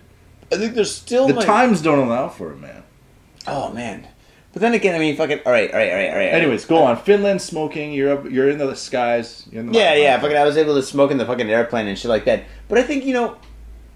I 0.54 0.58
think 0.58 0.74
there's 0.76 0.94
still 0.94 1.28
The 1.28 1.34
like- 1.36 1.46
times 1.46 1.82
don't 1.82 2.00
allow 2.00 2.30
for 2.30 2.52
it, 2.52 2.60
man. 2.60 2.84
Oh 3.48 3.72
man. 3.72 4.08
But 4.54 4.62
then 4.62 4.76
again, 4.76 4.94
I 4.94 5.00
mean, 5.00 5.18
fucking. 5.18 5.40
All 5.48 5.52
right, 5.52 5.72
all 5.72 5.78
right, 5.80 5.90
all 5.90 5.98
right, 5.98 6.10
all 6.10 6.16
right. 6.16 6.34
Anyways, 6.34 6.66
go 6.66 6.84
on. 6.84 6.96
Finland 6.98 7.42
smoking. 7.42 7.92
You're 7.92 8.14
up. 8.20 8.30
You're 8.30 8.50
in 8.50 8.60
the 8.60 8.76
skies. 8.76 9.48
You're 9.52 9.62
in 9.62 9.72
the 9.72 9.78
Yeah, 9.78 9.96
yeah. 9.96 10.20
Fucking, 10.20 10.38
I 10.38 10.44
was 10.46 10.58
able 10.58 10.76
to 10.76 10.84
smoke 10.84 11.10
in 11.10 11.18
the 11.18 11.26
fucking 11.26 11.50
airplane 11.50 11.88
and 11.88 11.98
shit 11.98 12.10
like 12.10 12.26
that. 12.26 12.44
But 12.68 12.78
I 12.78 12.84
think 12.84 13.04
you 13.04 13.16
know, 13.16 13.38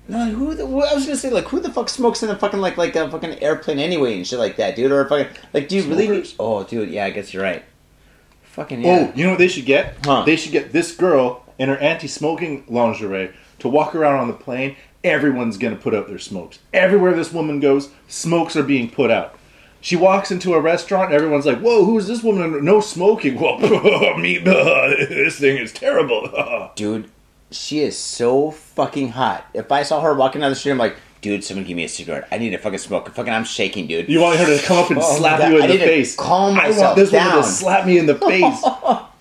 no, 0.08 0.26
who 0.26 0.55
the, 0.55 0.64
I 0.64 0.95
was 0.95 1.05
gonna 1.05 1.16
say 1.16 1.30
like 1.30 1.45
who 1.45 1.60
the 1.60 1.72
fuck 1.72 1.89
smokes 1.89 2.24
in 2.24 2.30
a 2.32 2.36
fucking 2.36 2.60
like 2.60 2.76
like 2.76 2.95
a 2.95 3.10
fucking 3.12 3.43
airplane 3.43 3.78
anyway 3.78 4.18
and 4.18 4.26
shit 4.26 4.39
like 4.39 4.55
that, 4.55 4.76
dude? 4.76 4.91
Or 4.91 5.08
fucking 5.08 5.28
like, 5.53 5.68
do 5.68 5.76
you 5.76 5.84
really? 5.84 6.08
Need, 6.08 6.34
oh, 6.39 6.64
dude, 6.64 6.89
yeah, 6.89 7.05
I 7.05 7.12
guess 7.12 7.36
you're 7.36 7.43
right. 7.43 7.64
Fucking 8.41 8.84
oh, 8.84 8.88
yeah. 8.88 9.12
Oh, 9.12 9.14
you 9.16 9.26
know 9.26 9.32
what 9.32 9.39
they 9.39 9.49
should 9.49 9.66
get? 9.68 9.95
Huh. 10.03 10.24
They 10.24 10.36
should 10.36 10.51
get 10.51 10.72
this 10.74 10.95
girl 10.95 11.45
in 11.60 11.70
her 11.70 11.78
anti-smoking 11.78 12.66
lingerie 12.68 13.32
to 13.60 13.70
walk 13.70 13.93
around 13.93 14.20
on 14.20 14.28
the 14.28 14.34
plane. 14.34 14.76
Everyone's 15.08 15.58
gonna 15.58 15.76
put 15.76 15.93
out 15.95 16.08
their 16.08 16.20
smokes. 16.20 16.60
Everywhere 16.74 17.14
this 17.14 17.32
woman 17.34 17.60
goes, 17.60 17.89
smokes 18.08 18.55
are 18.55 18.64
being 18.64 18.89
put 18.89 19.10
out. 19.12 19.34
She 19.80 19.95
walks 19.95 20.32
into 20.32 20.53
a 20.53 20.60
restaurant, 20.60 21.12
everyone's 21.14 21.45
like, 21.45 21.60
"Whoa, 21.60 21.86
who's 21.86 22.08
this 22.08 22.24
woman? 22.24 22.64
No 22.66 22.82
smoking." 22.82 23.36
Well, 23.39 24.18
me, 24.18 24.38
this 24.39 25.39
thing 25.39 25.58
is 25.58 25.72
terrible. 25.72 26.72
dude, 26.76 27.10
she 27.51 27.80
is 27.80 27.97
so 27.97 28.51
fucking 28.51 29.10
hot. 29.10 29.45
If 29.53 29.72
I 29.72 29.84
saw 29.84 30.01
her 30.01 30.14
walking 30.14 30.41
down 30.41 30.49
the 30.49 30.55
street, 30.55 30.72
I'm 30.74 30.78
like, 30.78 30.97
dude, 31.22 31.43
someone 31.43 31.66
give 31.66 31.78
me 31.78 31.84
a 31.86 31.89
cigarette. 31.89 32.28
I 32.32 32.38
need 32.39 32.49
to 32.49 32.58
fucking 32.58 32.80
smoke. 32.80 33.08
Fucking, 33.14 33.32
I'm 33.32 33.45
shaking, 33.45 33.88
dude. 33.88 34.10
You 34.10 34.20
want 34.22 34.39
her 34.39 34.45
to 34.58 34.64
come 34.66 34.78
up 34.78 34.89
and 34.89 34.99
Oh, 34.99 35.18
slap 35.18 35.47
you 35.49 35.58
in 35.58 35.64
I 35.64 35.68
the 35.68 35.74
need 35.74 35.80
to 35.80 35.86
face. 35.86 36.16
calm 36.16 36.60
I 36.60 36.72
want 36.72 36.95
this 36.95 37.12
woman 37.12 37.28
down. 37.30 37.43
to 37.43 37.47
slap 37.47 37.86
me 37.86 37.97
in 37.99 38.05
the 38.08 38.16
face. 38.16 38.64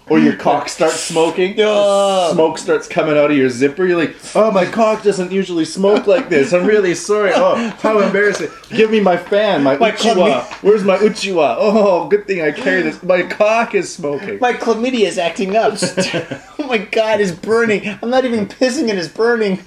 Or 0.09 0.19
your 0.19 0.37
cock 0.37 0.69
starts 0.69 1.01
smoking. 1.01 1.55
Smoke 1.57 2.59
starts 2.59 2.87
coming 2.87 3.17
out 3.17 3.31
of 3.31 3.37
your 3.37 3.49
zipper. 3.49 3.87
You're 3.87 3.99
like, 3.99 4.17
oh, 4.35 4.51
my 4.51 4.65
cock 4.65 5.03
doesn't 5.03 5.33
usually 5.33 5.65
smoke 5.65 6.07
like 6.07 6.29
this. 6.29 6.53
I'm 6.53 6.67
really 6.67 6.95
sorry. 6.95 7.33
Oh, 7.35 7.57
how 7.81 7.99
embarrassing. 8.01 8.51
Give 8.71 8.91
me 8.91 9.01
my 9.01 9.17
fan, 9.17 9.63
my, 9.65 9.77
My 9.77 9.91
uchiwa. 9.91 10.15
chlamydia. 10.15 10.63
Where's 10.63 10.85
my 10.85 10.97
uchiwa? 10.99 11.57
Oh, 11.59 12.09
good 12.09 12.27
thing 12.27 12.41
I 12.43 12.53
carry 12.53 12.83
this. 12.83 13.03
My 13.03 13.23
cock 13.23 13.75
is 13.75 13.93
smoking. 13.93 14.39
My 14.41 14.53
chlamydia 14.53 15.07
is 15.07 15.19
acting 15.19 15.57
up. 15.57 15.75
oh 16.59 16.67
my 16.69 16.79
god, 16.79 17.21
it's 17.21 17.33
burning. 17.33 17.89
I'm 18.03 18.11
not 18.11 18.25
even 18.25 18.47
pissing 18.47 18.89
and 18.91 18.99
it's 18.99 19.09
burning. 19.09 19.61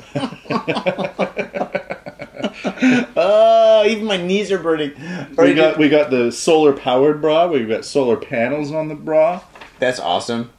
oh, 3.16 3.84
even 3.88 4.06
my 4.06 4.18
knees 4.18 4.52
are 4.52 4.60
burning. 4.60 4.92
We 5.38 5.54
got 5.54 5.78
we 5.78 5.90
got 5.90 6.10
the 6.10 6.32
solar 6.32 6.74
powered 6.74 7.22
bra. 7.22 7.48
We've 7.48 7.68
got 7.68 7.86
solar 7.86 8.18
panels 8.18 8.72
on 8.72 8.88
the 8.88 8.96
bra. 8.96 9.42
That's 9.80 10.00
awesome. 10.00 10.52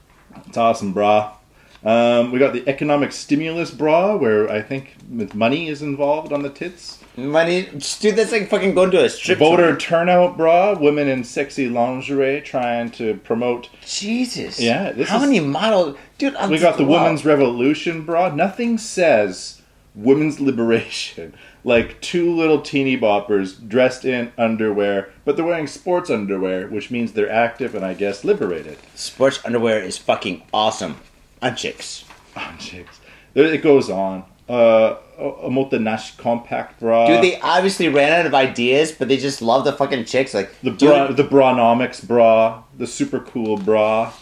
It's 0.47 0.57
awesome, 0.57 0.93
bra. 0.93 1.35
Um, 1.83 2.31
we 2.31 2.39
got 2.39 2.53
the 2.53 2.69
economic 2.69 3.11
stimulus 3.13 3.71
bra, 3.71 4.15
where 4.17 4.51
I 4.51 4.61
think 4.61 4.97
money 5.35 5.69
is 5.69 5.81
involved 5.83 6.33
on 6.33 6.43
the 6.43 6.51
tits. 6.51 6.99
Money, 7.17 7.63
dude, 8.01 8.17
that's 8.17 8.33
like 8.33 8.49
fucking 8.49 8.75
going 8.75 8.91
to 8.93 9.05
a 9.05 9.09
strip 9.11 9.39
Voter 9.39 9.69
club. 9.69 9.79
turnout 9.81 10.37
bra, 10.37 10.79
women 10.79 11.09
in 11.09 11.25
sexy 11.25 11.69
lingerie 11.69 12.41
trying 12.43 12.91
to 12.93 13.15
promote. 13.25 13.69
Jesus. 13.85 14.61
Yeah, 14.61 14.93
this 14.93 15.09
How 15.09 15.17
is- 15.17 15.23
many 15.23 15.41
models, 15.41 15.97
dude? 16.19 16.37
I'm 16.37 16.51
We 16.51 16.59
got 16.59 16.77
the 16.77 16.85
wow. 16.85 17.03
women's 17.03 17.25
revolution 17.25 18.05
bra. 18.05 18.29
Nothing 18.35 18.77
says 18.79 19.61
women's 19.95 20.39
liberation 20.39 21.35
like 21.65 22.01
two 22.01 22.35
little 22.35 22.61
teeny 22.61 22.97
boppers 22.99 23.67
dressed 23.69 24.05
in 24.05 24.33
underwear, 24.39 25.11
but 25.25 25.37
they're 25.37 25.45
wearing 25.45 25.67
sports 25.67 26.11
underwear, 26.11 26.69
which 26.69 26.91
means 26.91 27.13
they're 27.13 27.31
active 27.31 27.75
and 27.75 27.85
I 27.85 27.95
guess 27.95 28.25
liberated. 28.25 28.79
sports 28.95 29.41
underwear 29.45 29.83
is 29.83 29.99
fucking 29.99 30.43
awesome 30.53 30.97
on 31.43 31.57
chicks. 31.57 32.05
Oh, 32.37 32.55
chicks. 32.59 33.01
It 33.35 33.63
goes 33.63 33.91
on. 33.91 34.25
Uh, 34.49 34.97
a 35.17 35.49
Motanash 35.49 36.17
compact 36.17 36.81
bra. 36.81 37.07
Dude, 37.07 37.23
they 37.23 37.39
obviously 37.41 37.89
ran 37.89 38.13
out 38.13 38.27
of 38.27 38.35
ideas, 38.35 38.91
but 38.91 39.07
they 39.07 39.17
just 39.17 39.43
love 39.43 39.65
the 39.65 39.73
fucking 39.73 40.07
chicks. 40.07 40.35
Like, 40.35 40.51
the 40.63 40.71
dude, 40.71 40.89
bra, 40.89 41.07
the 41.13 41.23
Branomics 41.23 42.05
bra, 42.05 42.63
the 42.77 42.87
super 42.87 43.21
cool 43.21 43.57
bra. 43.57 44.13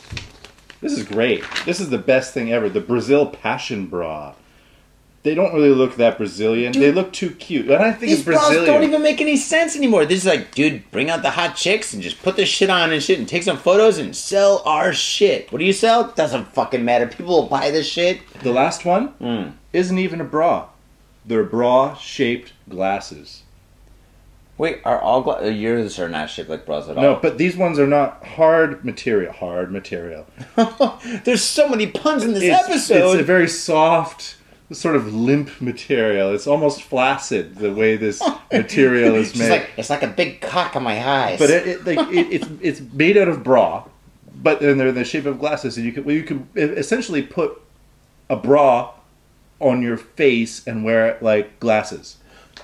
This 0.80 0.92
is 0.92 1.04
great. 1.04 1.44
This 1.64 1.80
is 1.80 1.90
the 1.90 1.98
best 1.98 2.34
thing 2.34 2.52
ever. 2.52 2.68
The 2.68 2.80
Brazil 2.80 3.26
Passion 3.26 3.86
bra. 3.86 4.34
They 5.24 5.34
don't 5.34 5.52
really 5.52 5.70
look 5.74 5.96
that 5.96 6.16
Brazilian. 6.16 6.72
Dude, 6.72 6.82
they 6.82 6.92
look 6.92 7.12
too 7.12 7.30
cute. 7.30 7.68
And 7.70 7.82
I 7.82 7.90
think 7.90 8.02
These 8.02 8.12
it's 8.20 8.24
Brazilian. 8.24 8.64
don't 8.66 8.84
even 8.84 9.02
make 9.02 9.20
any 9.20 9.36
sense 9.36 9.76
anymore. 9.76 10.06
They're 10.06 10.14
just 10.16 10.26
like, 10.26 10.54
dude, 10.54 10.88
bring 10.92 11.10
out 11.10 11.22
the 11.22 11.30
hot 11.30 11.56
chicks 11.56 11.92
and 11.92 12.02
just 12.02 12.22
put 12.22 12.36
this 12.36 12.48
shit 12.48 12.70
on 12.70 12.92
and 12.92 13.02
shit 13.02 13.18
and 13.18 13.28
take 13.28 13.42
some 13.42 13.58
photos 13.58 13.98
and 13.98 14.14
sell 14.14 14.62
our 14.64 14.92
shit. 14.92 15.50
What 15.52 15.58
do 15.58 15.64
you 15.64 15.72
sell? 15.72 16.12
Doesn't 16.12 16.54
fucking 16.54 16.84
matter. 16.84 17.06
People 17.08 17.26
will 17.42 17.48
buy 17.48 17.70
this 17.72 17.86
shit. 17.88 18.20
The 18.42 18.52
last 18.52 18.84
one 18.84 19.08
Mm. 19.20 19.52
isn't 19.72 19.98
even 19.98 20.20
a 20.20 20.24
bra. 20.24 20.66
They're 21.26 21.44
bra 21.44 21.94
shaped 21.96 22.52
glasses. 22.68 23.42
Wait, 24.56 24.80
are 24.84 25.00
all 25.00 25.20
gla- 25.22 25.42
uh, 25.44 25.48
yours 25.48 25.98
are 26.00 26.08
not 26.08 26.30
shaped 26.30 26.48
like 26.48 26.64
bras 26.66 26.88
at 26.88 26.96
all? 26.96 27.02
No, 27.02 27.14
but 27.20 27.38
these 27.38 27.56
ones 27.56 27.78
are 27.78 27.86
not 27.86 28.24
hard 28.24 28.84
material. 28.84 29.32
Hard 29.32 29.70
material. 29.70 30.26
There's 31.24 31.42
so 31.42 31.68
many 31.68 31.86
puns 31.86 32.24
in 32.24 32.32
this 32.34 32.42
It's, 32.44 32.68
episode. 32.68 33.12
it's 33.14 33.20
a 33.20 33.24
very 33.24 33.48
soft, 33.48 34.34
sort 34.70 34.96
of 34.96 35.14
limp 35.14 35.60
material. 35.60 36.34
It's 36.34 36.46
almost 36.46 36.82
flaccid 36.82 37.56
the 37.56 37.72
way 37.72 37.96
this 37.96 38.22
material 38.52 39.14
is 39.14 39.36
made. 39.36 39.50
like, 39.50 39.70
it's 39.76 39.90
like 39.90 40.02
a 40.02 40.08
big 40.08 40.40
cock 40.40 40.76
on 40.76 40.82
my 40.82 41.06
eyes. 41.06 41.38
but 41.38 41.50
it, 41.50 41.66
it, 41.66 41.86
like, 41.86 42.08
it, 42.08 42.32
it's 42.32 42.48
it's 42.60 42.80
made 42.92 43.16
out 43.16 43.28
of 43.28 43.42
bra, 43.42 43.84
but 44.34 44.60
then 44.60 44.78
they're 44.78 44.88
in 44.88 44.94
the 44.94 45.04
shape 45.04 45.26
of 45.26 45.38
glasses, 45.38 45.76
and 45.76 45.86
you 45.86 45.92
could 45.92 46.04
well, 46.04 46.14
you 46.14 46.22
could 46.22 46.46
essentially 46.54 47.22
put 47.22 47.60
a 48.28 48.36
bra 48.36 48.92
on 49.60 49.82
your 49.82 49.96
face 49.96 50.66
and 50.66 50.84
wear 50.84 51.08
it 51.08 51.22
like 51.22 51.58
glasses. 51.60 52.18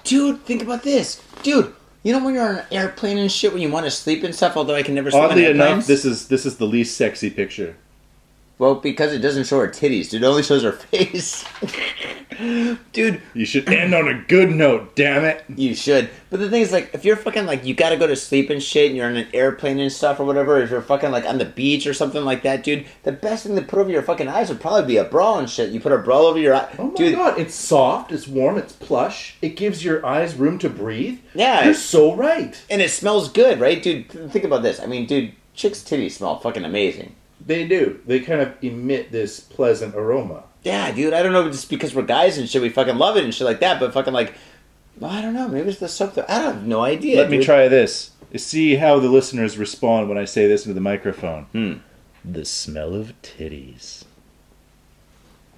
Dude, 0.04 0.42
think 0.44 0.62
about 0.62 0.82
this. 0.82 1.22
Dude, 1.42 1.74
you 2.02 2.12
know 2.12 2.24
when 2.24 2.34
you're 2.34 2.48
on 2.48 2.56
an 2.56 2.66
airplane 2.70 3.18
and 3.18 3.32
shit 3.32 3.52
when 3.52 3.62
you 3.62 3.70
want 3.70 3.86
to 3.86 3.90
sleep 3.90 4.22
and 4.22 4.34
stuff, 4.34 4.56
although 4.56 4.74
I 4.74 4.82
can 4.82 4.94
never 4.94 5.10
sleep 5.10 5.22
Oddly 5.22 5.46
on 5.46 5.52
enough, 5.52 5.86
this 5.86 6.04
is 6.04 6.28
this 6.28 6.44
is 6.44 6.58
the 6.58 6.66
least 6.66 6.96
sexy 6.96 7.30
picture. 7.30 7.76
Well, 8.56 8.76
because 8.76 9.12
it 9.12 9.18
doesn't 9.18 9.46
show 9.48 9.58
her 9.60 9.68
titties, 9.68 10.10
dude. 10.10 10.22
It 10.22 10.26
only 10.26 10.42
shows 10.44 10.62
her 10.62 10.72
face. 10.72 11.44
dude, 12.92 13.20
You 13.34 13.44
should 13.44 13.68
end 13.68 13.94
on 13.94 14.08
a 14.08 14.22
good 14.28 14.50
note, 14.50 14.94
damn 14.94 15.24
it. 15.24 15.44
you 15.48 15.74
should. 15.74 16.08
But 16.30 16.40
the 16.40 16.48
thing 16.50 16.62
is, 16.62 16.72
like, 16.72 16.90
if 16.94 17.04
you're 17.04 17.16
fucking, 17.16 17.46
like, 17.46 17.64
you 17.64 17.74
gotta 17.74 17.96
go 17.96 18.06
to 18.06 18.14
sleep 18.16 18.50
and 18.50 18.62
shit, 18.62 18.88
and 18.88 18.96
you're 18.96 19.06
on 19.06 19.16
an 19.16 19.26
airplane 19.34 19.78
and 19.80 19.90
stuff 19.92 20.20
or 20.20 20.24
whatever, 20.24 20.60
if 20.60 20.70
you're 20.70 20.82
fucking, 20.82 21.10
like, 21.10 21.24
on 21.26 21.38
the 21.38 21.44
beach 21.44 21.86
or 21.86 21.94
something 21.94 22.24
like 22.24 22.42
that, 22.42 22.62
dude, 22.64 22.86
the 23.02 23.12
best 23.12 23.44
thing 23.46 23.56
to 23.56 23.62
put 23.62 23.78
over 23.80 23.90
your 23.90 24.02
fucking 24.02 24.28
eyes 24.28 24.48
would 24.48 24.60
probably 24.60 24.86
be 24.86 24.96
a 24.98 25.04
bra 25.04 25.38
and 25.38 25.50
shit. 25.50 25.70
You 25.70 25.80
put 25.80 25.92
a 25.92 25.98
bra 25.98 26.20
over 26.20 26.38
your 26.38 26.54
eye. 26.54 26.72
Oh 26.78 26.88
my 26.90 26.94
dude, 26.94 27.16
god, 27.16 27.38
it's 27.38 27.54
soft, 27.54 28.12
it's 28.12 28.28
warm, 28.28 28.56
it's 28.56 28.72
plush. 28.72 29.36
It 29.42 29.56
gives 29.56 29.84
your 29.84 30.04
eyes 30.06 30.34
room 30.36 30.58
to 30.60 30.70
breathe. 30.70 31.18
Yeah. 31.34 31.64
You're 31.64 31.74
so 31.74 32.14
right. 32.14 32.60
and 32.70 32.80
it 32.80 32.90
smells 32.90 33.28
good, 33.30 33.58
right? 33.60 33.82
Dude, 33.82 34.08
think 34.30 34.44
about 34.44 34.62
this. 34.62 34.80
I 34.80 34.86
mean, 34.86 35.06
dude, 35.06 35.32
chicks' 35.54 35.80
titties 35.82 36.12
smell 36.12 36.38
fucking 36.38 36.64
amazing. 36.64 37.14
They 37.46 37.66
do. 37.66 38.00
They 38.06 38.20
kind 38.20 38.40
of 38.40 38.54
emit 38.62 39.12
this 39.12 39.40
pleasant 39.40 39.94
aroma. 39.94 40.44
Yeah, 40.62 40.90
dude, 40.92 41.12
I 41.12 41.22
don't 41.22 41.32
know, 41.32 41.50
just 41.50 41.68
because 41.68 41.94
we're 41.94 42.02
guys 42.02 42.38
and 42.38 42.48
shit, 42.48 42.62
we 42.62 42.70
fucking 42.70 42.96
love 42.96 43.16
it 43.16 43.24
and 43.24 43.34
shit 43.34 43.46
like 43.46 43.60
that, 43.60 43.78
but 43.78 43.92
fucking, 43.92 44.14
like, 44.14 44.34
well, 44.98 45.10
I 45.10 45.20
don't 45.20 45.34
know, 45.34 45.48
maybe 45.48 45.68
it's 45.68 45.78
the 45.78 45.88
soap, 45.88 46.14
though. 46.14 46.24
I 46.26 46.40
have 46.40 46.66
no 46.66 46.80
idea. 46.80 47.18
Let 47.18 47.30
me 47.30 47.44
try 47.44 47.68
this. 47.68 48.12
See 48.36 48.76
how 48.76 48.98
the 48.98 49.08
listeners 49.08 49.58
respond 49.58 50.08
when 50.08 50.16
I 50.18 50.24
say 50.24 50.48
this 50.48 50.64
into 50.64 50.74
the 50.74 50.80
microphone. 50.80 51.44
Hmm. 51.52 51.72
The 52.24 52.44
smell 52.44 52.94
of 52.94 53.12
titties. 53.22 54.04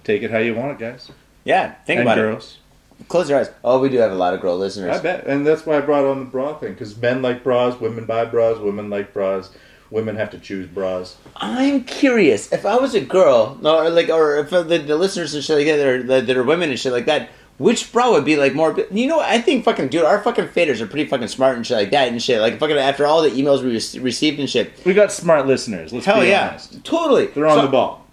Take 0.02 0.22
it 0.22 0.30
how 0.30 0.38
you 0.38 0.54
want 0.54 0.72
it, 0.72 0.78
guys. 0.78 1.10
Yeah, 1.44 1.74
think 1.86 2.00
and 2.00 2.08
about 2.08 2.16
girls. 2.16 2.58
it. 3.00 3.08
Close 3.08 3.30
your 3.30 3.38
eyes. 3.38 3.50
Oh, 3.62 3.78
we 3.78 3.88
do 3.88 3.98
have 3.98 4.10
a 4.10 4.16
lot 4.16 4.34
of 4.34 4.40
girl 4.40 4.56
listeners. 4.58 4.98
I 4.98 5.02
bet. 5.02 5.26
And 5.26 5.46
that's 5.46 5.64
why 5.66 5.76
I 5.76 5.80
brought 5.80 6.04
on 6.04 6.18
the 6.18 6.24
bra 6.24 6.58
thing. 6.58 6.72
Because 6.72 6.96
men 6.96 7.22
like 7.22 7.44
bras, 7.44 7.78
women 7.78 8.06
buy 8.06 8.24
bras, 8.24 8.58
women 8.58 8.90
like 8.90 9.12
bras. 9.12 9.50
Women 9.90 10.16
have 10.16 10.30
to 10.30 10.38
choose 10.38 10.66
bras. 10.66 11.16
I'm 11.36 11.84
curious 11.84 12.52
if 12.52 12.66
I 12.66 12.76
was 12.76 12.94
a 12.94 13.00
girl, 13.00 13.58
or 13.64 13.88
like, 13.90 14.08
or 14.08 14.38
if 14.38 14.50
the, 14.50 14.62
the 14.64 14.96
listeners 14.96 15.34
and 15.34 15.44
shit 15.44 15.56
like 15.58 15.66
that, 15.66 15.76
that 15.76 15.86
are, 15.86 16.22
that 16.22 16.36
are 16.36 16.42
women 16.42 16.70
and 16.70 16.78
shit 16.78 16.92
like 16.92 17.06
that, 17.06 17.30
which 17.58 17.92
bra 17.92 18.10
would 18.10 18.24
be 18.24 18.36
like 18.36 18.54
more? 18.54 18.76
You 18.90 19.06
know, 19.06 19.20
I 19.20 19.40
think 19.40 19.64
fucking 19.64 19.88
dude, 19.88 20.04
our 20.04 20.20
fucking 20.22 20.48
faders 20.48 20.80
are 20.80 20.86
pretty 20.86 21.08
fucking 21.08 21.28
smart 21.28 21.56
and 21.56 21.66
shit 21.66 21.76
like 21.76 21.90
that 21.92 22.08
and 22.08 22.20
shit. 22.22 22.40
Like 22.40 22.58
fucking 22.58 22.76
after 22.76 23.06
all 23.06 23.22
the 23.22 23.30
emails 23.30 23.62
we 23.62 23.70
re- 23.70 24.02
received 24.04 24.40
and 24.40 24.50
shit. 24.50 24.72
We 24.84 24.92
got 24.92 25.12
smart 25.12 25.46
listeners. 25.46 25.92
Let's 25.92 26.04
Hell 26.04 26.20
be 26.20 26.28
yeah, 26.28 26.48
honest. 26.50 26.84
totally. 26.84 27.26
They're 27.28 27.46
on 27.46 27.58
So, 27.58 27.62
the 27.62 27.68
ball. 27.68 28.04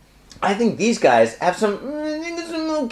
I 0.41 0.53
think 0.53 0.77
these 0.77 0.99
guys 0.99 1.35
have 1.37 1.55
some, 1.57 1.77
mm, 1.77 2.32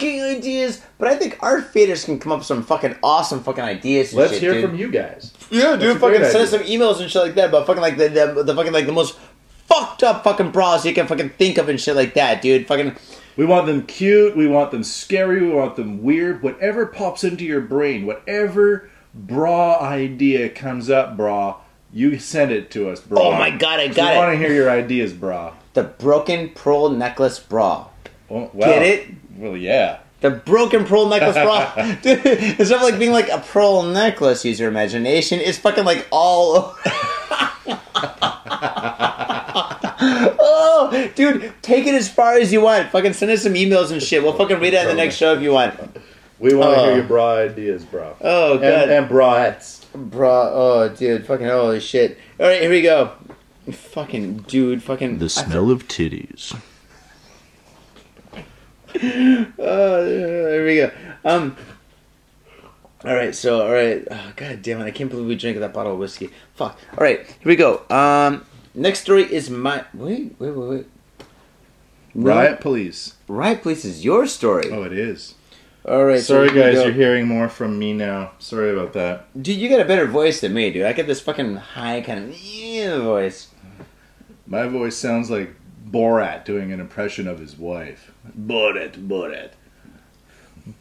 think 0.00 0.10
some 0.10 0.26
okay 0.26 0.36
ideas, 0.36 0.82
but 0.98 1.08
I 1.08 1.16
think 1.16 1.38
our 1.42 1.60
faders 1.62 2.04
can 2.04 2.18
come 2.18 2.32
up 2.32 2.38
with 2.38 2.46
some 2.46 2.62
fucking 2.62 2.96
awesome 3.02 3.42
fucking 3.42 3.64
ideas. 3.64 4.12
And 4.12 4.20
Let's 4.20 4.32
shit, 4.34 4.42
hear 4.42 4.52
dude. 4.54 4.70
from 4.70 4.78
you 4.78 4.90
guys. 4.90 5.32
Yeah, 5.50 5.76
That's 5.76 5.82
dude, 5.82 6.00
fucking 6.00 6.18
great 6.20 6.32
send 6.32 6.44
us 6.44 6.50
some 6.50 6.62
emails 6.62 7.00
and 7.00 7.10
shit 7.10 7.22
like 7.22 7.34
that 7.34 7.50
about 7.50 7.66
fucking 7.66 7.82
like 7.82 7.96
the, 7.96 8.08
the, 8.08 8.42
the 8.42 8.54
fucking 8.54 8.72
like 8.72 8.86
the 8.86 8.92
most 8.92 9.18
fucked 9.66 10.02
up 10.02 10.24
fucking 10.24 10.50
bras 10.50 10.84
you 10.84 10.94
can 10.94 11.06
fucking 11.06 11.30
think 11.30 11.58
of 11.58 11.68
and 11.68 11.80
shit 11.80 11.96
like 11.96 12.14
that, 12.14 12.42
dude. 12.42 12.66
Fucking 12.66 12.96
We 13.36 13.44
want 13.46 13.66
them 13.66 13.86
cute. 13.86 14.36
We 14.36 14.46
want 14.48 14.70
them 14.70 14.84
scary. 14.84 15.42
We 15.42 15.50
want 15.50 15.76
them 15.76 16.02
weird. 16.02 16.42
Whatever 16.42 16.86
pops 16.86 17.24
into 17.24 17.44
your 17.44 17.60
brain, 17.60 18.06
whatever 18.06 18.90
bra 19.14 19.80
idea 19.80 20.48
comes 20.48 20.90
up, 20.90 21.16
bra, 21.16 21.60
you 21.92 22.18
send 22.18 22.50
it 22.52 22.70
to 22.72 22.88
us, 22.90 23.00
bra. 23.00 23.22
Oh 23.22 23.32
my 23.32 23.50
God, 23.50 23.80
I 23.80 23.88
got 23.88 24.12
we 24.12 24.16
it. 24.16 24.18
want 24.18 24.32
to 24.32 24.38
hear 24.38 24.54
your 24.54 24.70
ideas, 24.70 25.12
bra. 25.12 25.54
the 25.74 25.82
broken 25.84 26.50
pearl 26.50 26.88
necklace 26.90 27.38
bra. 27.38 27.88
Oh, 28.32 28.50
wow. 28.54 28.66
Get 28.66 28.82
it? 28.82 29.08
Well, 29.36 29.56
yeah. 29.56 29.98
The 30.20 30.30
broken 30.30 30.84
pearl 30.84 31.06
necklace 31.08 31.34
bra. 31.34 31.74
Dude, 32.02 32.24
instead 32.26 32.72
of 32.76 32.82
like 32.82 32.98
being 32.98 33.12
like 33.12 33.28
a 33.28 33.38
pearl 33.40 33.82
necklace, 33.82 34.44
use 34.44 34.58
your 34.58 34.68
imagination. 34.70 35.38
It's 35.40 35.58
fucking 35.58 35.84
like 35.84 36.06
all. 36.10 36.76
oh, 40.04 41.10
dude, 41.14 41.52
take 41.62 41.86
it 41.86 41.94
as 41.94 42.08
far 42.08 42.34
as 42.34 42.52
you 42.52 42.60
want. 42.60 42.90
Fucking 42.90 43.12
send 43.12 43.30
us 43.32 43.42
some 43.42 43.54
emails 43.54 43.90
and 43.90 44.02
shit. 44.02 44.22
We'll 44.22 44.32
fucking 44.32 44.60
read 44.60 44.74
it 44.74 44.78
on 44.78 44.86
the 44.86 44.94
next 44.94 45.16
show 45.16 45.34
if 45.34 45.42
you 45.42 45.52
want. 45.52 45.78
We 46.38 46.54
want 46.54 46.74
to 46.74 46.80
Oh. 46.80 46.84
hear 46.86 46.96
your 46.96 47.04
bra 47.04 47.34
ideas, 47.36 47.84
bro. 47.84 48.16
Oh, 48.20 48.58
God. 48.58 48.64
and, 48.64 48.90
and 48.90 49.08
braettes. 49.08 49.80
Bra, 49.94 50.48
oh, 50.52 50.88
dude, 50.88 51.26
fucking 51.26 51.46
holy 51.46 51.80
shit. 51.80 52.18
All 52.40 52.46
right, 52.46 52.60
here 52.62 52.70
we 52.70 52.80
go. 52.82 53.12
Fucking 53.70 54.38
dude, 54.48 54.82
fucking. 54.82 55.18
The 55.18 55.28
smell 55.28 55.68
I, 55.68 55.72
of 55.72 55.86
titties. 55.86 56.58
Oh, 58.94 60.04
there 60.04 60.64
we 60.64 60.76
go. 60.76 60.90
Um. 61.24 61.56
All 63.04 63.14
right, 63.14 63.34
so 63.34 63.62
all 63.62 63.72
right. 63.72 64.06
Oh, 64.10 64.32
God 64.36 64.62
damn 64.62 64.80
it! 64.80 64.84
I 64.84 64.90
can't 64.90 65.10
believe 65.10 65.26
we 65.26 65.34
drank 65.34 65.58
that 65.58 65.74
bottle 65.74 65.94
of 65.94 65.98
whiskey. 65.98 66.30
Fuck. 66.54 66.78
All 66.96 67.02
right, 67.02 67.26
here 67.26 67.36
we 67.44 67.56
go. 67.56 67.82
Um, 67.90 68.46
next 68.74 69.00
story 69.00 69.24
is 69.24 69.50
my. 69.50 69.84
Wait, 69.92 70.36
wait, 70.38 70.50
wait, 70.50 70.68
wait. 70.68 70.86
Riot 72.14 72.60
police. 72.60 73.14
Riot 73.26 73.62
Police 73.62 73.84
is 73.84 74.04
your 74.04 74.26
story. 74.26 74.70
Oh, 74.70 74.82
it 74.82 74.92
is. 74.92 75.34
All 75.84 76.04
right. 76.04 76.20
Sorry, 76.20 76.48
we 76.48 76.60
guys. 76.60 76.74
You're 76.74 76.92
hearing 76.92 77.26
more 77.26 77.48
from 77.48 77.78
me 77.78 77.92
now. 77.92 78.32
Sorry 78.38 78.70
about 78.70 78.92
that. 78.92 79.26
Dude, 79.42 79.56
you 79.56 79.68
got 79.68 79.80
a 79.80 79.84
better 79.84 80.06
voice 80.06 80.40
than 80.40 80.54
me, 80.54 80.70
dude. 80.70 80.84
I 80.84 80.92
got 80.92 81.06
this 81.06 81.20
fucking 81.20 81.56
high 81.56 82.02
kind 82.02 82.32
of 82.32 83.02
voice. 83.02 83.48
My 84.46 84.68
voice 84.68 84.96
sounds 84.96 85.30
like 85.30 85.54
Borat 85.92 86.44
doing 86.44 86.72
an 86.72 86.80
impression 86.80 87.28
of 87.28 87.38
his 87.38 87.58
wife. 87.58 88.12
Borat, 88.38 89.06
Borat. 89.06 89.50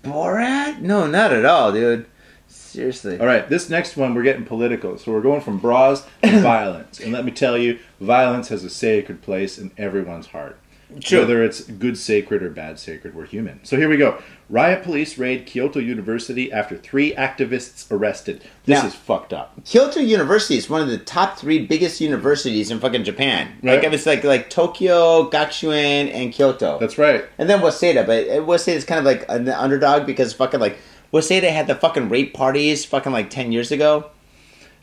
Borat? 0.03 0.79
No, 0.79 1.07
not 1.07 1.33
at 1.33 1.45
all, 1.45 1.71
dude. 1.71 2.05
Seriously. 2.47 3.19
All 3.19 3.25
right, 3.25 3.47
this 3.49 3.69
next 3.69 3.97
one 3.97 4.13
we're 4.13 4.23
getting 4.23 4.45
political. 4.45 4.97
So 4.97 5.11
we're 5.11 5.21
going 5.21 5.41
from 5.41 5.57
bras 5.57 6.07
to 6.23 6.39
violence, 6.41 6.99
and 6.99 7.11
let 7.11 7.25
me 7.25 7.31
tell 7.31 7.57
you, 7.57 7.79
violence 7.99 8.49
has 8.49 8.63
a 8.63 8.69
sacred 8.69 9.21
place 9.21 9.57
in 9.57 9.71
everyone's 9.77 10.27
heart. 10.27 10.57
True. 10.99 11.19
Whether 11.19 11.43
it's 11.43 11.61
good 11.61 11.97
sacred 11.97 12.43
or 12.43 12.49
bad 12.49 12.77
sacred, 12.79 13.15
we're 13.15 13.25
human. 13.25 13.59
So 13.63 13.77
here 13.77 13.87
we 13.87 13.97
go. 13.97 14.21
Riot 14.49 14.83
police 14.83 15.17
raid 15.17 15.45
Kyoto 15.45 15.79
University 15.79 16.51
after 16.51 16.75
three 16.75 17.13
activists 17.15 17.89
arrested. 17.89 18.43
This 18.65 18.81
Now- 18.81 18.87
is 18.87 18.93
fucked 18.95 19.31
up. 19.31 19.53
Kyoto 19.63 20.01
University 20.01 20.57
is 20.57 20.69
one 20.69 20.81
of 20.81 20.89
the 20.89 20.97
top 20.97 21.37
three 21.39 21.65
biggest 21.65 22.01
universities 22.01 22.69
in 22.69 22.79
fucking 22.79 23.05
Japan. 23.05 23.47
Like 23.63 23.83
Right. 23.83 23.93
it's 23.93 24.05
like 24.05 24.23
like 24.25 24.49
Tokyo, 24.49 25.29
Gakuen, 25.29 26.11
and 26.13 26.33
Kyoto. 26.33 26.77
That's 26.79 26.97
right. 26.97 27.23
and 27.37 27.49
then 27.49 27.59
Waseda, 27.61 28.05
but 28.05 28.27
uh, 28.27 28.41
Waseda 28.45 28.73
is 28.75 28.83
kind 28.83 28.99
of 28.99 29.05
like 29.05 29.25
an 29.29 29.47
underdog 29.47 30.05
because 30.05 30.33
fucking 30.33 30.59
like 30.59 30.77
Waseda 31.13 31.49
had 31.51 31.67
the 31.67 31.75
fucking 31.75 32.09
rape 32.09 32.33
parties 32.33 32.83
fucking 32.85 33.11
like 33.13 33.29
ten 33.29 33.51
years 33.51 33.71
ago. 33.71 34.05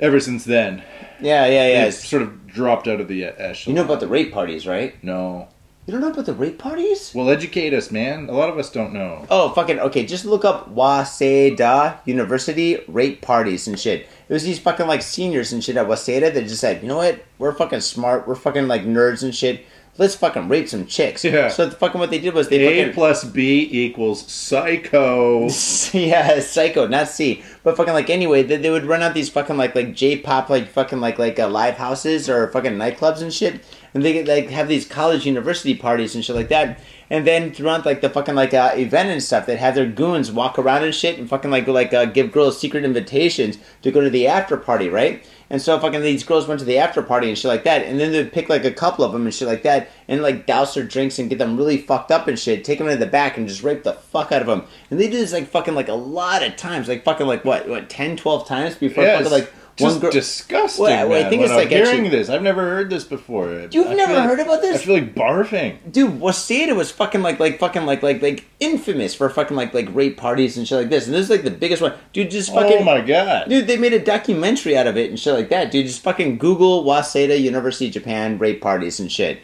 Ever 0.00 0.20
since 0.20 0.44
then, 0.44 0.82
Yeah, 1.20 1.46
yeah, 1.46 1.68
yeah. 1.68 1.84
it's 1.86 2.04
sort 2.09 2.22
of 2.22 2.46
dropped 2.46 2.86
out 2.86 3.00
of 3.00 3.09
the 3.09 3.24
echelon. 3.24 3.56
You 3.66 3.74
know 3.74 3.84
about 3.84 3.98
the 4.00 4.06
rape 4.06 4.32
parties, 4.32 4.66
right? 4.66 4.94
No. 5.02 5.48
You 5.89 5.93
don't 5.93 6.03
know 6.03 6.11
about 6.11 6.26
the 6.26 6.34
rape 6.34 6.59
parties? 6.59 7.12
Well, 7.14 7.30
educate 7.30 7.72
us, 7.72 7.91
man. 7.91 8.28
A 8.28 8.32
lot 8.32 8.51
of 8.51 8.59
us 8.59 8.70
don't 8.70 8.93
know. 8.93 9.24
Oh, 9.30 9.49
fucking 9.55 9.80
okay. 9.80 10.05
Just 10.05 10.26
look 10.26 10.45
up 10.45 10.74
Waseda 10.74 12.01
University 12.05 12.84
rape 12.89 13.22
parties 13.22 13.66
and 13.66 13.80
shit. 13.80 14.03
It 14.28 14.32
was 14.34 14.43
these 14.43 14.59
fucking 14.59 14.86
like 14.86 15.01
seniors 15.01 15.51
and 15.51 15.64
shit 15.64 15.78
at 15.78 15.86
Waseda 15.86 16.34
that 16.34 16.43
just 16.43 16.61
said, 16.61 16.82
you 16.82 16.89
know 16.89 16.99
what? 16.99 17.24
We're 17.39 17.55
fucking 17.55 17.80
smart. 17.80 18.28
We're 18.28 18.34
fucking 18.34 18.68
like 18.68 18.82
nerds 18.82 19.22
and 19.22 19.34
shit. 19.34 19.64
Let's 19.97 20.14
fucking 20.14 20.49
rape 20.49 20.68
some 20.68 20.84
chicks. 20.84 21.24
Yeah. 21.24 21.49
So 21.49 21.64
the 21.64 21.74
fucking 21.74 21.99
what 21.99 22.11
they 22.11 22.18
did 22.18 22.34
was 22.34 22.51
they 22.51 22.66
A 22.66 22.80
fucking 22.82 22.95
plus 22.95 23.24
B 23.24 23.66
equals 23.72 24.30
psycho. 24.30 25.45
yeah, 25.95 26.39
psycho, 26.41 26.86
not 26.86 27.09
C. 27.09 27.43
But 27.64 27.78
fucking 27.78 27.95
like 27.95 28.11
anyway, 28.11 28.43
they, 28.43 28.59
they 28.59 28.68
would 28.68 28.84
run 28.84 29.03
out 29.03 29.14
these 29.14 29.30
fucking 29.30 29.57
like 29.57 29.74
like 29.74 29.95
J-pop 29.95 30.51
like 30.51 30.68
fucking 30.68 31.01
like 31.01 31.18
like 31.18 31.39
uh, 31.39 31.49
live 31.49 31.78
houses 31.78 32.28
or 32.28 32.53
fucking 32.53 32.74
nightclubs 32.74 33.22
and 33.22 33.32
shit, 33.32 33.64
and 33.95 34.05
they 34.05 34.24
like 34.24 34.51
have 34.51 34.68
these 34.68 34.86
college 34.86 35.26
university 35.26 35.74
parties 35.74 36.14
and 36.14 36.24
shit 36.24 36.36
like 36.36 36.49
that. 36.49 36.80
And 37.11 37.26
then 37.26 37.53
throughout 37.55 37.86
like 37.86 38.03
the 38.03 38.11
fucking 38.11 38.34
like 38.34 38.53
uh, 38.53 38.72
event 38.76 39.09
and 39.09 39.22
stuff, 39.22 39.47
they'd 39.47 39.57
have 39.57 39.74
their 39.74 39.86
goons 39.86 40.30
walk 40.30 40.59
around 40.59 40.84
and 40.84 40.95
shit 40.95 41.18
and 41.18 41.26
fucking 41.28 41.51
like 41.51 41.66
like 41.66 41.95
uh, 41.95 42.05
give 42.05 42.32
girls 42.32 42.61
secret 42.61 42.84
invitations 42.84 43.57
to 43.82 43.91
go 43.91 44.01
to 44.03 44.11
the 44.11 44.26
after 44.26 44.57
party, 44.59 44.89
right? 44.91 45.24
And 45.51 45.62
so 45.62 45.80
fucking 45.80 46.03
these 46.03 46.24
girls 46.24 46.47
went 46.47 46.61
to 46.61 46.66
the 46.66 46.76
after 46.76 47.01
party 47.01 47.28
and 47.30 47.39
shit 47.39 47.49
like 47.49 47.64
that, 47.64 47.82
and 47.86 47.99
then 47.99 48.12
they'd 48.12 48.30
pick 48.30 48.51
like 48.51 48.66
a 48.66 48.70
couple 48.70 49.03
of 49.03 49.12
them 49.12 49.24
and 49.24 49.34
shit 49.34 49.49
like 49.49 49.62
that, 49.62 49.89
and 50.07 50.20
like 50.20 50.45
douse 50.45 50.74
their 50.74 50.84
drinks 50.84 51.18
and 51.18 51.30
get 51.30 51.39
them 51.39 51.57
really 51.57 51.78
fucked 51.78 52.11
up 52.11 52.28
and 52.28 52.39
shit, 52.39 52.64
take 52.66 52.78
them 52.80 52.89
to 52.89 52.97
the 52.97 53.07
back 53.07 53.39
and 53.39 53.49
just 53.49 53.62
rape 53.62 53.82
the 53.84 53.95
fuck 53.95 54.30
out 54.30 54.43
of 54.43 54.47
them. 54.47 54.64
And 54.91 55.01
they 55.01 55.07
do 55.09 55.16
this 55.16 55.32
like 55.32 55.49
fucking 55.49 55.74
like 55.74 55.89
a 55.89 55.95
lot 55.95 56.43
of 56.43 56.57
times, 56.57 56.89
like 56.89 57.03
fucking 57.05 57.26
like 57.26 57.47
what 57.47 57.66
what 57.66 57.89
10, 57.89 58.18
12 58.18 58.47
times 58.47 58.74
before 58.74 59.05
Yes. 59.05 59.16
fucking 59.16 59.32
like 59.32 59.51
Just 59.79 60.01
girl- 60.01 60.11
disgusting. 60.11 60.85
Well, 60.85 60.93
I 61.07 61.09
man, 61.09 61.31
think 61.31 61.41
when 61.41 61.43
it's 61.43 61.51
I'm 61.53 61.57
like 61.59 61.68
hearing 61.68 61.87
actually- 61.89 62.09
this. 62.09 62.29
I've 62.29 62.43
never 62.43 62.62
heard 62.62 62.91
this 62.91 63.05
before. 63.05 63.68
You've 63.70 63.87
I 63.87 63.95
never 63.95 64.12
feel 64.12 64.20
like- 64.20 64.29
heard 64.29 64.41
about 64.41 64.61
this? 64.62 64.83
I 64.83 64.85
feel 64.85 64.95
like 64.95 65.14
barfing. 65.14 65.93
dude, 65.93 66.20
Waseda 66.20 66.74
was 66.76 66.91
fucking 66.91 67.22
like 67.22 67.39
like 67.39 67.59
fucking 67.59 67.87
like 67.87 68.03
like 68.03 68.20
like 68.20 68.45
infamous 68.61 69.14
for 69.14 69.31
fucking 69.31 69.57
like 69.57 69.72
like 69.72 69.89
rape 69.95 70.16
parties 70.16 70.57
and 70.57 70.66
shit 70.66 70.79
like 70.79 70.91
this. 70.91 71.07
And 71.07 71.14
this 71.14 71.22
is 71.24 71.31
like 71.31 71.45
the 71.45 71.51
biggest 71.51 71.81
one, 71.81 71.95
dude. 72.12 72.31
Just 72.31 72.51
oh 72.51 72.55
fucking 72.55 72.79
oh 72.81 72.85
my 72.85 73.01
god. 73.01 73.49
Dude, 73.49 73.66
they 73.66 73.76
made 73.76 73.93
a 73.93 73.99
documentary 74.05 74.76
out 74.76 74.87
of 74.87 74.97
it 74.97 75.11
and 75.11 75.18
shit 75.18 75.33
like 75.35 75.49
that. 75.51 75.70
Dude, 75.70 75.87
just 75.87 76.03
fucking 76.03 76.39
Google 76.39 76.85
Waseda 76.85 77.41
University 77.41 77.89
Japan 77.91 78.39
rape 78.39 78.61
parties 78.61 78.99
and 79.01 79.11
shit. 79.12 79.41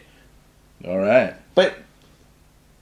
All 0.85 0.97
right. 0.97 1.33
But 1.55 1.75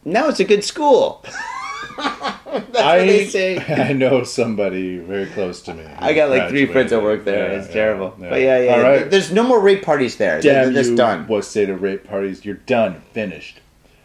now 0.04 0.28
it's 0.28 0.40
a 0.40 0.44
good 0.44 0.64
school. 0.64 1.24
That's 2.72 2.78
I 2.78 2.98
what 2.98 3.08
they 3.08 3.28
say. 3.28 3.58
I 3.90 3.94
know 3.94 4.24
somebody 4.24 4.98
very 4.98 5.26
close 5.28 5.62
to 5.64 5.74
me. 5.74 5.84
I 5.98 6.14
got 6.14 6.30
like 6.30 6.50
three 6.50 6.66
friends 6.66 6.92
that 6.92 7.02
work 7.02 7.26
there. 7.26 7.52
Yeah, 7.52 7.60
it's 7.60 7.68
yeah, 7.68 7.74
terrible. 7.74 8.16
yeah. 8.20 8.30
But 8.30 8.42
yeah, 8.42 8.60
yeah. 8.60 8.72
All 8.72 8.82
yeah. 8.82 8.88
right. 8.88 9.12
There's 9.12 9.32
no 9.32 9.44
more 9.44 9.60
rape 9.60 9.84
parties 9.84 10.18
there. 10.18 10.40
Damn 10.40 10.74
That's 10.74 10.90
you, 10.90 10.96
done. 10.96 11.28
What 11.28 11.46
state 11.46 11.70
of 11.70 11.82
rape 11.82 12.04
parties? 12.04 12.46
You're 12.46 12.56
done. 12.56 13.02
Finished. 13.14 13.60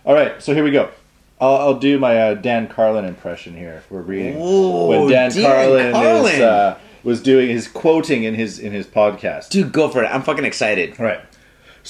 All 0.04 0.14
right. 0.14 0.42
So 0.42 0.54
here 0.54 0.64
we 0.64 0.70
go. 0.70 0.90
I'll, 1.40 1.56
I'll 1.56 1.78
do 1.78 1.98
my 1.98 2.18
uh, 2.18 2.34
Dan 2.34 2.68
Carlin 2.68 3.04
impression 3.04 3.56
here. 3.56 3.82
We're 3.90 4.02
reading 4.02 4.40
Ooh, 4.40 4.86
when 4.86 5.08
Dan, 5.08 5.30
Dan 5.30 5.44
Carlin, 5.44 5.92
Carlin. 5.92 6.34
Is, 6.34 6.40
uh, 6.40 6.78
was 7.04 7.22
doing 7.22 7.48
his 7.48 7.68
quoting 7.68 8.24
in 8.24 8.34
his 8.34 8.58
in 8.58 8.72
his 8.72 8.86
podcast. 8.86 9.50
Dude, 9.50 9.72
go 9.72 9.88
for 9.88 10.02
it. 10.02 10.08
I'm 10.08 10.22
fucking 10.22 10.44
excited. 10.44 10.98
All 10.98 11.06
right. 11.06 11.20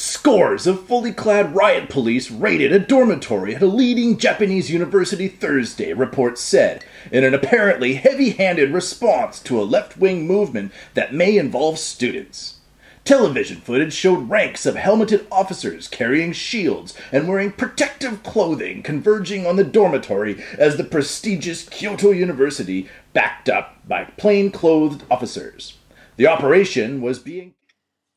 Scores 0.01 0.68
of 0.68 0.86
fully 0.86 1.11
clad 1.11 1.57
riot 1.57 1.88
police 1.88 2.30
raided 2.30 2.72
a 2.72 2.78
dormitory 2.78 3.57
at 3.57 3.62
a 3.62 3.66
leading 3.66 4.16
Japanese 4.16 4.70
university 4.70 5.26
Thursday, 5.26 5.92
reports 5.92 6.40
said, 6.40 6.84
in 7.11 7.24
an 7.24 7.34
apparently 7.34 7.94
heavy 7.94 8.30
handed 8.30 8.72
response 8.72 9.40
to 9.40 9.61
a 9.61 9.66
left 9.66 9.96
wing 9.99 10.24
movement 10.24 10.70
that 10.94 11.12
may 11.12 11.36
involve 11.36 11.80
students. 11.80 12.61
Television 13.05 13.61
footage 13.61 13.92
showed 13.92 14.30
ranks 14.30 14.66
of 14.66 14.76
helmeted 14.76 15.26
officers 15.32 15.88
carrying 15.88 16.32
shields 16.32 16.94
and 17.11 17.26
wearing 17.26 17.51
protective 17.51 18.22
clothing 18.22 18.84
converging 18.84 19.49
on 19.49 19.57
the 19.57 19.64
dormitory 19.64 20.40
as 20.57 20.76
the 20.76 20.84
prestigious 20.84 21.68
Kyoto 21.68 22.12
University 22.12 22.88
backed 23.12 23.49
up 23.49 23.76
by 23.88 24.05
plain-clothed 24.05 25.03
officers. 25.11 25.76
The 26.14 26.28
operation 26.28 27.01
was 27.01 27.18
being 27.18 27.55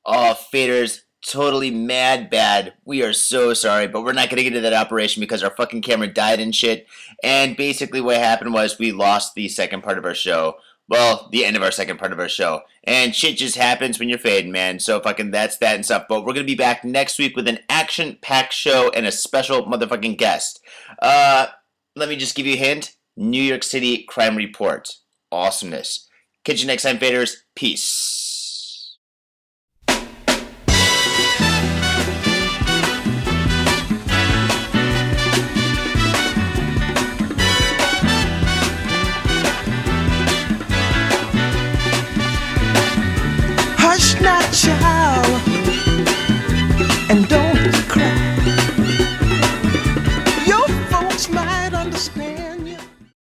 Oh, 0.06 0.38
faders, 0.54 1.00
totally 1.26 1.72
mad 1.72 2.30
bad. 2.30 2.74
We 2.86 3.04
are 3.04 3.14
so 3.14 3.54
sorry, 3.54 3.88
but 3.88 4.04
we're 4.04 4.14
not 4.14 4.30
going 4.30 4.38
to 4.38 4.44
get 4.44 4.56
into 4.56 4.62
that 4.62 4.74
operation 4.74 5.22
because 5.22 5.44
our 5.44 5.56
fucking 5.56 5.82
camera 5.82 6.08
died 6.08 6.40
and 6.40 6.56
shit. 6.56 6.88
And 7.24 7.56
basically, 7.56 8.02
what 8.02 8.18
happened 8.18 8.54
was 8.54 8.80
we 8.80 8.92
lost 8.92 9.36
the 9.36 9.48
second 9.48 9.84
part 9.84 9.98
of 9.98 10.06
our 10.06 10.16
show. 10.16 10.58
Well, 10.88 11.30
the 11.32 11.46
end 11.46 11.56
of 11.56 11.64
our 11.64 11.72
second 11.72 12.00
part 12.00 12.12
of 12.12 12.20
our 12.20 12.28
show. 12.28 12.62
And 12.84 13.16
shit 13.16 13.38
just 13.38 13.56
happens 13.56 13.98
when 13.98 14.10
you're 14.10 14.18
fading, 14.18 14.52
man. 14.52 14.80
So 14.80 15.00
fucking 15.00 15.32
that's 15.32 15.58
that 15.58 15.76
and 15.76 15.86
stuff. 15.86 16.06
But 16.10 16.22
we're 16.22 16.34
going 16.34 16.46
to 16.46 16.52
be 16.52 16.56
back 16.56 16.84
next 16.84 17.18
week 17.18 17.36
with 17.36 17.48
an 17.48 17.60
action 17.70 18.18
packed 18.22 18.54
show 18.54 18.90
and 18.90 19.06
a 19.06 19.12
special 19.12 19.66
motherfucking 19.66 20.18
guest. 20.18 20.60
Uh, 21.02 21.48
let 21.96 22.10
me 22.10 22.18
just 22.18 22.36
give 22.36 22.46
you 22.46 22.56
a 22.56 22.58
hint 22.58 22.96
New 23.16 23.42
York 23.42 23.64
City 23.64 24.04
Crime 24.04 24.36
Report. 24.36 24.90
Awesomeness. 25.32 26.10
Catch 26.44 26.62
you 26.62 26.68
next 26.68 26.84
time, 26.84 26.98
faders. 26.98 27.36
Peace. 27.56 28.21